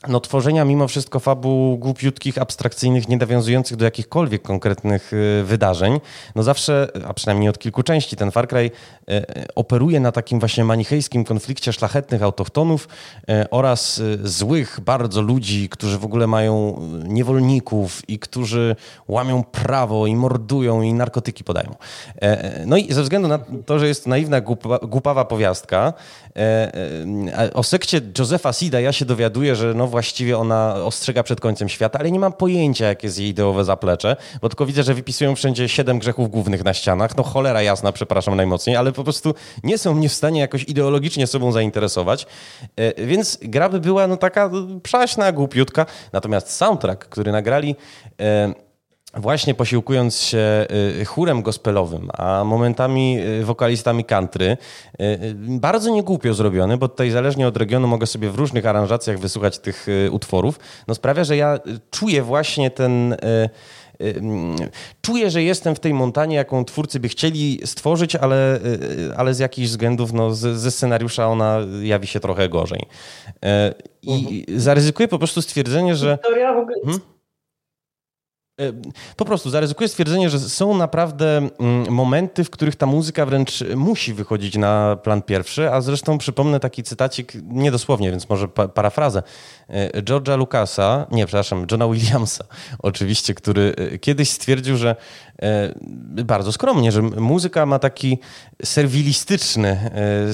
[0.07, 5.99] no, tworzenia mimo wszystko fabuł głupiutkich, abstrakcyjnych, nie nawiązujących do jakichkolwiek konkretnych y, wydarzeń.
[6.35, 8.71] No zawsze, a przynajmniej od kilku części, ten Far Cry
[9.09, 9.23] y,
[9.55, 12.87] operuje na takim właśnie manichejskim konflikcie szlachetnych autochtonów
[13.17, 18.75] y, oraz złych bardzo ludzi, którzy w ogóle mają niewolników i którzy
[19.07, 21.75] łamią prawo i mordują i narkotyki podają.
[22.65, 25.93] No i ze względu na to, że jest naiwna, głupa, głupawa powiastka,
[27.53, 31.99] o sekcie Josefa Sida ja się dowiaduję, że no właściwie ona ostrzega przed końcem świata,
[31.99, 35.69] ale nie mam pojęcia, jakie jest jej ideowe zaplecze, bo tylko widzę, że wypisują wszędzie
[35.69, 37.17] siedem grzechów głównych na ścianach.
[37.17, 41.27] No cholera jasna, przepraszam najmocniej, ale po prostu nie są mnie w stanie jakoś ideologicznie
[41.27, 42.27] sobą zainteresować.
[42.75, 44.49] E, więc gra by była no taka
[44.83, 45.85] przaśna, głupiutka.
[46.13, 47.75] Natomiast soundtrack, który nagrali
[48.19, 48.53] e,
[49.13, 50.67] właśnie posiłkując się
[51.01, 54.57] y, chórem gospelowym, a momentami y, wokalistami country,
[55.01, 59.59] y, bardzo niegłupio zrobiony, bo tutaj zależnie od regionu mogę sobie w różnych aranżacjach wysłuchać
[59.59, 61.59] tych utworów, no sprawia, że ja
[61.91, 63.15] czuję właśnie ten
[65.01, 68.59] czuję, że jestem w tej montanie, jaką twórcy by chcieli stworzyć, ale,
[69.17, 72.81] ale z jakichś względów no, ze scenariusza ona jawi się trochę gorzej.
[74.01, 74.59] I mhm.
[74.59, 76.17] zaryzykuję po prostu stwierdzenie, że...
[76.21, 76.75] Historia w ogóle...
[76.85, 77.10] Hmm?
[78.61, 78.73] E,
[79.15, 84.13] po prostu zaryzykuję stwierdzenie, że są naprawdę mm, momenty, w których ta muzyka wręcz musi
[84.13, 89.23] wychodzić na plan pierwszy, a zresztą przypomnę taki cytacik, niedosłownie, więc może parafrazę,
[89.93, 92.43] George'a Lucasa, nie, przepraszam, Johna Williamsa
[92.79, 94.95] oczywiście, który e, kiedyś stwierdził, że
[95.41, 95.73] E,
[96.23, 98.19] bardzo skromnie, że muzyka ma taki
[98.63, 100.27] serwilistyczny, e,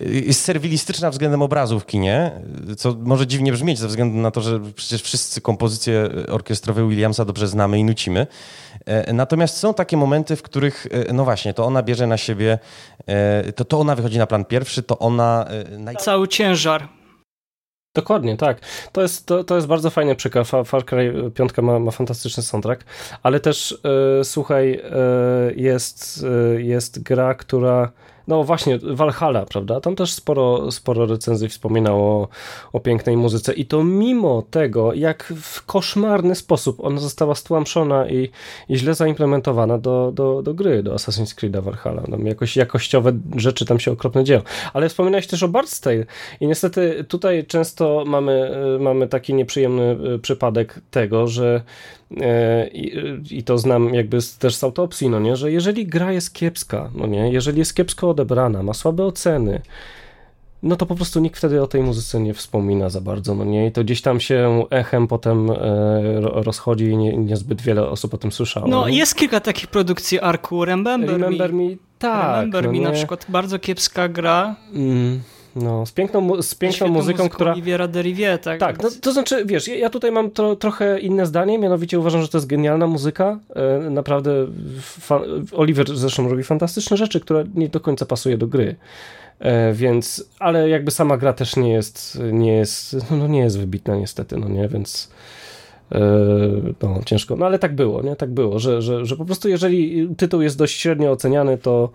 [0.00, 2.32] jest serwilistyczna względem obrazu w kinie,
[2.76, 7.48] co może dziwnie brzmieć ze względu na to, że przecież wszyscy kompozycje orkiestrowe Williamsa dobrze
[7.48, 8.26] znamy i nucimy.
[8.86, 12.58] E, natomiast są takie momenty, w których, no właśnie, to ona bierze na siebie,
[13.56, 15.46] to, to ona wychodzi na plan pierwszy, to ona...
[15.98, 16.88] Cały ciężar
[17.94, 18.60] Dokładnie, tak.
[18.92, 20.48] To jest, to, to jest bardzo fajny przykład.
[20.64, 22.84] Far Cry 5 ma, ma fantastyczny soundtrack,
[23.22, 23.78] ale też
[24.18, 27.92] yy, słuchaj, yy, jest, yy, jest gra, która
[28.28, 29.80] no właśnie, Valhalla, prawda?
[29.80, 32.28] Tam też sporo, sporo recenzji wspominało
[32.72, 38.30] o, pięknej muzyce i to mimo tego, jak w koszmarny sposób ona została stłamszona i,
[38.68, 42.02] i źle zaimplementowana do, do, do gry, do Assassin's Creed Valhalla.
[42.02, 44.40] Tam jakoś jakościowe rzeczy tam się okropnie dzieją.
[44.72, 46.04] Ale wspominałeś też o Bard's Tale
[46.40, 51.62] i niestety tutaj często mamy, mamy taki nieprzyjemny y, przypadek tego, że
[52.72, 52.92] I,
[53.30, 56.90] I, to znam jakby z, też z autopsji, no nie, że jeżeli gra jest kiepska,
[56.94, 59.60] no nie, jeżeli jest kiepsko odebrana, ma słabe oceny,
[60.64, 63.66] no to po prostu nikt wtedy o tej muzyce nie wspomina za bardzo, no nie?
[63.66, 65.56] I to gdzieś tam się echem potem e,
[66.20, 68.68] rozchodzi i nie, niezbyt wiele osób o tym słyszało.
[68.68, 71.64] No, jest kilka takich produkcji Arku, Remember, Remember Me.
[71.64, 72.36] me tak.
[72.36, 72.84] Remember no Me nie?
[72.84, 74.56] na przykład, bardzo kiepska gra.
[74.74, 75.20] Mm.
[75.56, 77.52] No, z piękną, z piękną muzyką, która...
[77.52, 78.60] Oliviera Derivier, tak?
[78.60, 82.38] Tak, no, to znaczy, wiesz, ja tutaj mam trochę inne zdanie, mianowicie uważam, że to
[82.38, 83.38] jest genialna muzyka.
[83.56, 84.46] E, naprawdę
[85.52, 88.76] Oliver zresztą robi fantastyczne rzeczy, które nie do końca pasuje do gry.
[89.38, 93.96] E, więc, ale jakby sama gra też nie jest, nie jest, no nie jest wybitna
[93.96, 95.10] niestety, no nie, więc
[95.92, 96.00] e,
[96.82, 100.08] no ciężko, no ale tak było, nie, tak było, że, że, że po prostu jeżeli
[100.16, 101.90] tytuł jest dość średnio oceniany, to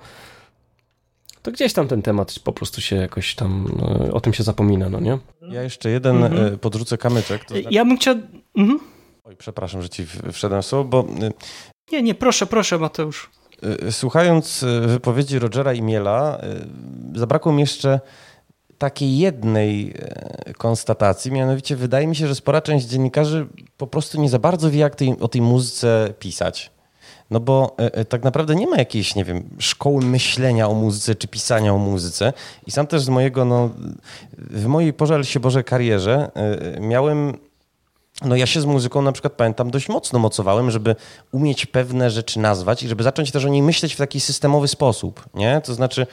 [1.42, 3.68] to gdzieś tam ten temat po prostu się jakoś tam,
[4.06, 5.18] e, o tym się zapomina, no nie?
[5.42, 6.54] Ja jeszcze jeden mhm.
[6.54, 7.46] E, podrzucę kamyczek.
[7.46, 7.70] To znaczy...
[7.72, 8.16] Ja bym chciał...
[8.58, 8.80] Mhm.
[9.24, 11.08] Oj, przepraszam, że ci wszedłem słowo, bo...
[11.26, 11.32] E,
[11.92, 13.30] nie, nie, proszę, proszę Mateusz.
[13.92, 16.42] Słuchając wypowiedzi Rogera i Miela,
[17.16, 18.00] zabrakło mi jeszcze
[18.78, 19.94] takiej jednej
[20.58, 23.48] konstatacji, mianowicie wydaje mi się, że spora część dziennikarzy
[23.78, 26.72] po prostu nie za bardzo wie, jak tej, o tej muzyce pisać.
[27.32, 31.16] No bo e, e, tak naprawdę nie ma jakiejś, nie wiem, szkoły myślenia o muzyce
[31.16, 32.34] czy pisania o muzyce.
[32.68, 33.70] I sam też z mojego, no,
[34.38, 37.38] w mojej pożal się Boże karierze e, miałem
[38.26, 40.96] no ja się z muzyką na przykład pamiętam dość mocno mocowałem, żeby
[41.32, 45.26] umieć pewne rzeczy nazwać i żeby zacząć też o niej myśleć w taki systemowy sposób,
[45.34, 45.62] nie?
[45.62, 46.08] To znaczy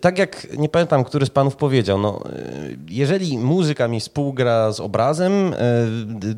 [0.00, 2.20] tak jak nie pamiętam, który z panów powiedział, no,
[2.88, 5.56] jeżeli muzyka mi współgra z obrazem, e,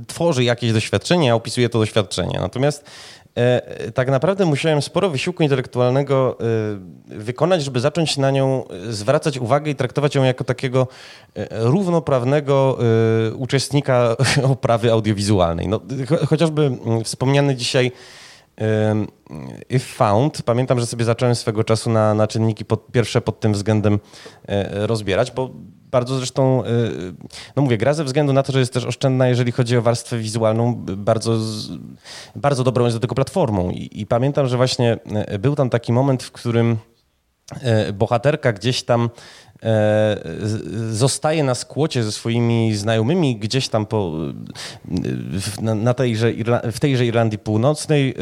[0.07, 2.39] tworzy jakieś doświadczenie, ja opisuję to doświadczenie.
[2.41, 2.85] Natomiast
[3.35, 6.39] e, tak naprawdę musiałem sporo wysiłku intelektualnego
[7.07, 10.89] wykonać, żeby zacząć na nią zwracać uwagę i traktować ją jako takiego
[11.51, 12.79] równoprawnego
[13.37, 14.17] uczestnika
[14.53, 15.69] oprawy audiowizualnej.
[15.69, 15.81] No,
[16.29, 16.71] chociażby
[17.05, 17.93] wspomniany dzisiaj
[19.71, 23.53] If Found, pamiętam, że sobie zacząłem swego czasu na, na czynniki pod, pierwsze pod tym
[23.53, 23.99] względem
[24.49, 25.51] e, rozbierać, bo
[25.91, 26.69] bardzo zresztą, e,
[27.57, 30.19] no mówię, gra ze względu na to, że jest też oszczędna, jeżeli chodzi o warstwę
[30.19, 31.39] wizualną, bardzo,
[32.37, 33.71] bardzo dobrą jest do tego platformą.
[33.71, 36.77] I, I, pamiętam, że właśnie e, był tam taki moment, w którym
[37.93, 39.11] bohaterka gdzieś tam
[40.91, 44.13] zostaje na skłocie ze swoimi znajomymi gdzieś tam po,
[45.61, 46.33] na tejże,
[46.73, 48.15] w tejże Irlandii Północnej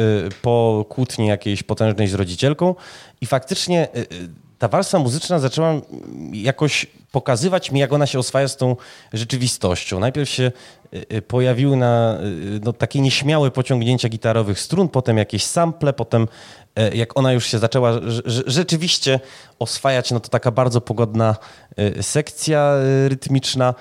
[0.42, 2.74] po kłótni jakiejś potężnej z rodzicielką
[3.20, 3.88] i faktycznie
[4.58, 5.74] ta warstwa muzyczna zaczęła
[6.32, 8.76] jakoś pokazywać mi, jak ona się oswaja z tą
[9.12, 10.00] rzeczywistością.
[10.00, 10.52] Najpierw się
[11.28, 12.18] pojawiły na
[12.64, 16.26] no, takie nieśmiałe pociągnięcia gitarowych strun, potem jakieś sample, potem e,
[16.94, 17.92] jak ona już się zaczęła
[18.46, 19.20] rzeczywiście
[19.58, 21.36] oswajać, no to taka bardzo pogodna
[22.00, 22.74] sekcja
[23.08, 23.74] rytmiczna.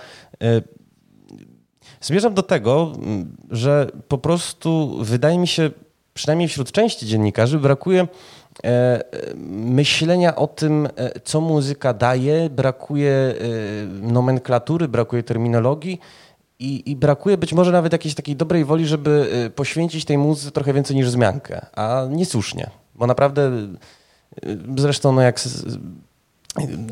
[2.01, 2.93] Zmierzam do tego,
[3.51, 5.69] że po prostu wydaje mi się,
[6.13, 8.07] przynajmniej wśród części dziennikarzy, brakuje
[8.63, 9.03] E,
[9.47, 13.33] myślenia o tym, e, co muzyka daje, brakuje e,
[14.11, 15.99] nomenklatury, brakuje terminologii
[16.59, 20.73] i, i, brakuje być może nawet jakiejś takiej dobrej woli, żeby poświęcić tej muzyce trochę
[20.73, 22.69] więcej niż wzmiankę, a niesłusznie,
[23.01, 23.51] bo naprawdę
[24.77, 25.39] zresztą no jak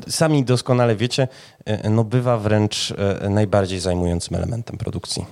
[0.08, 1.28] sami doskonale wiecie,
[1.90, 2.94] no bywa wręcz
[3.30, 5.26] najbardziej zajmującym elementem produkcji.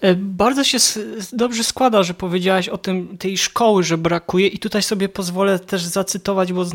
[0.00, 0.78] E, bardzo się
[1.32, 5.82] dobrze składa, że powiedziałaś o tym, tej szkoły, że brakuje i tutaj sobie pozwolę też
[5.82, 6.66] zacytować, bo e,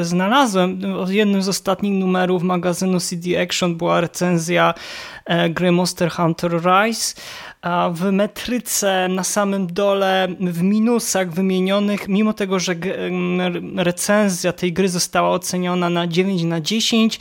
[0.00, 4.74] e, znalazłem w jednym z ostatnich numerów magazynu CD Action była recenzja
[5.50, 7.14] gry Monster Hunter Rise
[7.92, 12.74] w metryce na samym dole w minusach wymienionych, mimo tego, że
[13.76, 17.20] recenzja tej gry została oceniona na 9 na 10,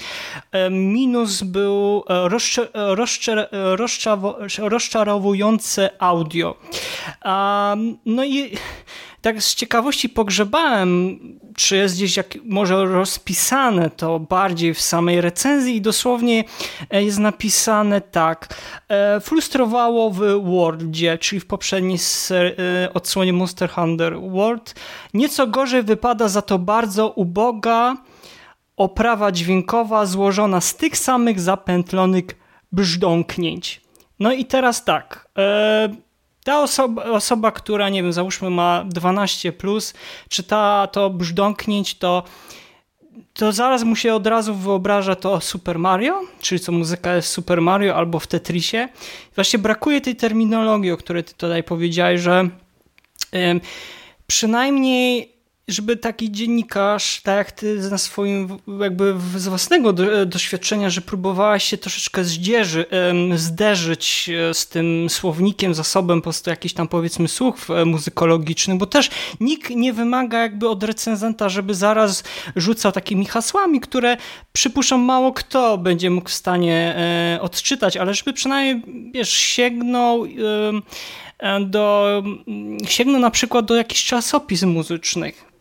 [0.71, 2.03] minus był
[4.57, 6.55] rozczarowujące audio.
[8.05, 8.51] No i
[9.23, 11.19] tak z ciekawości pogrzebałem,
[11.55, 16.43] czy jest gdzieś jak może rozpisane to bardziej w samej recenzji i dosłownie
[16.89, 18.55] e, jest napisane tak.
[18.89, 21.97] E, frustrowało w Worldzie, czyli w poprzedniej
[22.31, 24.75] e, odsłonie Monster Hunter World.
[25.13, 27.97] Nieco gorzej wypada za to bardzo uboga
[28.77, 32.25] oprawa dźwiękowa złożona z tych samych zapętlonych
[32.71, 33.81] brzdąknięć.
[34.19, 35.29] No i teraz tak.
[36.43, 39.93] Ta osoba, osoba, która, nie wiem, załóżmy ma 12, plus,
[40.29, 42.23] czyta to brzdąknięć, to
[43.33, 47.61] to zaraz mu się od razu wyobraża to Super Mario, czyli co muzyka jest Super
[47.61, 48.89] Mario albo w Tetrisie.
[49.35, 52.49] Właśnie brakuje tej terminologii, o której ty tutaj powiedziałeś, że
[54.27, 55.32] przynajmniej
[55.67, 58.47] żeby taki dziennikarz, tak jak ty na swoim,
[58.79, 59.93] jakby z własnego
[60.25, 62.85] doświadczenia, że próbowałaś się troszeczkę zdzierzy,
[63.35, 68.85] zderzyć e, z tym słownikiem, zasobem po prostu jakiś tam powiedzmy słów e, muzykologicznych, bo
[68.85, 69.09] też
[69.39, 72.23] nikt nie wymaga jakby od recenzenta, żeby zaraz
[72.55, 74.17] rzucał takimi hasłami, które
[74.53, 80.25] przypuszczam mało kto będzie mógł w stanie e, odczytać, ale żeby przynajmniej, wiesz, sięgnął
[81.65, 82.23] do,
[82.87, 85.52] sięgnął na przykład do jakichś czasopism muzycznych,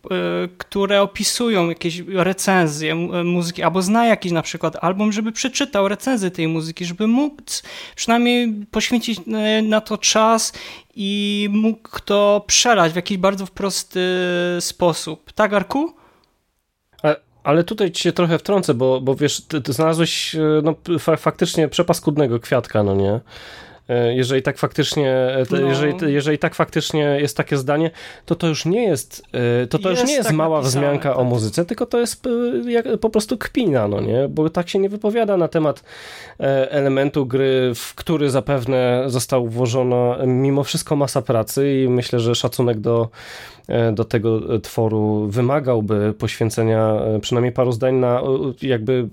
[0.58, 6.48] które opisują jakieś recenzje muzyki, albo zna jakiś na przykład album, żeby przeczytał recenzję tej
[6.48, 7.42] muzyki, żeby mógł
[7.96, 10.52] przynajmniej poświęcić e, na to czas
[10.96, 14.00] i mógł to przelać w jakiś bardzo prosty
[14.60, 15.32] sposób.
[15.32, 15.94] Tak, Arku?
[17.44, 20.74] Ale tutaj ci się trochę wtrącę, bo, bo wiesz, ty, ty znalazłeś no,
[21.16, 23.20] faktycznie przepaskudnego kwiatka, no nie?
[23.88, 25.58] E, jeżeli tak faktycznie, e, no.
[25.58, 27.90] jeżeli, jeżeli tak faktycznie jest takie zdanie,
[28.26, 29.22] to to już nie jest,
[29.62, 31.18] e, to to jest już nie jest tak mała napisane, wzmianka tak.
[31.18, 32.22] o muzyce, tylko to jest
[33.00, 34.28] po prostu kpina, no nie?
[34.28, 35.82] Bo tak się nie wypowiada na temat
[36.68, 42.80] elementu gry, w który zapewne został włożona mimo wszystko masa pracy i myślę, że szacunek
[42.80, 43.08] do
[43.92, 48.22] do tego tworu wymagałby poświęcenia e, przynajmniej paru zdań na
[48.62, 49.08] jakby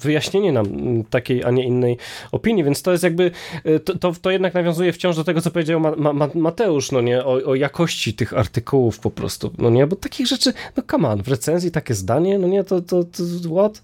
[0.00, 0.66] wyjaśnienie nam
[1.10, 1.96] takiej, a nie innej
[2.32, 3.30] opinii, więc to jest jakby,
[3.64, 7.00] e, to, to, to jednak nawiązuje wciąż do tego, co powiedział Ma, Ma, Mateusz, no
[7.00, 11.08] nie, o, o, jakości tych artykułów po prostu, no nie, bo takich rzeczy, no come
[11.08, 13.82] on, w recenzji takie zdanie, no nie, to, to, to what?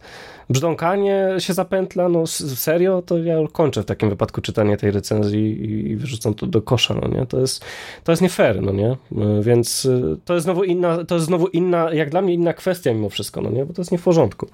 [0.50, 5.96] Brzdąkanie się zapętla, no serio, to ja kończę w takim wypadku czytanie tej recenzji i
[5.96, 7.26] wyrzucam to do kosza, no nie?
[7.26, 7.64] To jest,
[8.04, 8.96] to jest nie fair, no nie?
[9.40, 12.92] Więc y, to jest znowu inna, to jest znowu inna, jak dla mnie inna kwestia
[12.92, 13.66] mimo wszystko, no nie?
[13.66, 14.46] Bo to jest nie w porządku.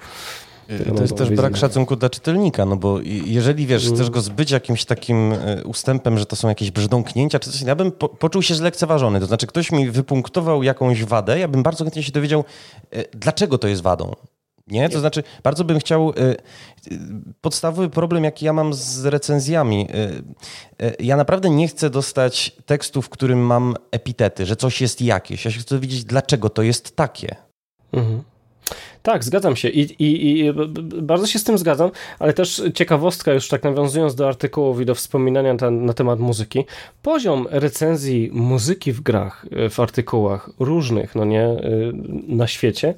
[0.70, 3.96] Y, to jest też brak szacunku dla czytelnika, no bo jeżeli wiesz, mm.
[3.96, 5.34] chcesz go zbyć jakimś takim
[5.64, 9.20] ustępem, że to są jakieś brzdąknięcia czy coś, ja bym po, poczuł się zlekceważony.
[9.20, 12.44] To znaczy, ktoś mi wypunktował jakąś wadę, ja bym bardzo chętnie się dowiedział,
[13.12, 14.14] dlaczego to jest wadą.
[14.70, 14.88] Nie?
[14.88, 16.10] To znaczy, bardzo bym chciał.
[16.10, 16.14] Y,
[16.92, 16.98] y,
[17.40, 19.88] podstawowy problem, jaki ja mam z recenzjami.
[20.82, 25.44] Y, ja naprawdę nie chcę dostać tekstu, w którym mam epitety, że coś jest jakieś.
[25.44, 27.36] Ja się chcę wiedzieć, dlaczego to jest takie.
[27.92, 28.22] Mhm.
[29.02, 30.52] Tak, zgadzam się I, i, i
[31.02, 34.94] bardzo się z tym zgadzam, ale też ciekawostka, już tak nawiązując do artykułów i do
[34.94, 36.64] wspominania na, na temat muzyki,
[37.02, 41.56] poziom recenzji muzyki w grach, w artykułach różnych, no nie,
[42.28, 42.94] na świecie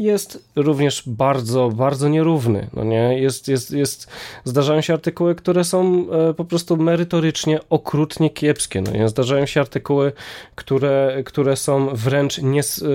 [0.00, 2.66] jest również bardzo, bardzo nierówny.
[2.72, 3.20] No nie?
[3.20, 4.08] Jest, jest, jest,
[4.44, 8.80] zdarzają się artykuły, które są e, po prostu merytorycznie okrutnie kiepskie.
[8.80, 9.08] No nie?
[9.08, 10.12] Zdarzają się artykuły,
[10.54, 12.86] które, które są wręcz nie, z, e,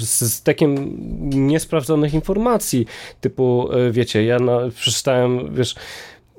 [0.00, 0.96] z takim
[1.46, 2.86] niesprawdzonych informacji,
[3.20, 5.74] typu, e, wiecie, ja na, przeczytałem, wiesz,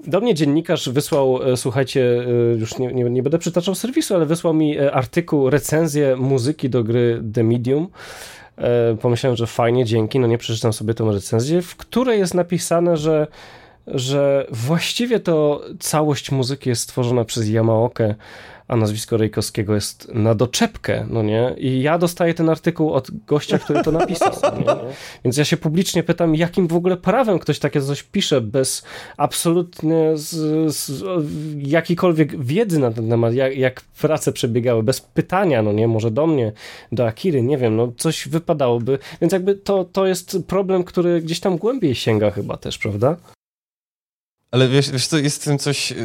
[0.07, 2.25] do mnie dziennikarz wysłał, słuchajcie,
[2.57, 7.23] już nie, nie, nie, będę przytaczał serwisu, ale wysłał mi artykuł, recenzję muzyki do gry
[7.33, 7.87] The Medium.
[8.57, 12.97] E, pomyślałem, że fajnie, dzięki, no nie przeczytam sobie tą recenzję, w której jest napisane,
[12.97, 13.27] że
[13.87, 18.15] że właściwie to całość muzyki jest stworzona przez Yamaokę,
[18.71, 21.55] a nazwisko Rejkowskiego jest na doczepkę, no nie?
[21.57, 24.31] I ja dostaję ten artykuł od gościa, który to napisał.
[24.65, 24.79] No
[25.23, 28.83] Więc ja się publicznie pytam, jakim w ogóle prawem ktoś takie coś pisze bez
[29.17, 30.29] absolutnie z,
[30.75, 31.03] z
[31.57, 35.87] jakiejkolwiek wiedzy na ten temat, jak, jak prace przebiegały, bez pytania, no nie?
[35.87, 36.51] Może do mnie,
[36.91, 38.99] do Akiry, nie wiem, no coś wypadałoby.
[39.21, 43.17] Więc jakby to, to jest problem, który gdzieś tam głębiej sięga chyba też, prawda?
[44.51, 45.95] Ale wiesz, wiesz co, jest w tym coś, e,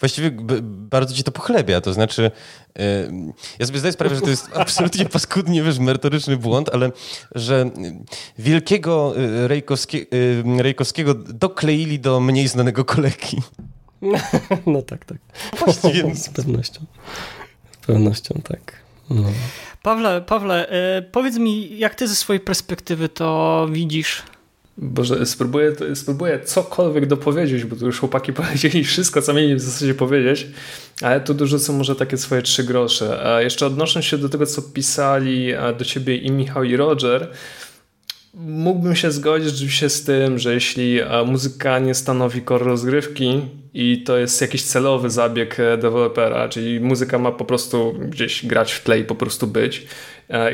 [0.00, 0.30] właściwie
[0.62, 2.30] bardzo ci to pochlebia, to znaczy
[2.78, 3.10] e,
[3.58, 6.92] ja sobie zdaję sprawę, że to jest absolutnie paskudnie, wiesz, merytoryczny błąd, ale
[7.34, 7.70] że
[8.38, 10.06] wielkiego e, Rejkowskie,
[10.58, 13.36] Rejkowskiego dokleili do mniej znanego kolegi.
[14.66, 15.18] No tak, tak.
[15.58, 16.14] Właściwie.
[16.24, 16.80] Z pewnością.
[17.82, 18.72] Z pewnością, tak.
[19.10, 19.22] No.
[19.82, 20.68] Pawle, Pawle,
[21.12, 24.22] powiedz mi, jak ty ze swojej perspektywy to widzisz
[24.78, 29.94] Boże, spróbuję, spróbuję cokolwiek dopowiedzieć, bo tu już chłopaki powiedzieli wszystko, co mieli w zasadzie
[29.94, 30.46] powiedzieć,
[31.02, 33.26] ale tu dorzucę może takie swoje trzy grosze.
[33.26, 37.30] A jeszcze odnosząc się do tego, co pisali do ciebie i Michał i Roger,
[38.34, 43.40] mógłbym się zgodzić rzeczywiście z tym, że jeśli muzyka nie stanowi core rozgrywki
[43.74, 48.72] i to jest jakiś celowy zabieg e, dewelopera, czyli muzyka ma po prostu gdzieś grać
[48.72, 49.86] w tle i po prostu być,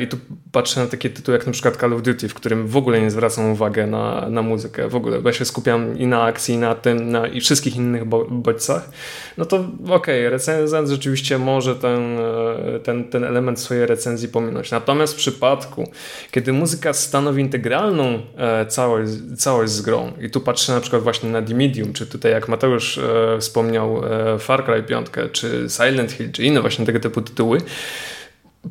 [0.01, 0.17] I tu
[0.51, 3.11] patrzę na takie tytuły jak na przykład Call of Duty, w którym w ogóle nie
[3.11, 6.57] zwracam uwagi na, na muzykę, w ogóle, bo ja się skupiam i na akcji, i
[6.57, 8.89] na tym, na, i wszystkich innych bo bodźcach.
[9.37, 14.71] No to okej, okay, recenzent rzeczywiście może ten, e, ten, ten element swojej recenzji pominąć.
[14.71, 15.91] Natomiast w przypadku,
[16.31, 21.29] kiedy muzyka stanowi integralną e, całość, całość z grą, i tu patrzę na przykład właśnie
[21.29, 22.99] na The Medium, czy tutaj jak Mateusz
[23.39, 24.01] wspomniał
[24.39, 27.57] Far Cry 5, czy Silent Hill, czy inne właśnie tego typu tytuły,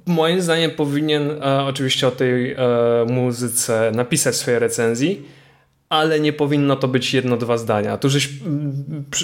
[0.06, 2.56] Moim zdaniem powinien e, oczywiście o tej e,
[3.08, 5.22] muzyce napisać swoje recenzji,
[5.88, 7.96] ale nie powinno to być jedno, dwa zdania.
[7.96, 8.28] Tu żeś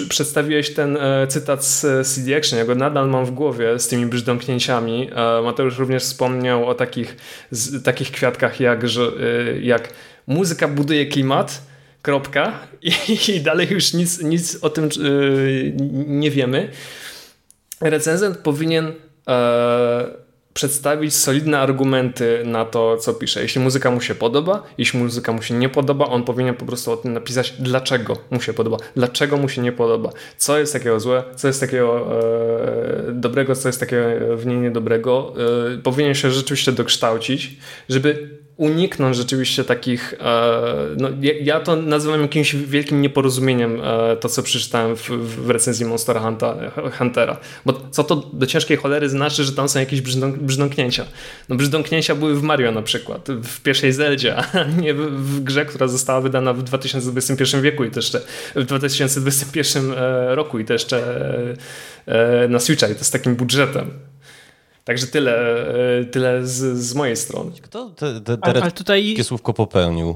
[0.09, 4.05] przedstawiłeś ten e, cytat z CD Action, ja go nadal mam w głowie z tymi
[4.05, 5.09] brzdąknięciami.
[5.15, 7.17] E, Mateusz również wspomniał o takich,
[7.51, 9.93] z, takich kwiatkach jak, że, e, jak
[10.27, 11.61] muzyka buduje klimat,
[12.01, 12.91] kropka i,
[13.35, 14.89] i dalej już nic, nic o tym e,
[16.07, 16.69] nie wiemy.
[17.81, 18.93] Recenzent powinien
[20.59, 23.41] przedstawić solidne argumenty na to, co pisze.
[23.41, 26.91] Jeśli muzyka mu się podoba, jeśli muzyka mu się nie podoba, on powinien po prostu
[26.91, 30.99] o tym napisać, dlaczego mu się podoba, dlaczego mu się nie podoba, co jest takiego
[30.99, 32.07] złe, co jest takiego
[33.07, 34.03] e, dobrego, co jest takiego
[34.37, 35.33] w niej niedobrego.
[35.75, 37.57] E, powinien się rzeczywiście dokształcić,
[37.89, 41.09] żeby uniknąć rzeczywiście takich, e, no,
[41.41, 46.19] ja to nazywam jakimś wielkim nieporozumieniem e, to, co przeczytałem w, w recenzji Monster
[46.97, 47.37] Huntera.
[47.65, 50.01] Bo co to do ciężkiej cholery znaczy, że tam są jakieś
[50.37, 51.05] brzdąknięcia.
[51.49, 55.65] No brzdąknięcia były w Mario na przykład, w pierwszej Zeldzie, a nie w, w grze,
[55.65, 58.21] która została wydana w 2021 wieku i też jeszcze
[58.55, 61.03] w 2021 e, roku i to jeszcze
[62.49, 64.08] na Switcha i to z takim budżetem.
[64.89, 65.33] Także tyle,
[65.99, 67.51] e, tyle z, z mojej strony.
[67.61, 69.15] Kto te, te, te ale tutaj...
[69.23, 70.15] słówko popełnił?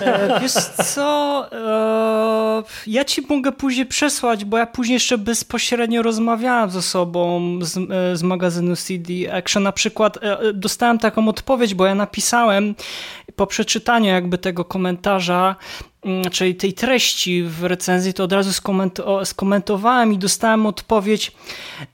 [0.00, 0.52] E, wiesz
[0.94, 7.58] co, e, ja ci mogę później przesłać, bo ja później jeszcze bezpośrednio rozmawiałem ze sobą
[7.62, 9.62] z, e, z magazynu CD Action.
[9.62, 12.74] Na przykład e, dostałem taką odpowiedź, bo ja napisałem
[13.36, 15.56] po przeczytaniu jakby tego komentarza,
[16.32, 18.50] czyli tej treści w recenzji, to od razu
[19.24, 21.32] skomentowałem i dostałem odpowiedź.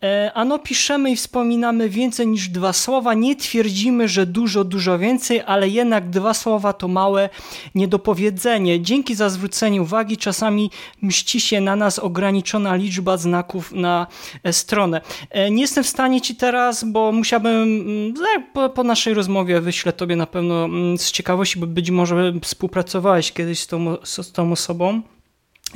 [0.03, 3.15] E, ano piszemy i wspominamy więcej niż dwa słowa.
[3.15, 7.29] Nie twierdzimy, że dużo, dużo więcej, ale jednak dwa słowa to małe
[7.75, 8.81] niedopowiedzenie.
[8.83, 10.17] Dzięki za zwrócenie uwagi.
[10.17, 10.71] Czasami
[11.03, 14.07] mści się na nas ograniczona liczba znaków na
[14.43, 15.01] e, stronę.
[15.31, 18.15] E, nie jestem w stanie ci teraz, bo musiałbym mm,
[18.53, 23.33] po, po naszej rozmowie wyślę tobie na pewno mm, z ciekawości, bo być może współpracowałeś
[23.33, 25.03] kiedyś z tą z tą osobą.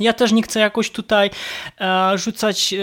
[0.01, 1.29] Ja też nie chcę jakoś tutaj
[1.81, 2.77] e, rzucać e,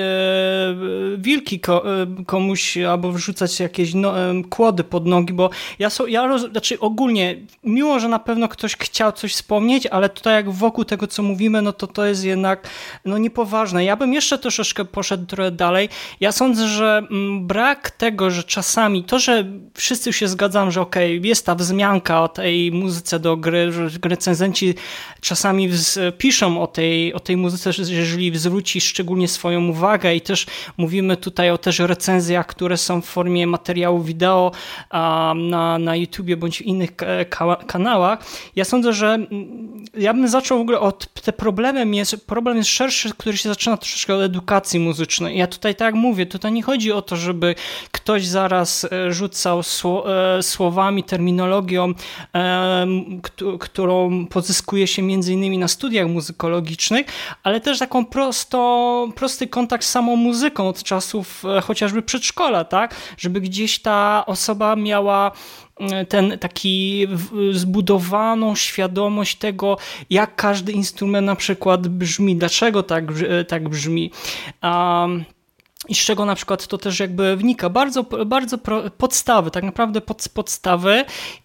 [1.19, 4.15] wilki e, komuś albo wrzucać jakieś no,
[4.51, 8.77] kłody pod nogi, bo ja, so, ja roz, znaczy ogólnie, miło, że na pewno ktoś
[8.77, 12.69] chciał coś wspomnieć, ale tutaj jak wokół tego, co mówimy, no to to jest jednak
[13.05, 13.85] no niepoważne.
[13.85, 15.89] Ja bym jeszcze troszeczkę poszedł trochę dalej.
[16.21, 21.19] Ja sądzę, że mm, brak tego, że czasami to, że wszyscy się zgadzam, że okej,
[21.19, 24.75] okay, jest ta wzmianka o tej muzyce do gry, że recenzenci
[25.21, 25.71] czasami
[26.19, 31.51] piszą o tej, o tej muzyce, jeżeli zwróci szczególnie swoją uwagę i też mówimy tutaj
[31.51, 34.53] o też recenzjach, które są w formie materiału wideo
[35.35, 36.91] na, na YouTubie bądź w innych
[37.67, 38.19] kanałach.
[38.57, 42.71] Ja sądzę, że mm, ja bym zaczął w ogóle od te problemem jest, problem jest
[42.71, 45.39] szerszy, który się zaczyna troszeczkę od edukacji muzycznej.
[45.39, 47.55] Ja tutaj tak mówię, tutaj nie chodzi o to, żeby
[47.91, 51.95] ktoś zaraz e, rzucał e, słowami, terminologią,
[52.35, 52.87] e,
[53.61, 56.98] którą pozyskuje się między innymi na studiach muzykologicznych,
[57.43, 62.95] ale też taką prosto, prosty kontakt z samą muzyką od czasów chociażby przedszkola, tak?
[63.19, 65.33] Żeby gdzieś ta osoba miała
[66.09, 67.07] ten taki
[67.53, 69.77] zbudowaną świadomość tego,
[70.11, 73.05] jak każdy instrument na przykład brzmi, dlaczego tak,
[73.49, 74.11] tak brzmi.
[74.63, 75.25] Um,
[75.89, 77.71] i z czego na przykład to też jakby wnika.
[77.71, 78.59] Bardzo, bardzo
[78.99, 81.05] podstawy, tak naprawdę pod, podstawy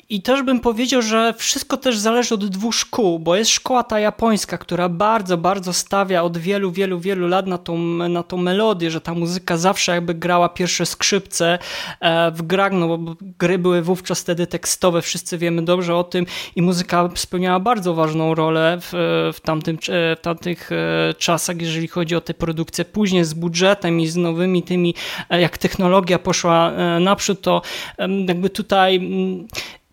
[0.09, 3.99] i też bym powiedział, że wszystko też zależy od dwóch szkół, bo jest szkoła ta
[3.99, 7.77] japońska, która bardzo, bardzo stawia od wielu, wielu, wielu lat na tą,
[8.09, 11.59] na tą melodię, że ta muzyka zawsze jakby grała pierwsze skrzypce
[11.99, 16.25] e, w grach, no bo gry były wówczas wtedy tekstowe, wszyscy wiemy dobrze o tym
[16.55, 18.91] i muzyka spełniała bardzo ważną rolę w,
[19.35, 19.77] w, tamtym,
[20.17, 22.85] w tamtych e, czasach, jeżeli chodzi o te produkcje.
[22.85, 24.95] Później z budżetem i z nowymi tymi,
[25.29, 27.61] e, jak technologia poszła naprzód, to
[28.27, 28.99] jakby tutaj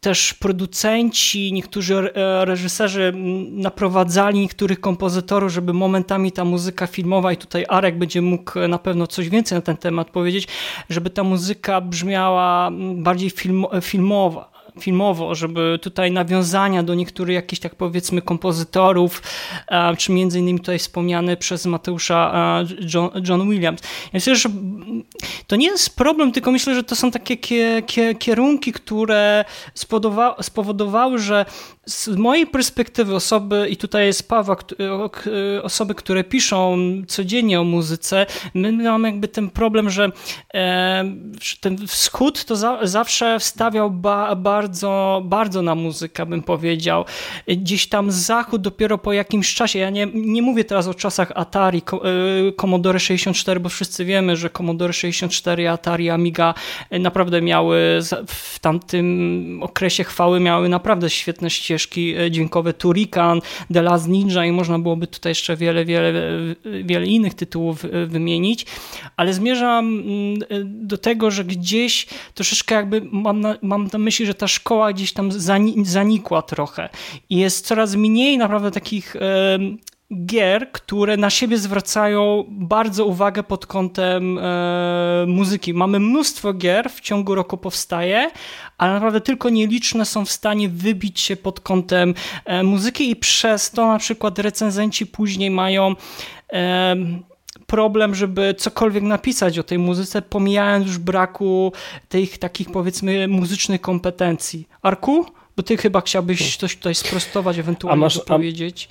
[0.01, 3.13] też producenci, niektórzy e, reżyserzy
[3.51, 9.07] naprowadzali niektórych kompozytorów, żeby momentami ta muzyka filmowa, i tutaj Arek będzie mógł na pewno
[9.07, 10.49] coś więcej na ten temat powiedzieć,
[10.89, 17.75] żeby ta muzyka brzmiała bardziej film, filmowa filmowo, żeby tutaj nawiązania do niektórych jakichś tak
[17.75, 19.23] powiedzmy kompozytorów,
[19.99, 22.33] czy między innymi tutaj wspomniany przez Mateusza
[23.29, 23.81] John, Williams.
[23.83, 24.49] Ja myślę, że
[25.47, 27.37] to nie jest problem, tylko myślę, że to są takie
[28.19, 29.45] kierunki, które
[30.41, 31.47] spowodowały, że
[31.87, 34.57] z mojej perspektywy osoby, i tutaj jest Paweł,
[35.63, 36.79] osoby, które piszą
[37.09, 40.11] codziennie o muzyce, my mamy jakby ten problem, że,
[40.55, 41.05] e,
[41.61, 44.37] ten wschód to za, zawsze wstawiał ba,
[44.71, 47.05] bardzo, bardzo na muzykę, bym powiedział.
[47.49, 51.83] Gdzieś tam zachód dopiero po jakimś czasie, ja nie, nie mówię teraz o czasach Atari,
[51.93, 56.55] e, Commodore 64, bo wszyscy wiemy, że Commodore 64, Atari, Amiga
[56.91, 62.73] naprawdę miały w tamtym okresie chwały, miały naprawdę świetne ścieżki e, dźwiękowe.
[62.73, 63.41] Turikan,
[63.73, 66.13] The Last Ninja i można byłoby tutaj jeszcze wiele, wiele,
[66.85, 68.67] wiele innych tytułów e, wymienić,
[69.17, 74.35] ale zmierzam mm, do tego, że gdzieś troszeczkę jakby mam na, mam na myśli, że
[74.35, 75.31] ta szkoła gdzieś tam
[75.83, 76.89] zanikła trochę
[77.31, 79.17] i jest coraz mniej naprawdę takich
[80.15, 85.75] gier, które na siebie zwracają bardzo uwagę pod kątem e, muzyki.
[85.75, 88.31] Mamy mnóstwo gier, w ciągu roku powstaje,
[88.79, 92.15] ale naprawdę tylko nieliczne są w stanie wybić się pod kątem
[92.45, 95.95] e, muzyki i przez to na przykład recenzenci później mają
[97.71, 101.73] problem, żeby cokolwiek napisać o tej muzyce, pomijając już braku
[102.09, 104.69] tych takich powiedzmy muzycznych kompetencji.
[104.83, 105.27] Arku?
[105.57, 108.89] Bo ty chyba chciałbyś coś tutaj sprostować, ewentualnie a powiedzieć.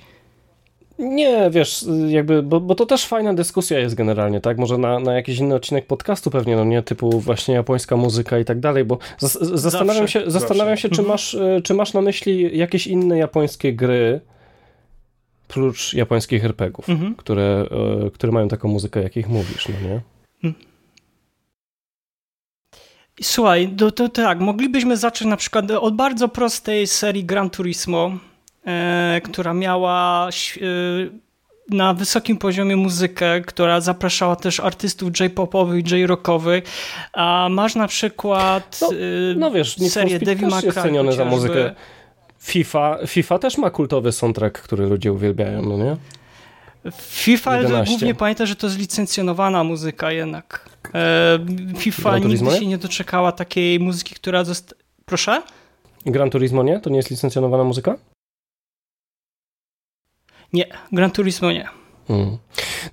[0.98, 4.58] Nie, wiesz, jakby, bo, bo to też fajna dyskusja jest generalnie, tak?
[4.58, 8.44] Może na, na jakiś inny odcinek podcastu pewnie, no nie, typu właśnie japońska muzyka i
[8.44, 8.98] tak dalej, bo
[9.54, 11.08] zastanawiam się, zastanawiam się czy, mhm.
[11.08, 14.20] masz, e, czy masz na myśli jakieś inne japońskie gry,
[15.52, 17.14] prócz japońskich RPGów, mhm.
[17.14, 17.66] które,
[18.06, 20.00] e, które mają taką muzykę, jakich mówisz, no nie?
[20.44, 20.64] Mhm.
[23.22, 28.12] Słuchaj, to, to tak, moglibyśmy zacząć na przykład od bardzo prostej serii Gran Turismo,
[28.66, 30.60] E, która miała e,
[31.76, 36.64] na wysokim poziomie muzykę, która zapraszała też artystów J-popowych, J-rockowych,
[37.12, 41.74] a masz na przykład no, e, no wiesz, serię Devil May ceniony za muzykę.
[42.42, 45.96] FIFA, FIFA też ma kultowy soundtrack, który ludzie uwielbiają, no nie?
[46.92, 47.90] FIFA 11.
[47.90, 50.68] głównie pamięta, że to jest licencjonowana muzyka jednak.
[51.78, 54.82] FIFA nigdy się nie doczekała takiej muzyki, która została...
[55.04, 55.42] Proszę?
[56.06, 56.80] Gran Turismo nie?
[56.80, 57.96] To nie jest licencjonowana muzyka?
[60.52, 61.79] Nie, Gran Turismo nie.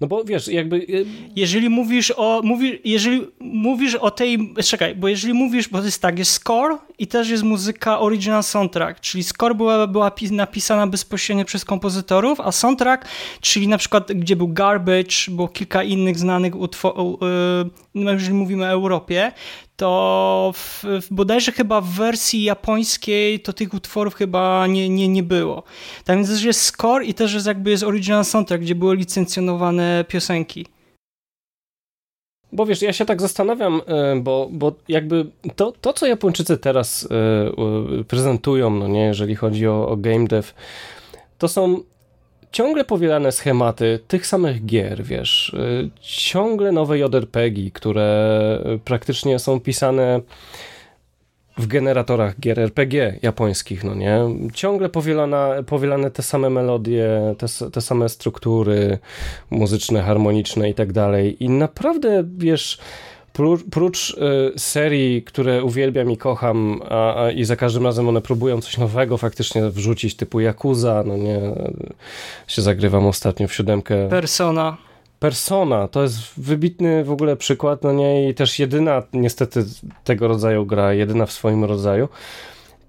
[0.01, 0.75] No bo wiesz, jakby...
[0.77, 5.85] Y, jeżeli mówisz o, mówi, jeżeli mówisz o tej, czekaj, bo jeżeli mówisz, bo to
[5.85, 10.87] jest tak, jest score i też jest muzyka original soundtrack, czyli score była, była napisana
[10.87, 13.05] bezpośrednio przez kompozytorów, a soundtrack,
[13.41, 17.19] czyli na przykład gdzie był Garbage, było kilka innych znanych utworów,
[17.95, 19.31] yy, jeżeli mówimy o Europie,
[19.77, 25.23] to w, w, bodajże chyba w wersji japońskiej to tych utworów chyba nie, nie, nie
[25.23, 25.63] było.
[26.05, 30.05] Tak więc też jest score i też jest jakby jest original soundtrack, gdzie były licencjonowane
[30.07, 30.65] piosenki.
[32.51, 37.07] Bo wiesz, ja się tak zastanawiam, e, bo, bo jakby to, to, co Japończycy teraz
[37.99, 40.53] e, prezentują, no nie, jeżeli chodzi o, o game dev,
[41.37, 41.83] to są
[42.51, 50.21] ciągle powielane schematy tych samych gier, wiesz, y, ciągle nowe JRPG, które praktycznie są pisane
[51.57, 54.19] w generatorach gier RPG japońskich, no nie?
[54.53, 58.97] Ciągle powielana, powielane te same melodie, te, te same struktury
[59.49, 61.43] muzyczne, harmoniczne i tak dalej.
[61.43, 62.79] I naprawdę, wiesz,
[63.71, 64.09] prócz
[64.55, 68.77] y, serii, które uwielbiam i kocham, a, a, i za każdym razem one próbują coś
[68.77, 71.39] nowego faktycznie wrzucić, typu Yakuza, no nie,
[72.47, 74.09] się zagrywam ostatnio w siódemkę.
[74.09, 74.77] Persona.
[75.19, 79.65] Persona, to jest wybitny w ogóle przykład, no nie, i też jedyna niestety
[80.03, 82.07] tego rodzaju gra, jedyna w swoim rodzaju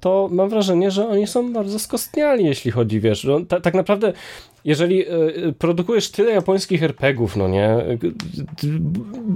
[0.01, 4.13] to mam wrażenie, że oni są bardzo skostniali, jeśli chodzi, wiesz, no, tak naprawdę
[4.65, 5.13] jeżeli
[5.49, 7.99] y, produkujesz tyle japońskich RPGów, no nie, y,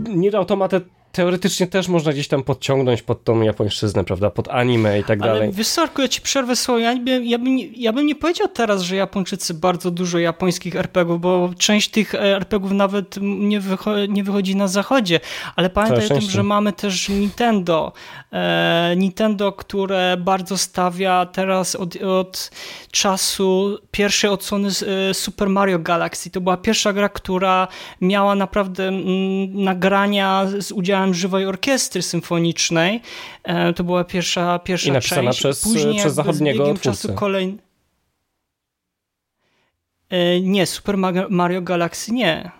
[0.08, 0.80] Nier Automata
[1.12, 5.42] teoretycznie też można gdzieś tam podciągnąć pod tą japońszczyznę, prawda, pod anime i tak dalej.
[5.42, 8.82] Ale wysoko, ja ci przerwę słowo, ja, bym, ja, bym, ja bym nie powiedział teraz,
[8.82, 14.56] że Japończycy bardzo dużo japońskich RPGów, bo część tych RPGów nawet nie, wycho nie wychodzi
[14.56, 15.20] na zachodzie,
[15.56, 17.92] ale pamiętaj o tym, że mamy też Nintendo.
[18.32, 22.50] E, Nintendo, które bardzo stawia teraz od, od
[22.90, 24.68] czasu pierwszej odsłony
[25.10, 26.30] e, Super Mario Galaxy.
[26.30, 27.68] To była pierwsza gra, która
[28.00, 33.00] miała naprawdę mm, nagrania z udziałem udziałem żywej orkiestry symfonicznej.
[33.44, 35.38] E, to była pierwsza, pierwsza I napisana część.
[35.38, 37.58] Przez, Później przez zachodniego z czasu kolejny.
[40.10, 40.96] E, nie, Super
[41.28, 42.50] Mario Galaxy nie.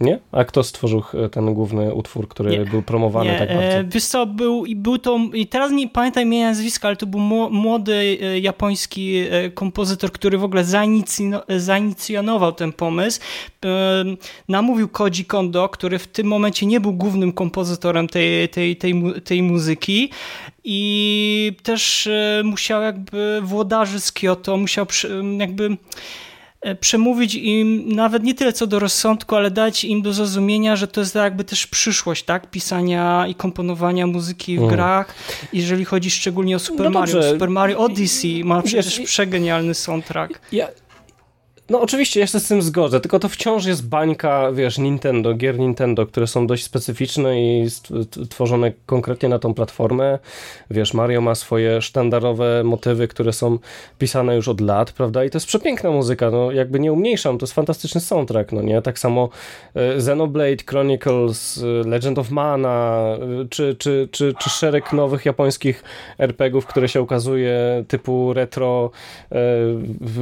[0.00, 0.18] Nie?
[0.32, 3.38] A kto stworzył ten główny utwór, który nie, był promowany nie.
[3.38, 3.62] tak bardzo?
[3.62, 7.20] E, wiesz co, był, był to, i teraz nie pamiętam imienia nazwiska, ale to był
[7.50, 10.64] młody e, japoński e, kompozytor, który w ogóle
[11.48, 13.20] zainicjonował ten pomysł.
[14.48, 18.94] Namówił Koji Kondo, który w tym momencie nie był głównym kompozytorem tej, tej, tej,
[19.24, 20.10] tej muzyki
[20.64, 22.08] i też
[22.44, 24.86] musiał jakby włodarzy z Kyoto, musiał
[25.38, 25.76] jakby E,
[26.80, 31.00] przemówić im nawet nie tyle co do rozsądku, ale dać im do zrozumienia, że to
[31.00, 32.50] jest jakby też przyszłość, tak?
[32.50, 34.70] Pisania i komponowania muzyki w mm.
[34.70, 35.14] grach,
[35.52, 37.22] jeżeli chodzi szczególnie o Super no Mario.
[37.22, 40.40] Super Mario Odyssey ma przecież przegenialny soundtrack.
[40.52, 40.68] Ja,
[41.70, 45.58] no oczywiście, ja się z tym zgodzę, tylko to wciąż jest bańka, wiesz, Nintendo, gier
[45.58, 47.66] Nintendo, które są dość specyficzne i
[48.30, 50.18] tworzone konkretnie na tą platformę.
[50.70, 53.58] Wiesz, Mario ma swoje sztandarowe motywy, które są
[53.98, 55.24] pisane już od lat, prawda?
[55.24, 58.82] I to jest przepiękna muzyka, no jakby nie umniejszam, to jest fantastyczny soundtrack, no nie?
[58.82, 59.28] Tak samo
[59.76, 63.02] e, Xenoblade Chronicles, e, Legend of Mana,
[63.42, 65.84] e, czy, czy, czy, czy szereg nowych japońskich
[66.18, 68.90] RPGów, które się ukazuje typu retro,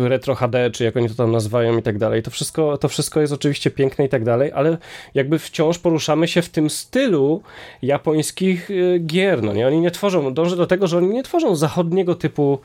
[0.04, 2.22] retro HD, czy jak oni to tam nazywają i tak dalej.
[2.22, 4.78] To wszystko, to wszystko jest oczywiście piękne i tak dalej, ale
[5.14, 7.42] jakby wciąż poruszamy się w tym stylu
[7.82, 9.66] japońskich y, gier, no nie?
[9.66, 12.58] Oni nie tworzą, dążę do tego, że oni nie tworzą zachodniego typu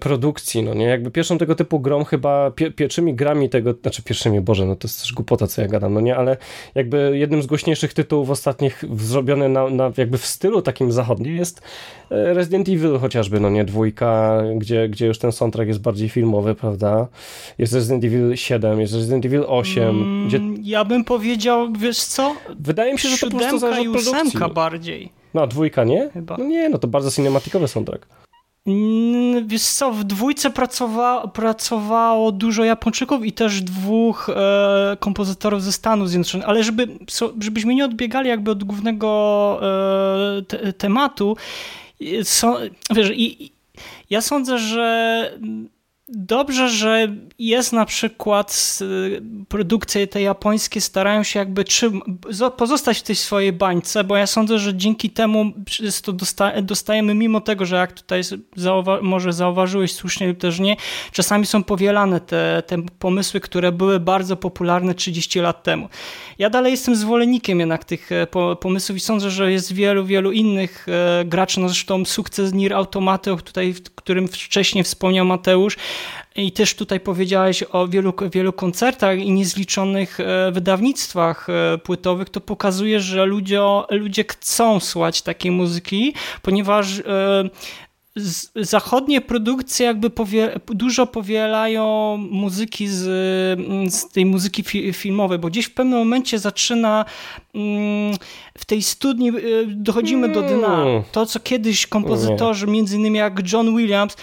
[0.00, 0.84] produkcji, no nie?
[0.84, 4.88] Jakby pierwszą tego typu grą chyba, pie, pierwszymi grami tego, znaczy pierwszymi, Boże, no to
[4.88, 6.16] jest też głupota, co ja gadam, no nie?
[6.16, 6.36] Ale
[6.74, 11.62] jakby jednym z głośniejszych tytułów ostatnich zrobiony na, na jakby w stylu takim zachodnim jest
[12.10, 13.64] e, Resident Evil chociażby, no nie?
[13.64, 17.08] Dwójka, gdzie, gdzie już ten soundtrack jest bardziej filmowy, prawda?
[17.58, 20.40] Jest Resident Evil 7, jest Resident Evil 8, mm, gdzie...
[20.62, 22.34] Ja bym powiedział, wiesz co?
[22.60, 24.40] Wydaje mi się, że to po prostu zależy od produkcji.
[24.54, 25.12] bardziej.
[25.34, 26.10] No, dwójka nie?
[26.12, 26.36] Chyba.
[26.38, 28.21] No nie, no to bardzo cinematikowy soundtrack.
[28.66, 35.72] Mm, wiesz co, w dwójce pracowa pracowało dużo Japończyków i też dwóch e, kompozytorów ze
[35.72, 36.88] Stanów Zjednoczonych, ale żeby,
[37.40, 39.60] żebyśmy nie odbiegali jakby od głównego
[40.38, 41.36] e, te, tematu,
[42.22, 42.58] so,
[42.94, 43.52] wiesz, i,
[44.10, 45.38] ja sądzę, że
[46.12, 51.64] dobrze, że jest na przykład y, produkcje te japońskie starają się jakby
[52.56, 55.52] pozostać w tej swojej bańce, bo ja sądzę, że dzięki temu
[56.04, 56.12] to
[56.62, 58.22] dostajemy, mimo tego, że jak tutaj
[58.56, 60.76] zauwa może zauważyłeś słusznie lub też nie,
[61.12, 65.88] czasami są powielane te, te pomysły, które były bardzo popularne 30 lat temu.
[66.38, 68.26] Ja dalej jestem zwolennikiem jednak tych e,
[68.60, 73.32] pomysłów i sądzę, że jest wielu, wielu innych e, graczy, no zresztą sukces Nier Automaty,
[73.32, 75.76] o tutaj, którym wcześniej wspomniał Mateusz,
[76.36, 80.18] i też tutaj powiedziałeś o wielu, wielu koncertach i niezliczonych
[80.52, 81.46] wydawnictwach
[81.82, 83.60] płytowych, to pokazuje, że ludzie,
[83.90, 87.02] ludzie chcą słuchać takiej muzyki, ponieważ
[88.56, 93.00] zachodnie produkcje jakby powie, dużo powielają muzyki z,
[93.94, 97.04] z tej muzyki fi, filmowej, bo gdzieś w pewnym momencie zaczyna
[97.54, 98.16] mm,
[98.58, 99.32] w tej studni
[99.66, 100.66] dochodzimy do dna.
[100.66, 101.02] Hmm.
[101.12, 104.16] To, co kiedyś kompozytorzy, między innymi jak John Williams,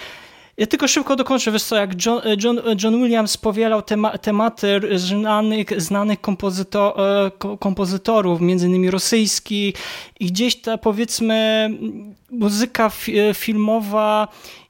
[0.60, 5.82] ja tylko szybko dokończę, wiesz co, jak John, John, John Williams powielał tema, tematy znanych,
[5.82, 6.96] znanych kompozyto,
[7.26, 9.74] e, kompozytorów, między innymi rosyjski
[10.20, 11.70] i gdzieś ta powiedzmy
[12.32, 12.92] muzyka
[13.34, 14.28] filmowa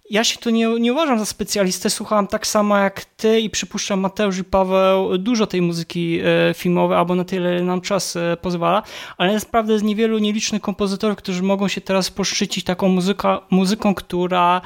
[0.10, 3.99] ja się tu nie, nie uważam za specjalistę, słuchałam tak samo jak ty i przypuszczam
[3.99, 8.84] Mateusz i Paweł dużo tej muzyki e, filmowej, albo na tyle nam czas e, pozwala,
[9.18, 14.61] ale naprawdę jest niewielu nielicznych kompozytorów, którzy mogą się teraz poszczycić taką muzyka, muzyką, która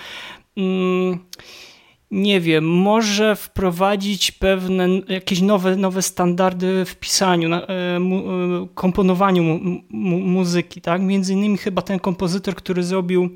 [2.13, 9.43] nie wiem, może wprowadzić pewne jakieś nowe, nowe standardy w pisaniu, e, mu, e, komponowaniu
[9.43, 9.59] mu,
[9.89, 11.01] mu, muzyki, tak?
[11.01, 13.30] Między innymi chyba ten kompozytor, który zrobił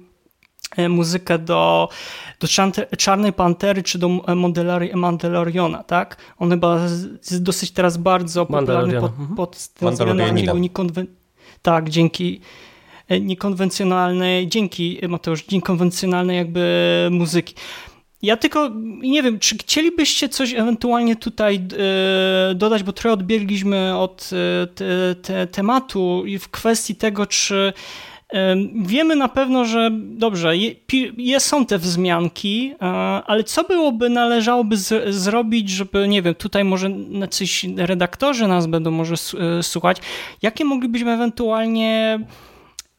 [0.78, 1.90] e, muzykę do,
[2.40, 2.48] do
[2.98, 4.10] Czarnej Pantery czy do
[4.94, 6.18] Mandaloriana, tak?
[6.38, 9.36] On chyba jest dosyć teraz bardzo popularny pod, mhm.
[9.36, 10.28] pod tym względem.
[11.62, 12.42] Tak, dzięki
[13.22, 17.56] niekonwencjonalnej, dzięki Mateusz, niekonwencjonalnej jakby muzyki.
[18.22, 18.70] Ja tylko
[19.02, 25.16] nie wiem, czy chcielibyście coś ewentualnie tutaj e, dodać, bo trochę odbiegliśmy od e, te,
[25.22, 27.74] te, tematu i w kwestii tego, czy
[28.34, 30.54] e, Wiemy na pewno, że dobrze,
[31.18, 32.74] je, są te wzmianki,
[33.26, 38.92] ale co byłoby należałoby z, zrobić, żeby, nie wiem, tutaj może jacyś redaktorzy nas będą
[38.92, 39.16] może
[39.62, 39.98] słuchać,
[40.42, 42.20] jakie moglibyśmy ewentualnie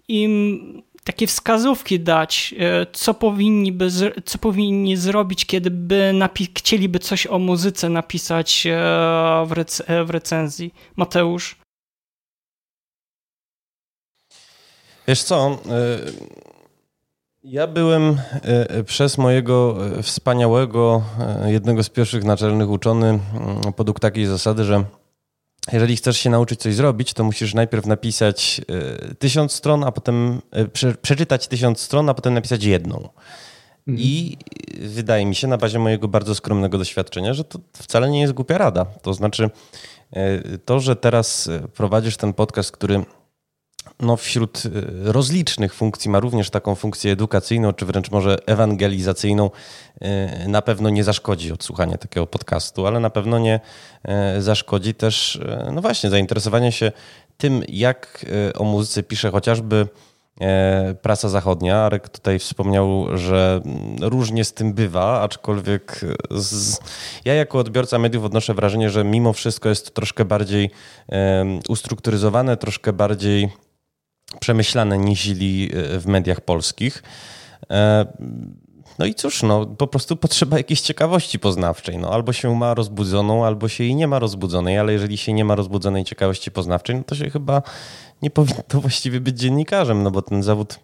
[0.08, 3.88] im takie wskazówki dać, e, co powinni, by,
[4.24, 6.14] co powinni zrobić, kiedy by
[6.56, 8.72] chcieliby coś o muzyce napisać e,
[9.46, 10.74] w, rec e, w recenzji.
[10.96, 11.56] Mateusz?
[15.08, 15.58] Wiesz co,
[17.44, 18.20] ja byłem
[18.86, 21.02] przez mojego wspaniałego,
[21.46, 24.84] jednego z pierwszych naczelnych uczony mm, podług takiej zasady, że
[25.72, 30.42] jeżeli chcesz się nauczyć coś zrobić, to musisz najpierw napisać e, tysiąc stron, a potem
[30.50, 32.96] e, prze, przeczytać tysiąc stron, a potem napisać jedną.
[32.96, 33.98] Mhm.
[34.06, 34.36] I
[34.80, 38.58] wydaje mi się, na bazie mojego bardzo skromnego doświadczenia, że to wcale nie jest głupia
[38.58, 38.84] rada.
[38.84, 39.50] To znaczy,
[40.12, 43.04] e, to, że teraz prowadzisz ten podcast, który
[44.00, 44.70] no, wśród y,
[45.12, 49.50] rozlicznych funkcji ma również taką funkcję edukacyjną, czy wręcz może ewangelizacyjną.
[50.44, 53.60] Y, na pewno nie zaszkodzi odsłuchanie takiego podcastu, ale na pewno nie
[54.36, 55.40] y, zaszkodzi też,
[55.72, 56.92] no właśnie, zainteresowanie się
[57.36, 58.26] tym, jak
[58.58, 59.88] o muzyce pisze chociażby
[61.02, 61.76] prasa zachodnia.
[61.76, 63.60] Arek tutaj wspomniał, że
[64.00, 66.00] różnie z tym bywa, aczkolwiek
[66.30, 66.78] z...
[67.24, 70.70] ja jako odbiorca mediów odnoszę wrażenie, że mimo wszystko jest to troszkę bardziej
[71.68, 73.50] ustrukturyzowane, troszkę bardziej
[74.40, 75.28] przemyślane niż
[75.98, 77.02] w mediach polskich.
[77.70, 78.06] E,
[78.98, 81.98] no i cóż, no, po prostu potrzeba jakiejś ciekawości poznawczej.
[81.98, 85.44] No, albo się ma rozbudzoną, albo się jej nie ma rozbudzonej, ale jeżeli się nie
[85.44, 87.62] ma rozbudzonej ciekawości poznawczej, no to się chyba
[88.22, 90.78] nie powinno właściwie być dziennikarzem, no bo ten zawód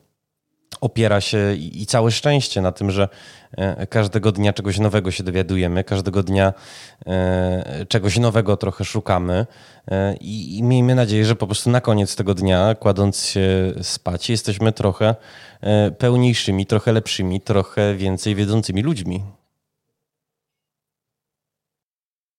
[0.80, 3.08] opiera się i całe szczęście na tym, że
[3.56, 6.52] e, każdego dnia czegoś nowego się dowiadujemy, każdego dnia
[7.06, 9.46] e, czegoś nowego trochę szukamy
[9.88, 14.72] e, i, miejmy nadzieję, że po prostu na koniec tego dnia, kładąc się spać, jesteśmy
[14.72, 15.14] trochę
[15.98, 19.22] pełniejszymi, trochę lepszymi, trochę więcej wiedzącymi ludźmi.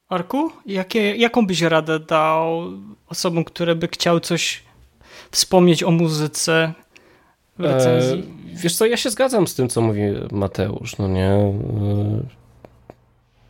[0.10, 2.64] Arku, jakie, jaką byś radę dał
[3.07, 4.64] osobom, które by chciały coś
[5.32, 6.74] wspomnieć o muzyce,
[7.60, 8.19] recenzji?
[8.19, 10.02] E, wiesz co, ja się zgadzam z tym, co mówi
[10.32, 11.30] Mateusz, no nie?
[11.30, 11.56] E,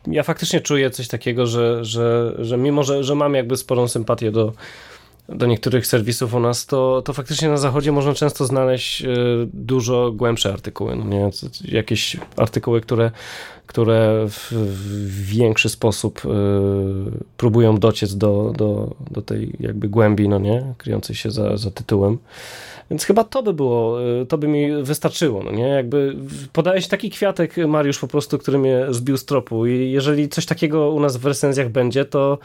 [0.06, 4.32] ja faktycznie czuję coś takiego, że, że, że mimo, że, że mam jakby sporą sympatię
[4.32, 4.52] do,
[5.28, 9.06] do niektórych serwisów u nas, to, to faktycznie na zachodzie można często znaleźć e,
[9.52, 10.96] dużo głębsze artykuły.
[10.96, 11.30] No nie?
[11.64, 13.10] Jakieś artykuły, które,
[13.66, 14.52] które w,
[15.26, 16.28] większy sposób y,
[17.36, 20.74] próbują dociec do, do, do tej jakby głębi, no nie?
[20.78, 22.18] kryjącej się za, za tytułem.
[22.90, 25.68] Więc chyba to by było, y, to by mi wystarczyło, no nie?
[25.68, 26.16] Jakby
[26.52, 30.46] podaje się taki kwiatek, Mariusz, po prostu, który mnie zbił z tropu i jeżeli coś
[30.46, 32.38] takiego u nas w recenzjach będzie, to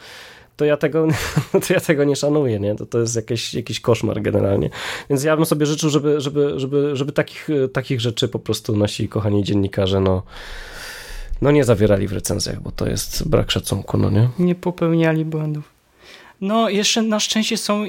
[0.56, 1.08] to ja tego,
[1.66, 2.74] to ja tego nie szanuję, nie?
[2.74, 4.70] To, to jest jakiś, jakiś koszmar generalnie.
[5.10, 9.08] Więc ja bym sobie życzył, żeby, żeby, żeby, żeby takich, takich rzeczy po prostu nasi
[9.08, 10.22] kochani dziennikarze, no,
[11.42, 14.28] no nie zawierali w recenzjach, bo to jest brak szacunku, no nie?
[14.38, 15.72] Nie popełniali błędów.
[16.40, 17.84] No, jeszcze na szczęście są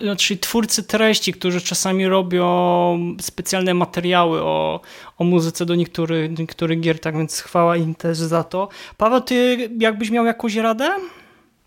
[0.00, 4.80] znaczy twórcy treści, którzy czasami robią specjalne materiały o,
[5.18, 8.68] o muzyce do niektórych, niektórych gier, tak więc chwała im też za to.
[8.96, 10.90] Paweł, ty jakbyś miał jakąś radę?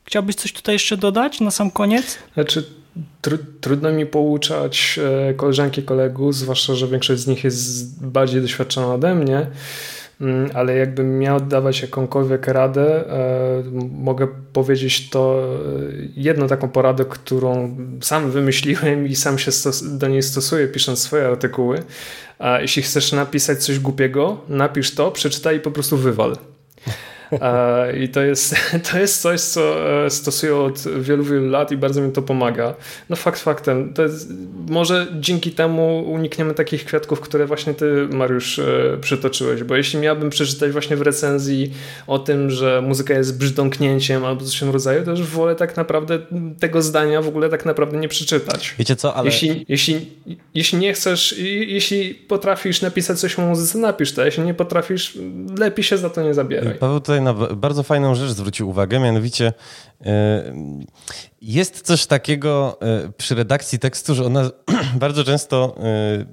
[0.03, 2.17] Chciałbyś coś tutaj jeszcze dodać na sam koniec?
[2.33, 2.63] Znaczy,
[3.21, 4.99] tr trudno mi pouczać
[5.29, 9.47] e, koleżanki, kolegów, zwłaszcza, że większość z nich jest bardziej doświadczona ode mnie,
[10.53, 15.79] ale jakbym miał dawać jakąkolwiek radę, e, mogę powiedzieć to e,
[16.15, 19.51] jedną taką poradę, którą sam wymyśliłem i sam się
[19.83, 21.83] do niej stosuję, pisząc swoje artykuły.
[22.61, 26.37] Jeśli chcesz napisać coś głupiego, napisz to, przeczytaj i po prostu wywal.
[28.03, 28.55] I to jest,
[28.91, 32.73] to jest coś, co e, stosuję od wielu, wielu lat i bardzo mi to pomaga.
[33.09, 34.33] No fakt faktem, to jest,
[34.69, 40.29] może dzięki temu unikniemy takich kwiatków, które właśnie ty, Mariusz, e, przytoczyłeś, bo jeśli miałbym
[40.29, 41.73] przeczytać właśnie w recenzji
[42.07, 45.77] o tym, że muzyka jest brzdąknięciem albo coś w tym rodzaju, to już wolę tak
[45.77, 46.19] naprawdę
[46.59, 48.75] tego zdania w ogóle tak naprawdę nie przeczytać.
[48.79, 49.25] Wiecie co, ale...
[49.25, 50.07] Jeśli, jeśli,
[50.55, 51.35] jeśli nie chcesz,
[51.67, 55.17] jeśli potrafisz napisać coś o muzyce, napisz to, jeśli nie potrafisz,
[55.57, 56.73] lepiej się za to nie zabieraj.
[56.73, 59.53] Paweł tutaj na bardzo fajną rzecz zwrócił uwagę, mianowicie
[60.05, 60.53] e,
[61.41, 64.49] jest coś takiego e, przy redakcji tekstu, że ona
[64.95, 66.25] bardzo często e,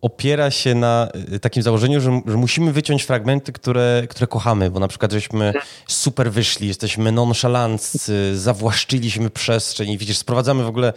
[0.00, 1.08] opiera się na
[1.40, 5.52] takim założeniu, że, że, musimy wyciąć fragmenty, które, które kochamy, bo na przykład żeśmy
[5.86, 10.92] super wyszli, jesteśmy nonszalanccy, zawłaszczyliśmy przestrzeń i widzisz, sprowadzamy w ogóle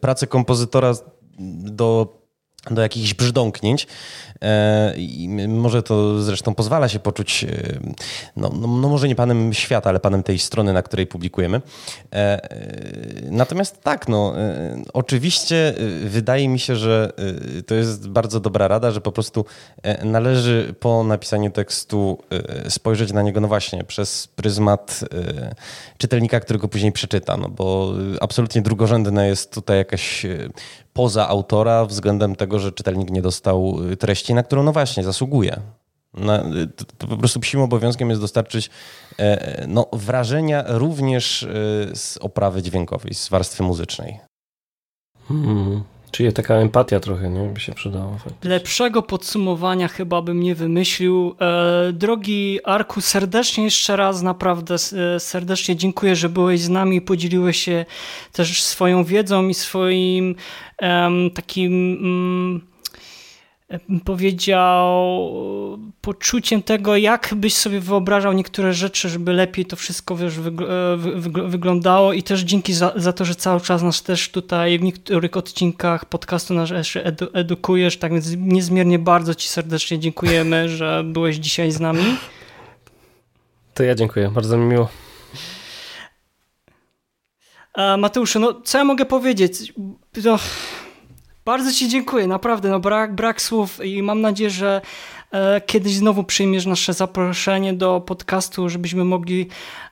[0.00, 0.94] pracę kompozytora
[1.58, 2.24] do
[2.70, 3.86] do jakichś brzdąknięć
[4.96, 7.48] i może to zresztą pozwala się poczuć, e,
[8.36, 11.62] no, no, no, może nie panem świata, ale panem tej strony, na której publikujemy.
[12.12, 12.48] E,
[13.30, 14.34] natomiast tak, no
[14.92, 17.12] oczywiście wydaje mi się, że
[17.66, 19.44] to jest bardzo dobra rada, że po prostu
[20.04, 22.18] należy po napisaniu tekstu
[22.68, 25.00] spojrzeć na niego, no właśnie, przez pryzmat
[25.98, 30.26] czytelnika, który go później przeczyta, no bo absolutnie drugorzędna jest tutaj jakaś
[30.94, 35.60] poza autora względem tego, że czytelnik nie dostał treści, na którą no właśnie zasługuje.
[36.14, 36.38] Na,
[36.76, 38.70] to, to, po prostu psim obowiązkiem jest dostarczyć
[39.18, 41.46] e, no, wrażenia również e,
[41.96, 44.20] z oprawy dźwiękowej, z warstwy muzycznej.
[45.28, 45.82] Hmm.
[46.10, 47.48] Czyli taka empatia trochę, nie?
[47.48, 48.18] By się przydała.
[48.18, 48.50] Faktycznie.
[48.50, 51.34] Lepszego podsumowania chyba bym nie wymyślił.
[51.40, 57.56] E, drogi Arku, serdecznie jeszcze raz, naprawdę e, serdecznie dziękuję, że byłeś z nami, podzieliłeś
[57.56, 57.84] się
[58.32, 60.34] też swoją wiedzą i swoim
[61.34, 61.72] takim...
[62.00, 62.73] Mm,
[64.04, 65.20] powiedział,
[66.00, 70.34] poczuciem tego, jak byś sobie wyobrażał niektóre rzeczy, żeby lepiej to wszystko wiesz,
[71.46, 75.36] wyglądało i też dzięki za, za, to, że cały czas nas też tutaj w niektórych
[75.36, 81.36] odcinkach podcastu nas jeszcze edu, edukujesz, tak więc niezmiernie bardzo Ci serdecznie dziękujemy, że byłeś
[81.36, 82.16] dzisiaj z nami.
[83.74, 84.88] To ja dziękuję, bardzo mi miło.
[87.98, 89.72] Mateuszu, no co ja mogę powiedzieć?
[90.24, 90.38] No,
[91.44, 92.70] bardzo Ci dziękuję, naprawdę.
[92.70, 94.80] No, brak, brak słów i mam nadzieję, że
[95.30, 99.48] e, kiedyś znowu przyjmiesz nasze zaproszenie do podcastu, żebyśmy mogli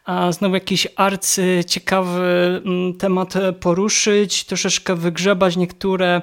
[0.09, 6.23] e, znowu jakiś arcy ciekawy m, mm, temat poruszyć, troszeczkę wygrzebać niektóre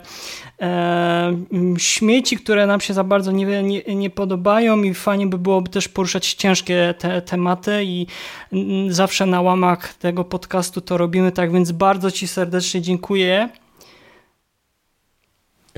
[0.62, 1.38] e,
[1.78, 5.88] śmieci, które nam się za bardzo nie, nie, nie, podobają i fajnie by byłoby też
[5.88, 8.08] poruszać ciężkie te tematy i
[8.54, 13.50] m, mm, zawsze na łamach tego podcastu to robimy, tak więc bardzo Ci serdecznie dziękuję.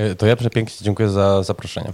[0.01, 1.93] E, to ja przepięknie dziękuję za zaproszenie.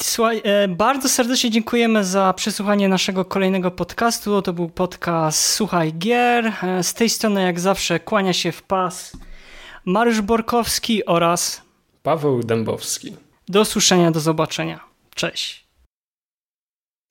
[0.00, 4.42] Słuchaj, e, bardzo serdecznie dziękujemy za przesłuchanie naszego kolejnego podcastu.
[4.42, 6.52] To był podcast Słuchaj Gier.
[6.62, 9.12] E, z tej strony, jak zawsze, kłania się w pas
[9.84, 11.62] Mariusz Borkowski oraz
[12.02, 13.16] Paweł Dębowski.
[13.48, 14.80] Do usłyszenia, do zobaczenia.
[15.14, 15.66] Cześć.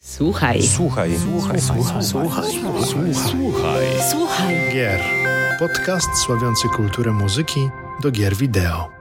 [0.04, 0.64] Słuchaj.
[0.64, 1.12] Słuchaj.
[1.18, 1.62] Słuchaj.
[1.62, 2.04] Słuchaj.
[2.04, 2.04] Słuchaj.
[2.04, 3.14] Słuchaj.
[3.14, 3.86] Słuchaj.
[4.12, 4.72] Słuchaj.
[4.74, 7.70] Gier podcast sławiący kulturę muzyki
[8.02, 8.99] do gier wideo.